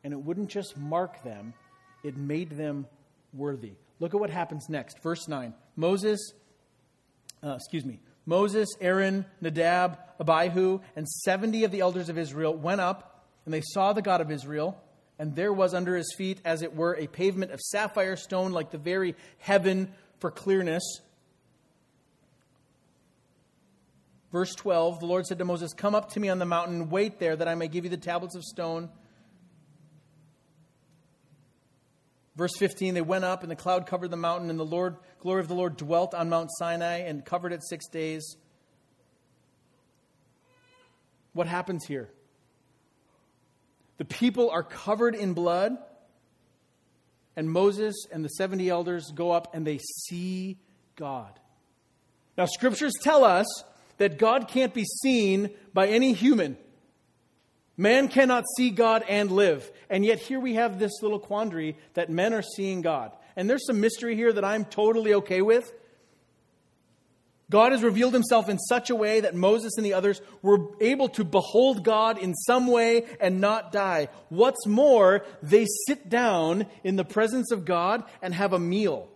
And 0.04 0.14
it 0.14 0.20
wouldn't 0.20 0.50
just 0.50 0.76
mark 0.76 1.24
them, 1.24 1.54
it 2.04 2.18
made 2.18 2.52
them 2.52 2.88
worthy. 3.34 3.74
Look 4.00 4.16
at 4.16 4.20
what 4.20 4.32
happens 4.32 4.68
next. 4.68 5.04
Verse 5.04 5.28
9. 5.28 5.54
Moses, 5.76 6.34
uh, 7.44 7.54
excuse 7.54 7.86
me, 7.86 8.00
Moses, 8.26 8.70
Aaron, 8.82 9.26
Nadab, 9.42 10.00
Abihu, 10.20 10.80
and 10.96 11.08
70 11.08 11.66
of 11.66 11.72
the 11.72 11.82
elders 11.82 12.10
of 12.10 12.18
Israel 12.18 12.56
went 12.56 12.82
up, 12.82 13.28
and 13.46 13.54
they 13.54 13.62
saw 13.62 13.94
the 13.94 14.02
God 14.02 14.22
of 14.22 14.32
Israel, 14.32 14.82
and 15.20 15.36
there 15.36 15.54
was 15.54 15.74
under 15.74 15.96
his 15.96 16.14
feet, 16.18 16.40
as 16.44 16.62
it 16.62 16.76
were, 16.76 16.96
a 16.96 17.06
pavement 17.06 17.52
of 17.52 17.60
sapphire 17.60 18.16
stone, 18.16 18.52
like 18.52 18.72
the 18.72 18.78
very 18.78 19.16
heaven 19.38 19.92
for 20.18 20.32
clearness. 20.32 20.84
Verse 24.32 24.56
12 24.56 25.00
The 25.00 25.06
Lord 25.06 25.28
said 25.28 25.38
to 25.38 25.46
Moses, 25.46 25.74
Come 25.74 25.94
up 25.94 26.14
to 26.14 26.20
me 26.20 26.30
on 26.30 26.40
the 26.40 26.46
mountain, 26.46 26.82
and 26.82 26.92
wait 26.92 27.20
there, 27.20 27.36
that 27.36 27.48
I 27.48 27.54
may 27.54 27.68
give 27.68 27.84
you 27.84 27.92
the 27.92 27.98
tablets 27.98 28.36
of 28.36 28.44
stone 28.44 28.90
Verse 32.40 32.56
15, 32.56 32.94
they 32.94 33.02
went 33.02 33.26
up, 33.26 33.42
and 33.42 33.52
the 33.52 33.56
cloud 33.58 33.86
covered 33.86 34.12
the 34.12 34.16
mountain, 34.16 34.50
and 34.50 34.58
the 34.58 34.64
Lord, 34.64 34.96
glory 35.20 35.42
of 35.42 35.50
the 35.50 35.56
Lord 35.56 35.76
dwelt 35.76 36.14
on 36.14 36.30
Mount 36.30 36.50
Sinai 36.58 37.00
and 37.00 37.26
covered 37.26 37.52
it 37.52 37.62
six 37.68 37.90
days. 37.90 38.38
What 41.34 41.48
happens 41.48 41.84
here? 41.86 42.10
The 44.00 44.06
people 44.06 44.50
are 44.50 44.64
covered 44.64 45.14
in 45.14 45.34
blood, 45.34 45.78
and 47.36 47.52
Moses 47.52 48.08
and 48.12 48.26
the 48.26 48.30
70 48.30 48.70
elders 48.70 49.12
go 49.14 49.32
up 49.32 49.54
and 49.54 49.68
they 49.68 49.78
see 49.78 50.58
God. 50.96 51.38
Now, 52.38 52.46
scriptures 52.46 52.94
tell 53.02 53.26
us 53.26 53.46
that 53.98 54.18
God 54.18 54.48
can't 54.48 54.74
be 54.74 54.86
seen 54.86 55.50
by 55.74 55.90
any 55.90 56.14
human. 56.14 56.58
Man 57.76 58.08
cannot 58.08 58.46
see 58.56 58.72
God 58.72 59.04
and 59.08 59.32
live. 59.32 59.70
And 59.90 60.06
yet, 60.06 60.20
here 60.20 60.40
we 60.40 60.56
have 60.56 60.80
this 60.80 61.02
little 61.02 61.20
quandary 61.20 61.78
that 61.94 62.10
men 62.10 62.34
are 62.34 62.42
seeing 62.42 62.82
God. 62.82 63.12
And 63.36 63.50
there's 63.50 63.66
some 63.68 63.82
mystery 63.82 64.16
here 64.16 64.32
that 64.32 64.46
I'm 64.46 64.64
totally 64.64 65.14
okay 65.16 65.42
with. 65.42 65.72
God 67.50 67.72
has 67.72 67.82
revealed 67.82 68.14
himself 68.14 68.48
in 68.48 68.60
such 68.60 68.90
a 68.90 68.96
way 68.96 69.22
that 69.22 69.34
Moses 69.34 69.74
and 69.78 69.86
the 69.86 69.94
others 69.94 70.22
were 70.42 70.68
able 70.80 71.10
to 71.10 71.24
behold 71.24 71.84
God 71.84 72.20
in 72.20 72.36
some 72.36 72.68
way 72.68 73.06
and 73.20 73.42
not 73.42 73.72
die. 73.72 74.10
What's 74.30 74.68
more, 74.68 75.26
they 75.42 75.66
sit 75.88 76.10
down 76.10 76.68
in 76.84 76.96
the 76.96 77.06
presence 77.06 77.52
of 77.52 77.66
God 77.66 78.04
and 78.22 78.34
have 78.36 78.54
a 78.54 78.60
meal. 78.60 79.10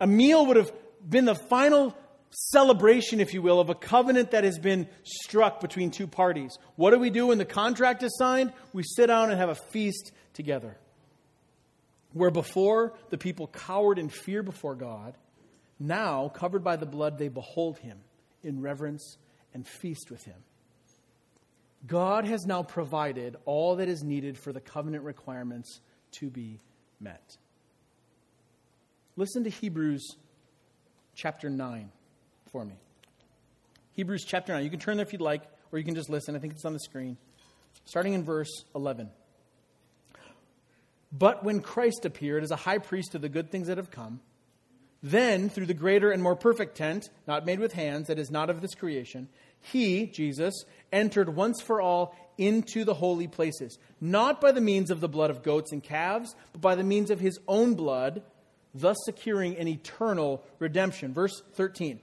A 0.00 0.06
meal 0.06 0.46
would 0.46 0.56
have 0.56 0.72
been 1.08 1.24
the 1.24 1.34
final 1.36 1.96
celebration, 2.30 3.20
if 3.20 3.34
you 3.34 3.42
will, 3.42 3.60
of 3.60 3.70
a 3.70 3.74
covenant 3.74 4.32
that 4.32 4.44
has 4.44 4.58
been 4.58 4.88
struck 5.04 5.60
between 5.60 5.90
two 5.90 6.06
parties. 6.06 6.58
What 6.76 6.90
do 6.90 6.98
we 6.98 7.10
do 7.10 7.28
when 7.28 7.38
the 7.38 7.44
contract 7.44 8.02
is 8.02 8.16
signed? 8.16 8.52
We 8.72 8.82
sit 8.82 9.06
down 9.06 9.30
and 9.30 9.38
have 9.38 9.50
a 9.50 9.54
feast 9.54 10.10
together. 10.34 10.76
Where 12.12 12.30
before 12.30 12.94
the 13.10 13.18
people 13.18 13.46
cowered 13.46 13.98
in 13.98 14.08
fear 14.08 14.42
before 14.42 14.74
God, 14.74 15.14
now, 15.80 16.28
covered 16.28 16.62
by 16.62 16.76
the 16.76 16.84
blood, 16.84 17.18
they 17.18 17.28
behold 17.28 17.78
him 17.78 17.98
in 18.42 18.60
reverence 18.60 19.16
and 19.54 19.66
feast 19.66 20.10
with 20.10 20.22
him. 20.24 20.36
God 21.86 22.26
has 22.26 22.44
now 22.44 22.62
provided 22.62 23.36
all 23.46 23.76
that 23.76 23.88
is 23.88 24.02
needed 24.02 24.36
for 24.36 24.52
the 24.52 24.60
covenant 24.60 25.04
requirements 25.04 25.80
to 26.12 26.28
be 26.28 26.60
met. 27.00 27.38
Listen 29.16 29.42
to 29.44 29.50
Hebrews 29.50 30.16
chapter 31.14 31.48
9 31.48 31.90
for 32.52 32.62
me. 32.64 32.74
Hebrews 33.92 34.24
chapter 34.26 34.52
9. 34.52 34.62
You 34.62 34.70
can 34.70 34.80
turn 34.80 34.98
there 34.98 35.06
if 35.06 35.14
you'd 35.14 35.22
like, 35.22 35.42
or 35.72 35.78
you 35.78 35.84
can 35.84 35.94
just 35.94 36.10
listen. 36.10 36.36
I 36.36 36.38
think 36.38 36.52
it's 36.52 36.66
on 36.66 36.74
the 36.74 36.80
screen. 36.80 37.16
Starting 37.86 38.12
in 38.12 38.22
verse 38.22 38.64
11. 38.74 39.08
But 41.12 41.42
when 41.42 41.60
Christ 41.60 42.04
appeared 42.04 42.44
as 42.44 42.50
a 42.50 42.56
high 42.56 42.78
priest 42.78 43.14
of 43.14 43.22
the 43.22 43.28
good 43.30 43.50
things 43.50 43.66
that 43.68 43.78
have 43.78 43.90
come, 43.90 44.20
then, 45.02 45.48
through 45.48 45.66
the 45.66 45.74
greater 45.74 46.10
and 46.10 46.22
more 46.22 46.36
perfect 46.36 46.76
tent, 46.76 47.08
not 47.26 47.46
made 47.46 47.58
with 47.58 47.72
hands, 47.72 48.08
that 48.08 48.18
is 48.18 48.30
not 48.30 48.50
of 48.50 48.60
this 48.60 48.74
creation, 48.74 49.28
he, 49.60 50.06
Jesus, 50.06 50.64
entered 50.92 51.34
once 51.34 51.60
for 51.60 51.80
all 51.80 52.14
into 52.36 52.84
the 52.84 52.94
holy 52.94 53.26
places, 53.26 53.78
not 54.00 54.40
by 54.40 54.52
the 54.52 54.60
means 54.60 54.90
of 54.90 55.00
the 55.00 55.08
blood 55.08 55.30
of 55.30 55.42
goats 55.42 55.72
and 55.72 55.82
calves, 55.82 56.34
but 56.52 56.60
by 56.60 56.74
the 56.74 56.82
means 56.82 57.10
of 57.10 57.20
his 57.20 57.38
own 57.46 57.74
blood, 57.74 58.22
thus 58.74 58.96
securing 59.04 59.56
an 59.56 59.68
eternal 59.68 60.42
redemption. 60.58 61.12
Verse 61.12 61.42
13. 61.54 62.00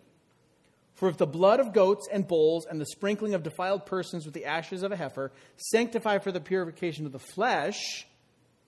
For 0.94 1.10
if 1.10 1.18
the 1.18 1.28
blood 1.28 1.60
of 1.60 1.74
goats 1.74 2.08
and 2.12 2.28
bulls 2.28 2.66
and 2.66 2.82
the 2.82 2.86
sprinkling 2.88 3.36
of 3.36 3.44
defiled 3.44 3.86
persons 3.86 4.26
with 4.26 4.34
the 4.34 4.46
ashes 4.46 4.82
of 4.82 4.92
a 4.92 4.96
heifer 4.96 5.32
sanctify 5.56 6.18
for 6.18 6.32
the 6.32 6.40
purification 6.40 7.06
of 7.06 7.12
the 7.12 7.20
flesh, 7.20 8.08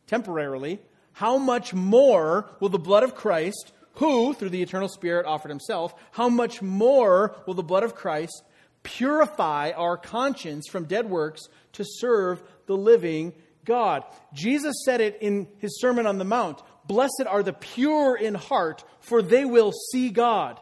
temporarily, 0.06 0.80
how 1.14 1.38
much 1.38 1.74
more 1.74 2.50
will 2.60 2.70
the 2.70 2.78
blood 2.78 3.04
of 3.04 3.16
Christ, 3.16 3.72
who, 3.94 4.34
through 4.34 4.50
the 4.50 4.62
eternal 4.62 4.88
Spirit, 4.88 5.26
offered 5.26 5.50
himself, 5.50 5.94
how 6.12 6.30
much 6.30 6.62
more 6.62 7.36
will 7.46 7.54
the 7.54 7.64
blood 7.64 7.84
of 7.84 7.96
Christ 7.96 8.44
purify 8.84 9.72
our 9.72 9.98
conscience 9.98 10.68
from 10.70 10.86
dead 10.86 11.10
works 11.10 11.50
to 11.74 11.84
serve 11.86 12.42
the 12.66 12.78
living 12.78 13.34
God? 13.66 14.04
Jesus 14.34 14.76
said 14.86 15.02
it 15.02 15.18
in 15.22 15.48
his 15.60 15.80
Sermon 15.80 16.06
on 16.06 16.18
the 16.18 16.26
Mount 16.26 16.62
Blessed 16.86 17.26
are 17.28 17.44
the 17.44 17.54
pure 17.54 18.16
in 18.16 18.34
heart, 18.34 18.84
for 19.00 19.22
they 19.22 19.46
will 19.46 19.72
see 19.92 20.10
God. 20.10 20.60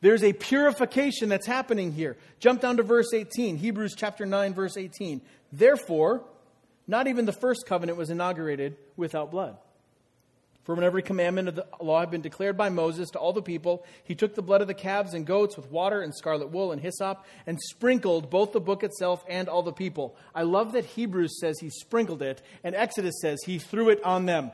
There's 0.00 0.24
a 0.24 0.32
purification 0.32 1.28
that's 1.28 1.46
happening 1.46 1.92
here. 1.92 2.16
Jump 2.40 2.60
down 2.60 2.78
to 2.78 2.82
verse 2.82 3.14
18, 3.14 3.56
Hebrews 3.56 3.94
chapter 3.96 4.26
9, 4.26 4.52
verse 4.52 4.76
18. 4.76 5.22
Therefore, 5.52 6.24
not 6.86 7.06
even 7.06 7.24
the 7.24 7.32
first 7.32 7.66
covenant 7.66 7.96
was 7.96 8.10
inaugurated 8.10 8.76
without 8.96 9.30
blood. 9.30 9.56
For 10.64 10.74
when 10.74 10.84
every 10.84 11.02
commandment 11.02 11.48
of 11.48 11.54
the 11.56 11.66
law 11.80 12.00
had 12.00 12.10
been 12.10 12.22
declared 12.22 12.56
by 12.56 12.70
Moses 12.70 13.10
to 13.10 13.18
all 13.18 13.34
the 13.34 13.42
people, 13.42 13.84
he 14.02 14.14
took 14.14 14.34
the 14.34 14.42
blood 14.42 14.62
of 14.62 14.66
the 14.66 14.74
calves 14.74 15.12
and 15.12 15.26
goats 15.26 15.56
with 15.56 15.70
water 15.70 16.00
and 16.00 16.14
scarlet 16.14 16.50
wool 16.50 16.72
and 16.72 16.80
hyssop 16.80 17.24
and 17.46 17.60
sprinkled 17.60 18.30
both 18.30 18.52
the 18.52 18.60
book 18.60 18.82
itself 18.82 19.22
and 19.28 19.48
all 19.48 19.62
the 19.62 19.72
people. 19.72 20.16
I 20.34 20.42
love 20.42 20.72
that 20.72 20.86
Hebrews 20.86 21.38
says 21.38 21.58
he 21.60 21.68
sprinkled 21.68 22.22
it, 22.22 22.42
and 22.64 22.74
Exodus 22.74 23.14
says 23.20 23.38
he 23.44 23.58
threw 23.58 23.90
it 23.90 24.02
on 24.04 24.24
them. 24.24 24.52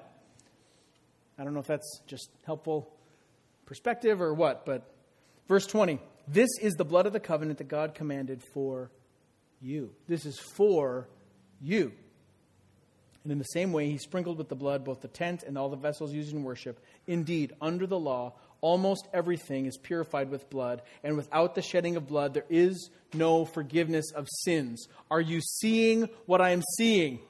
I 1.38 1.44
don't 1.44 1.54
know 1.54 1.60
if 1.60 1.66
that's 1.66 2.00
just 2.06 2.28
helpful 2.44 2.92
perspective 3.64 4.20
or 4.20 4.34
what, 4.34 4.66
but 4.66 4.92
verse 5.48 5.66
20 5.66 6.00
this 6.32 6.50
is 6.60 6.74
the 6.74 6.84
blood 6.84 7.06
of 7.06 7.12
the 7.12 7.20
covenant 7.20 7.58
that 7.58 7.68
God 7.68 7.94
commanded 7.94 8.42
for 8.54 8.90
you. 9.60 9.90
This 10.06 10.26
is 10.26 10.38
for 10.38 11.08
you. 11.60 11.92
And 13.22 13.32
in 13.32 13.38
the 13.38 13.44
same 13.44 13.72
way, 13.72 13.90
he 13.90 13.98
sprinkled 13.98 14.38
with 14.38 14.48
the 14.48 14.54
blood 14.54 14.84
both 14.84 15.02
the 15.02 15.08
tent 15.08 15.42
and 15.42 15.58
all 15.58 15.68
the 15.68 15.76
vessels 15.76 16.12
used 16.12 16.32
in 16.32 16.42
worship. 16.42 16.80
Indeed, 17.06 17.54
under 17.60 17.86
the 17.86 17.98
law, 17.98 18.34
almost 18.60 19.08
everything 19.12 19.66
is 19.66 19.76
purified 19.76 20.30
with 20.30 20.48
blood, 20.50 20.82
and 21.02 21.16
without 21.16 21.54
the 21.54 21.62
shedding 21.62 21.96
of 21.96 22.06
blood, 22.06 22.34
there 22.34 22.46
is 22.48 22.90
no 23.14 23.44
forgiveness 23.44 24.10
of 24.12 24.28
sins. 24.42 24.86
Are 25.10 25.20
you 25.20 25.40
seeing 25.40 26.08
what 26.26 26.40
I 26.40 26.50
am 26.50 26.62
seeing? 26.76 27.20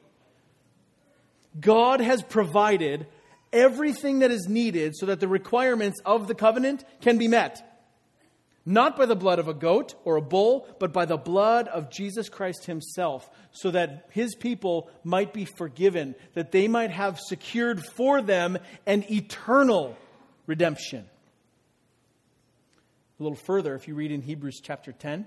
God 1.58 2.00
has 2.00 2.22
provided 2.22 3.06
everything 3.52 4.20
that 4.20 4.30
is 4.30 4.48
needed 4.48 4.94
so 4.96 5.06
that 5.06 5.18
the 5.18 5.28
requirements 5.28 6.00
of 6.04 6.28
the 6.28 6.34
covenant 6.34 6.84
can 7.00 7.18
be 7.18 7.26
met 7.26 7.69
not 8.66 8.96
by 8.96 9.06
the 9.06 9.16
blood 9.16 9.38
of 9.38 9.48
a 9.48 9.54
goat 9.54 9.94
or 10.04 10.16
a 10.16 10.22
bull, 10.22 10.68
but 10.78 10.92
by 10.92 11.04
the 11.04 11.16
blood 11.16 11.68
of 11.68 11.90
Jesus 11.90 12.28
Christ 12.28 12.66
himself, 12.66 13.28
so 13.52 13.70
that 13.70 14.06
his 14.10 14.34
people 14.34 14.90
might 15.02 15.32
be 15.32 15.44
forgiven, 15.44 16.14
that 16.34 16.52
they 16.52 16.68
might 16.68 16.90
have 16.90 17.18
secured 17.18 17.82
for 17.96 18.20
them 18.20 18.58
an 18.86 19.04
eternal 19.10 19.96
redemption. 20.46 21.08
A 23.18 23.22
little 23.22 23.38
further, 23.46 23.74
if 23.74 23.88
you 23.88 23.94
read 23.94 24.12
in 24.12 24.22
Hebrews 24.22 24.60
chapter 24.62 24.92
10, 24.92 25.26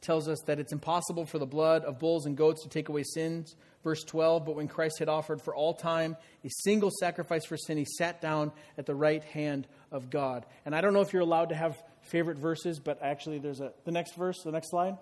tells 0.00 0.28
us 0.28 0.38
that 0.46 0.58
it's 0.58 0.72
impossible 0.72 1.26
for 1.26 1.38
the 1.38 1.46
blood 1.46 1.84
of 1.84 1.98
bulls 1.98 2.26
and 2.26 2.36
goats 2.36 2.62
to 2.62 2.68
take 2.68 2.88
away 2.88 3.02
sins. 3.02 3.56
Verse 3.84 4.02
12, 4.04 4.44
but 4.44 4.56
when 4.56 4.68
Christ 4.68 4.98
had 4.98 5.08
offered 5.08 5.40
for 5.40 5.54
all 5.54 5.72
time 5.74 6.16
a 6.44 6.48
single 6.64 6.90
sacrifice 7.00 7.44
for 7.44 7.56
sin, 7.56 7.78
he 7.78 7.84
sat 7.84 8.20
down 8.20 8.52
at 8.76 8.86
the 8.86 8.94
right 8.94 9.22
hand 9.22 9.66
of 9.92 10.10
God. 10.10 10.46
And 10.64 10.74
I 10.74 10.80
don't 10.80 10.92
know 10.92 11.00
if 11.00 11.12
you're 11.12 11.22
allowed 11.22 11.50
to 11.50 11.54
have 11.54 11.80
favorite 12.08 12.38
verses, 12.38 12.80
but 12.80 13.02
actually 13.02 13.38
there's 13.38 13.60
a 13.60 13.72
the 13.84 13.92
next 13.92 14.14
verse, 14.16 14.42
the 14.42 14.52
next 14.52 14.70
slide. 14.70 14.96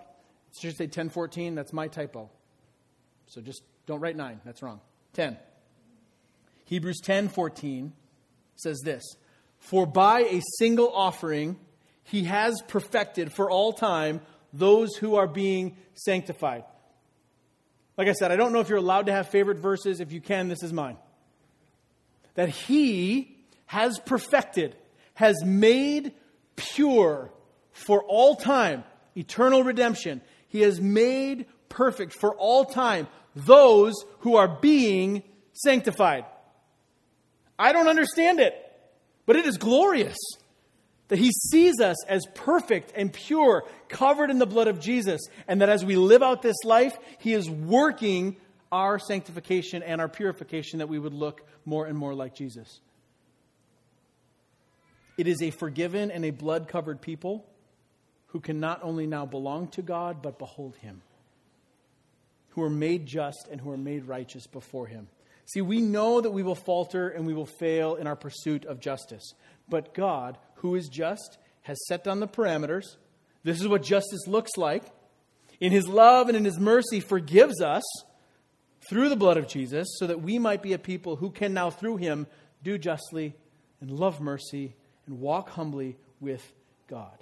It 0.52 0.60
should 0.60 0.76
say 0.76 0.84
1014. 0.84 1.54
That's 1.54 1.72
my 1.72 1.88
typo. 1.88 2.30
So 3.26 3.40
just 3.40 3.62
don't 3.86 4.00
write 4.00 4.16
9. 4.16 4.40
That's 4.44 4.62
wrong. 4.62 4.80
10. 5.14 5.36
Hebrews 6.66 7.00
10:14 7.00 7.92
says 8.56 8.80
this, 8.84 9.02
"For 9.58 9.86
by 9.86 10.20
a 10.20 10.40
single 10.58 10.90
offering 10.92 11.58
he 12.02 12.24
has 12.24 12.60
perfected 12.68 13.32
for 13.32 13.50
all 13.50 13.72
time 13.72 14.20
those 14.52 14.96
who 14.96 15.14
are 15.14 15.26
being 15.26 15.76
sanctified." 15.94 16.64
Like 17.96 18.08
I 18.08 18.12
said, 18.12 18.30
I 18.30 18.36
don't 18.36 18.52
know 18.52 18.60
if 18.60 18.68
you're 18.68 18.78
allowed 18.78 19.06
to 19.06 19.12
have 19.12 19.28
favorite 19.28 19.58
verses. 19.58 20.00
If 20.00 20.12
you 20.12 20.20
can, 20.20 20.48
this 20.48 20.62
is 20.62 20.72
mine. 20.72 20.98
That 22.34 22.50
he 22.50 23.38
has 23.66 23.98
perfected, 24.00 24.76
has 25.14 25.42
made 25.44 26.12
pure 26.56 27.30
for 27.72 28.02
all 28.02 28.34
time, 28.34 28.84
eternal 29.16 29.62
redemption. 29.62 30.20
He 30.48 30.62
has 30.62 30.80
made 30.80 31.46
perfect 31.68 32.12
for 32.12 32.34
all 32.34 32.64
time 32.64 33.06
those 33.34 33.94
who 34.20 34.36
are 34.36 34.48
being 34.48 35.22
sanctified. 35.52 36.24
I 37.58 37.72
don't 37.72 37.88
understand 37.88 38.40
it, 38.40 38.54
but 39.26 39.36
it 39.36 39.46
is 39.46 39.58
glorious 39.58 40.16
that 41.08 41.18
He 41.18 41.30
sees 41.30 41.80
us 41.80 41.96
as 42.06 42.26
perfect 42.34 42.92
and 42.96 43.12
pure, 43.12 43.64
covered 43.88 44.30
in 44.30 44.38
the 44.38 44.46
blood 44.46 44.68
of 44.68 44.80
Jesus, 44.80 45.20
and 45.46 45.60
that 45.60 45.68
as 45.68 45.84
we 45.84 45.96
live 45.96 46.22
out 46.22 46.42
this 46.42 46.64
life, 46.64 46.98
He 47.18 47.32
is 47.32 47.48
working 47.48 48.36
our 48.72 48.98
sanctification 48.98 49.82
and 49.82 50.00
our 50.00 50.08
purification 50.08 50.80
that 50.80 50.88
we 50.88 50.98
would 50.98 51.14
look 51.14 51.42
more 51.64 51.86
and 51.86 51.96
more 51.96 52.14
like 52.14 52.34
Jesus. 52.34 52.80
It 55.16 55.26
is 55.26 55.40
a 55.42 55.50
forgiven 55.50 56.10
and 56.10 56.24
a 56.24 56.30
blood 56.30 56.68
covered 56.68 57.00
people 57.00 57.46
who 58.28 58.40
can 58.40 58.60
not 58.60 58.82
only 58.82 59.06
now 59.06 59.24
belong 59.24 59.68
to 59.68 59.82
God, 59.82 60.20
but 60.22 60.38
behold 60.38 60.76
Him, 60.76 61.00
who 62.50 62.62
are 62.62 62.70
made 62.70 63.06
just 63.06 63.48
and 63.50 63.60
who 63.60 63.70
are 63.70 63.78
made 63.78 64.04
righteous 64.04 64.46
before 64.46 64.86
Him. 64.86 65.08
See, 65.46 65.60
we 65.60 65.80
know 65.80 66.20
that 66.20 66.32
we 66.32 66.42
will 66.42 66.56
falter 66.56 67.08
and 67.08 67.26
we 67.26 67.32
will 67.32 67.46
fail 67.46 67.94
in 67.94 68.06
our 68.06 68.16
pursuit 68.16 68.64
of 68.64 68.80
justice. 68.80 69.32
But 69.68 69.94
God, 69.94 70.38
who 70.56 70.74
is 70.74 70.88
just, 70.88 71.38
has 71.62 71.78
set 71.86 72.04
down 72.04 72.20
the 72.20 72.28
parameters. 72.28 72.96
This 73.42 73.60
is 73.60 73.68
what 73.68 73.82
justice 73.82 74.26
looks 74.26 74.56
like. 74.56 74.84
In 75.60 75.72
His 75.72 75.88
love 75.88 76.28
and 76.28 76.36
in 76.36 76.44
His 76.44 76.58
mercy, 76.58 77.00
forgives 77.00 77.62
us 77.62 77.84
through 78.88 79.08
the 79.08 79.16
blood 79.16 79.36
of 79.36 79.48
Jesus 79.48 79.88
so 79.98 80.06
that 80.06 80.20
we 80.20 80.38
might 80.38 80.62
be 80.62 80.72
a 80.72 80.78
people 80.78 81.16
who 81.16 81.30
can 81.30 81.54
now, 81.54 81.70
through 81.70 81.96
Him, 81.96 82.26
do 82.62 82.76
justly 82.76 83.34
and 83.80 83.90
love 83.90 84.20
mercy 84.20 84.74
and 85.06 85.20
walk 85.20 85.50
humbly 85.50 85.96
with 86.20 86.52
God. 86.88 87.16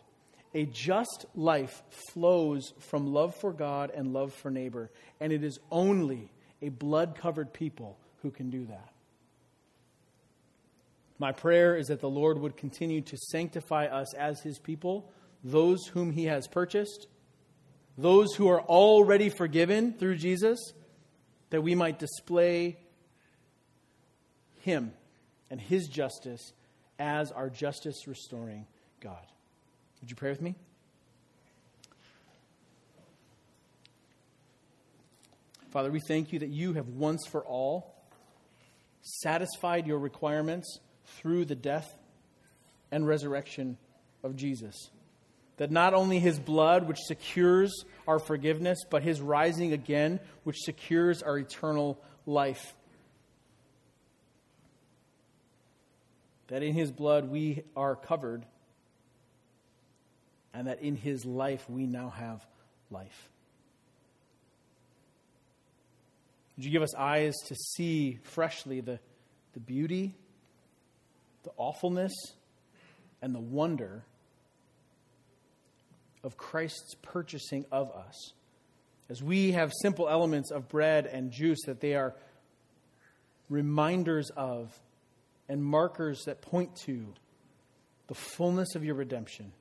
A 0.54 0.66
just 0.66 1.26
life 1.34 1.82
flows 1.88 2.72
from 2.78 3.12
love 3.12 3.34
for 3.34 3.52
God 3.52 3.90
and 3.94 4.12
love 4.12 4.32
for 4.32 4.50
neighbor, 4.50 4.90
and 5.20 5.32
it 5.32 5.42
is 5.42 5.58
only 5.70 6.30
a 6.62 6.68
blood 6.68 7.16
covered 7.16 7.52
people 7.52 7.98
who 8.22 8.30
can 8.30 8.50
do 8.50 8.64
that. 8.66 8.90
My 11.18 11.32
prayer 11.32 11.76
is 11.76 11.88
that 11.88 12.00
the 12.00 12.08
Lord 12.08 12.38
would 12.38 12.56
continue 12.56 13.00
to 13.02 13.16
sanctify 13.16 13.86
us 13.86 14.14
as 14.14 14.40
his 14.40 14.58
people, 14.58 15.10
those 15.42 15.86
whom 15.86 16.12
he 16.12 16.24
has 16.26 16.46
purchased, 16.46 17.06
those 17.98 18.34
who 18.34 18.48
are 18.48 18.62
already 18.62 19.28
forgiven 19.28 19.92
through 19.92 20.16
Jesus, 20.16 20.72
that 21.50 21.62
we 21.62 21.74
might 21.74 21.98
display 21.98 22.76
him 24.60 24.92
and 25.50 25.60
his 25.60 25.86
justice 25.86 26.52
as 26.98 27.32
our 27.32 27.50
justice 27.50 28.06
restoring 28.06 28.66
God. 29.00 29.26
Would 30.00 30.10
you 30.10 30.16
pray 30.16 30.30
with 30.30 30.42
me? 30.42 30.54
Father, 35.70 35.90
we 35.90 36.00
thank 36.06 36.32
you 36.32 36.38
that 36.38 36.50
you 36.50 36.74
have 36.74 36.88
once 36.88 37.26
for 37.26 37.44
all 37.44 37.94
satisfied 39.02 39.86
your 39.86 39.98
requirements 39.98 40.78
through 41.04 41.44
the 41.44 41.56
death 41.56 41.98
and 42.92 43.06
resurrection 43.06 43.76
of 44.22 44.36
Jesus. 44.36 44.90
That 45.56 45.70
not 45.70 45.92
only 45.92 46.20
his 46.20 46.38
blood, 46.38 46.86
which 46.86 46.98
secures 47.00 47.84
our 48.06 48.18
forgiveness, 48.18 48.78
but 48.88 49.02
his 49.02 49.20
rising 49.20 49.72
again, 49.72 50.20
which 50.44 50.58
secures 50.58 51.22
our 51.22 51.38
eternal 51.38 52.00
life. 52.26 52.74
That 56.48 56.62
in 56.62 56.74
his 56.74 56.90
blood 56.90 57.30
we 57.30 57.64
are 57.76 57.96
covered, 57.96 58.44
and 60.52 60.68
that 60.68 60.82
in 60.82 60.96
his 60.96 61.24
life 61.24 61.68
we 61.68 61.86
now 61.86 62.10
have 62.10 62.46
life. 62.90 63.28
Would 66.56 66.64
you 66.64 66.70
give 66.70 66.82
us 66.82 66.94
eyes 66.94 67.34
to 67.46 67.54
see 67.54 68.18
freshly 68.22 68.80
the, 68.80 69.00
the 69.54 69.60
beauty, 69.60 70.14
the 71.42 71.50
awfulness, 71.56 72.12
and 73.20 73.34
the 73.34 73.40
wonder 73.40 74.04
of 76.22 76.36
Christ's 76.36 76.94
purchasing 77.02 77.64
of 77.72 77.90
us? 77.90 78.32
As 79.10 79.22
we 79.22 79.52
have 79.52 79.72
simple 79.82 80.08
elements 80.08 80.50
of 80.50 80.68
bread 80.68 81.06
and 81.06 81.30
juice 81.30 81.62
that 81.66 81.80
they 81.80 81.94
are 81.94 82.14
reminders 83.50 84.30
of 84.30 84.72
and 85.48 85.62
markers 85.62 86.24
that 86.24 86.42
point 86.42 86.74
to 86.84 87.06
the 88.06 88.14
fullness 88.14 88.74
of 88.74 88.84
your 88.84 88.94
redemption, 88.94 89.52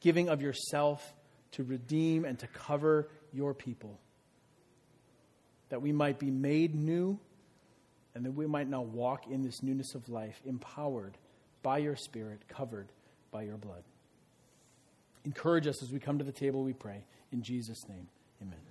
giving 0.00 0.28
of 0.28 0.42
yourself 0.42 1.14
to 1.52 1.64
redeem 1.64 2.24
and 2.24 2.38
to 2.38 2.46
cover 2.48 3.08
your 3.32 3.54
people, 3.54 3.98
that 5.68 5.82
we 5.82 5.92
might 5.92 6.18
be 6.18 6.30
made 6.30 6.74
new 6.74 7.18
and 8.14 8.24
that 8.24 8.32
we 8.32 8.46
might 8.46 8.68
now 8.68 8.82
walk 8.82 9.28
in 9.28 9.42
this 9.42 9.62
newness 9.62 9.94
of 9.94 10.08
life, 10.08 10.40
empowered 10.44 11.16
by 11.62 11.78
your 11.78 11.96
Spirit, 11.96 12.40
covered 12.48 12.88
by 13.30 13.42
your 13.42 13.56
blood. 13.56 13.84
Encourage 15.24 15.66
us 15.66 15.82
as 15.82 15.92
we 15.92 16.00
come 16.00 16.18
to 16.18 16.24
the 16.24 16.32
table, 16.32 16.64
we 16.64 16.72
pray. 16.72 17.04
In 17.32 17.42
Jesus' 17.42 17.88
name, 17.88 18.08
amen. 18.42 18.67